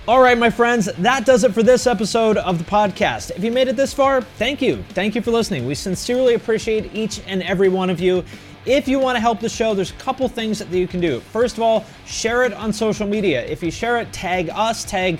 all 0.08 0.22
right, 0.22 0.38
my 0.38 0.50
friends, 0.50 0.86
that 0.86 1.26
does 1.26 1.44
it 1.44 1.54
for 1.54 1.62
this 1.62 1.86
episode 1.86 2.38
of 2.38 2.60
the 2.60 2.64
podcast. 2.64 3.32
If 3.32 3.44
you 3.44 3.52
made 3.52 3.68
it 3.68 3.76
this 3.76 3.94
far, 3.94 4.22
thank 4.22 4.62
you. 4.62 4.82
Thank 4.92 5.16
you 5.16 5.22
for 5.22 5.32
listening. 5.32 5.68
We 5.68 5.76
sincerely 5.76 6.36
appreciate 6.36 6.96
each 6.96 7.20
and 7.28 7.44
every 7.44 7.68
one 7.68 7.90
of 7.90 8.00
you. 8.00 8.24
If 8.66 8.88
you 8.88 9.00
want 9.00 9.18
to 9.18 9.20
help 9.20 9.42
the 9.42 9.50
show, 9.50 9.74
there's 9.74 9.92
a 9.92 9.96
couple 9.96 10.30
things 10.30 10.60
that 10.60 10.70
you 10.70 10.88
can 10.88 11.02
do. 11.02 11.20
First 11.20 11.58
of 11.58 11.64
all, 11.64 11.86
share 12.06 12.44
it 12.44 12.54
on 12.54 12.72
social 12.72 13.06
media. 13.06 13.46
If 13.46 13.62
you 13.62 13.70
share 13.70 13.98
it, 13.98 14.14
tag 14.14 14.50
us, 14.54 14.86
tag 14.86 15.20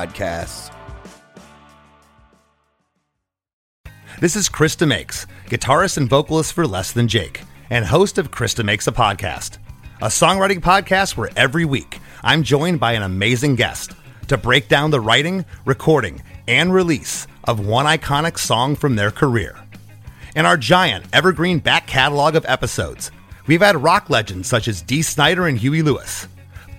podcasts. 0.00 0.72
This 4.20 4.36
is 4.36 4.48
Chris 4.48 4.76
DeMakes, 4.76 5.26
guitarist 5.46 5.96
and 5.96 6.08
vocalist 6.08 6.52
for 6.52 6.66
Less 6.66 6.92
Than 6.92 7.08
Jake, 7.08 7.42
and 7.70 7.84
host 7.84 8.18
of 8.18 8.30
Chris 8.30 8.54
DeMakes 8.54 8.86
a 8.86 8.92
Podcast, 8.92 9.58
a 10.00 10.06
songwriting 10.06 10.60
podcast 10.60 11.16
where 11.16 11.30
every 11.36 11.64
week 11.64 12.00
I'm 12.22 12.42
joined 12.42 12.80
by 12.80 12.92
an 12.92 13.02
amazing 13.02 13.56
guest 13.56 13.92
to 14.28 14.36
break 14.36 14.68
down 14.68 14.90
the 14.90 15.00
writing, 15.00 15.44
recording, 15.64 16.22
and 16.46 16.72
release 16.72 17.26
of 17.44 17.66
one 17.66 17.86
iconic 17.86 18.38
song 18.38 18.76
from 18.76 18.96
their 18.96 19.10
career. 19.10 19.56
In 20.36 20.46
our 20.46 20.56
giant 20.56 21.06
evergreen 21.12 21.58
back 21.58 21.86
catalog 21.86 22.36
of 22.36 22.46
episodes, 22.46 23.10
we've 23.46 23.62
had 23.62 23.82
rock 23.82 24.08
legends 24.10 24.48
such 24.48 24.68
as 24.68 24.82
Dee 24.82 25.02
Snider 25.02 25.46
and 25.46 25.58
Huey 25.58 25.82
Lewis, 25.82 26.26